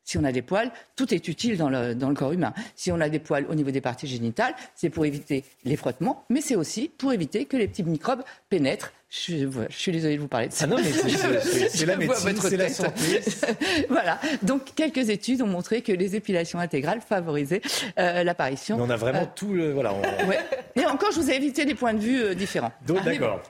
[0.04, 2.52] si on a des poils, tout est utile dans le, dans le corps humain.
[2.76, 6.24] Si on a des poils au niveau des parties génitales, c'est pour éviter les frottements,
[6.28, 8.92] mais c'est aussi pour éviter que les petits microbes pénètrent.
[9.16, 10.64] Je, suis désolée de vous parler de ça.
[10.64, 13.20] Ah non, mais c'est- la médecine, c'est la santé.
[13.88, 14.18] voilà.
[14.42, 17.60] Donc, quelques études ont montré que les épilations intégrales favorisaient
[17.98, 18.76] euh, l'apparition.
[18.76, 19.72] Mais on a vraiment Euh, tout le.
[19.72, 19.94] Voilà.
[19.94, 20.38] on- Ouais.
[20.74, 22.72] Et encore, je vous ai évité des points de vue euh, différents.
[22.88, 23.40] Ah, D'accord.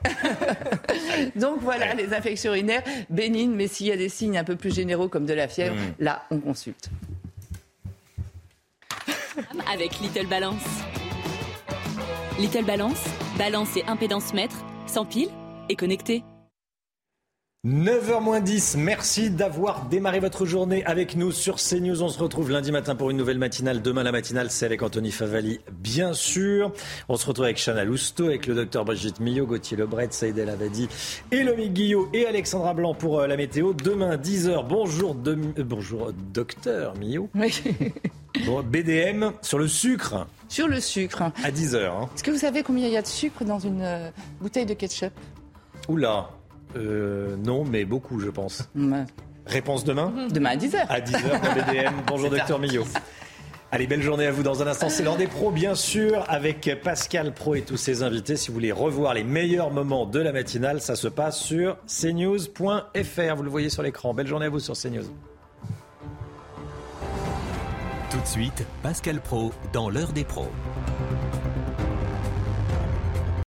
[1.35, 4.73] donc voilà, les infections urinaires bénignes, mais s'il y a des signes un peu plus
[4.73, 5.93] généraux comme de la fièvre, Mm.
[6.03, 6.89] là, on consulte.
[9.73, 10.61] avec Little Balance.
[12.39, 13.03] Little Balance,
[13.37, 15.29] balance et impédance mètre, sans pile
[15.69, 16.23] et connecté.
[17.67, 22.03] 9h 10, merci d'avoir démarré votre journée avec nous sur CNews.
[22.03, 23.81] On se retrouve lundi matin pour une nouvelle matinale.
[23.81, 26.71] Demain, la matinale, c'est avec Anthony Favali, bien sûr.
[27.09, 30.49] On se retrouve avec Chana Lousteau, avec le docteur Brigitte Millot, Gauthier Lebret, Saïd El
[30.51, 30.87] Avadi,
[31.31, 33.73] Elomi Guillot et Alexandra Blanc pour euh, la météo.
[33.73, 37.29] Demain, 10h, bonjour, demi- euh, bonjour docteur Millot.
[38.45, 41.77] Bon, BDM sur le sucre Sur le sucre, à 10h.
[41.85, 42.09] Hein.
[42.13, 44.09] est-ce que vous savez combien il y a de sucre dans une euh,
[44.41, 45.13] bouteille de ketchup?
[45.87, 46.29] Oula,
[46.75, 48.69] euh, non, mais beaucoup, je pense.
[49.45, 50.85] Réponse demain Demain à 10h.
[50.89, 51.93] À 10h dans BDM.
[52.07, 52.85] Bonjour docteur Millot.
[53.71, 54.41] Allez, belle journée à vous.
[54.41, 58.03] Dans un instant, c'est l'heure des pros, bien sûr, avec Pascal Pro et tous ses
[58.03, 58.35] invités.
[58.35, 63.35] Si vous voulez revoir les meilleurs moments de la matinale, ça se passe sur cnews.fr.
[63.35, 64.13] Vous le voyez sur l'écran.
[64.13, 65.05] Belle journée à vous sur CNews.
[68.09, 70.47] Tout de suite, Pascal Pro dans l'heure des pros.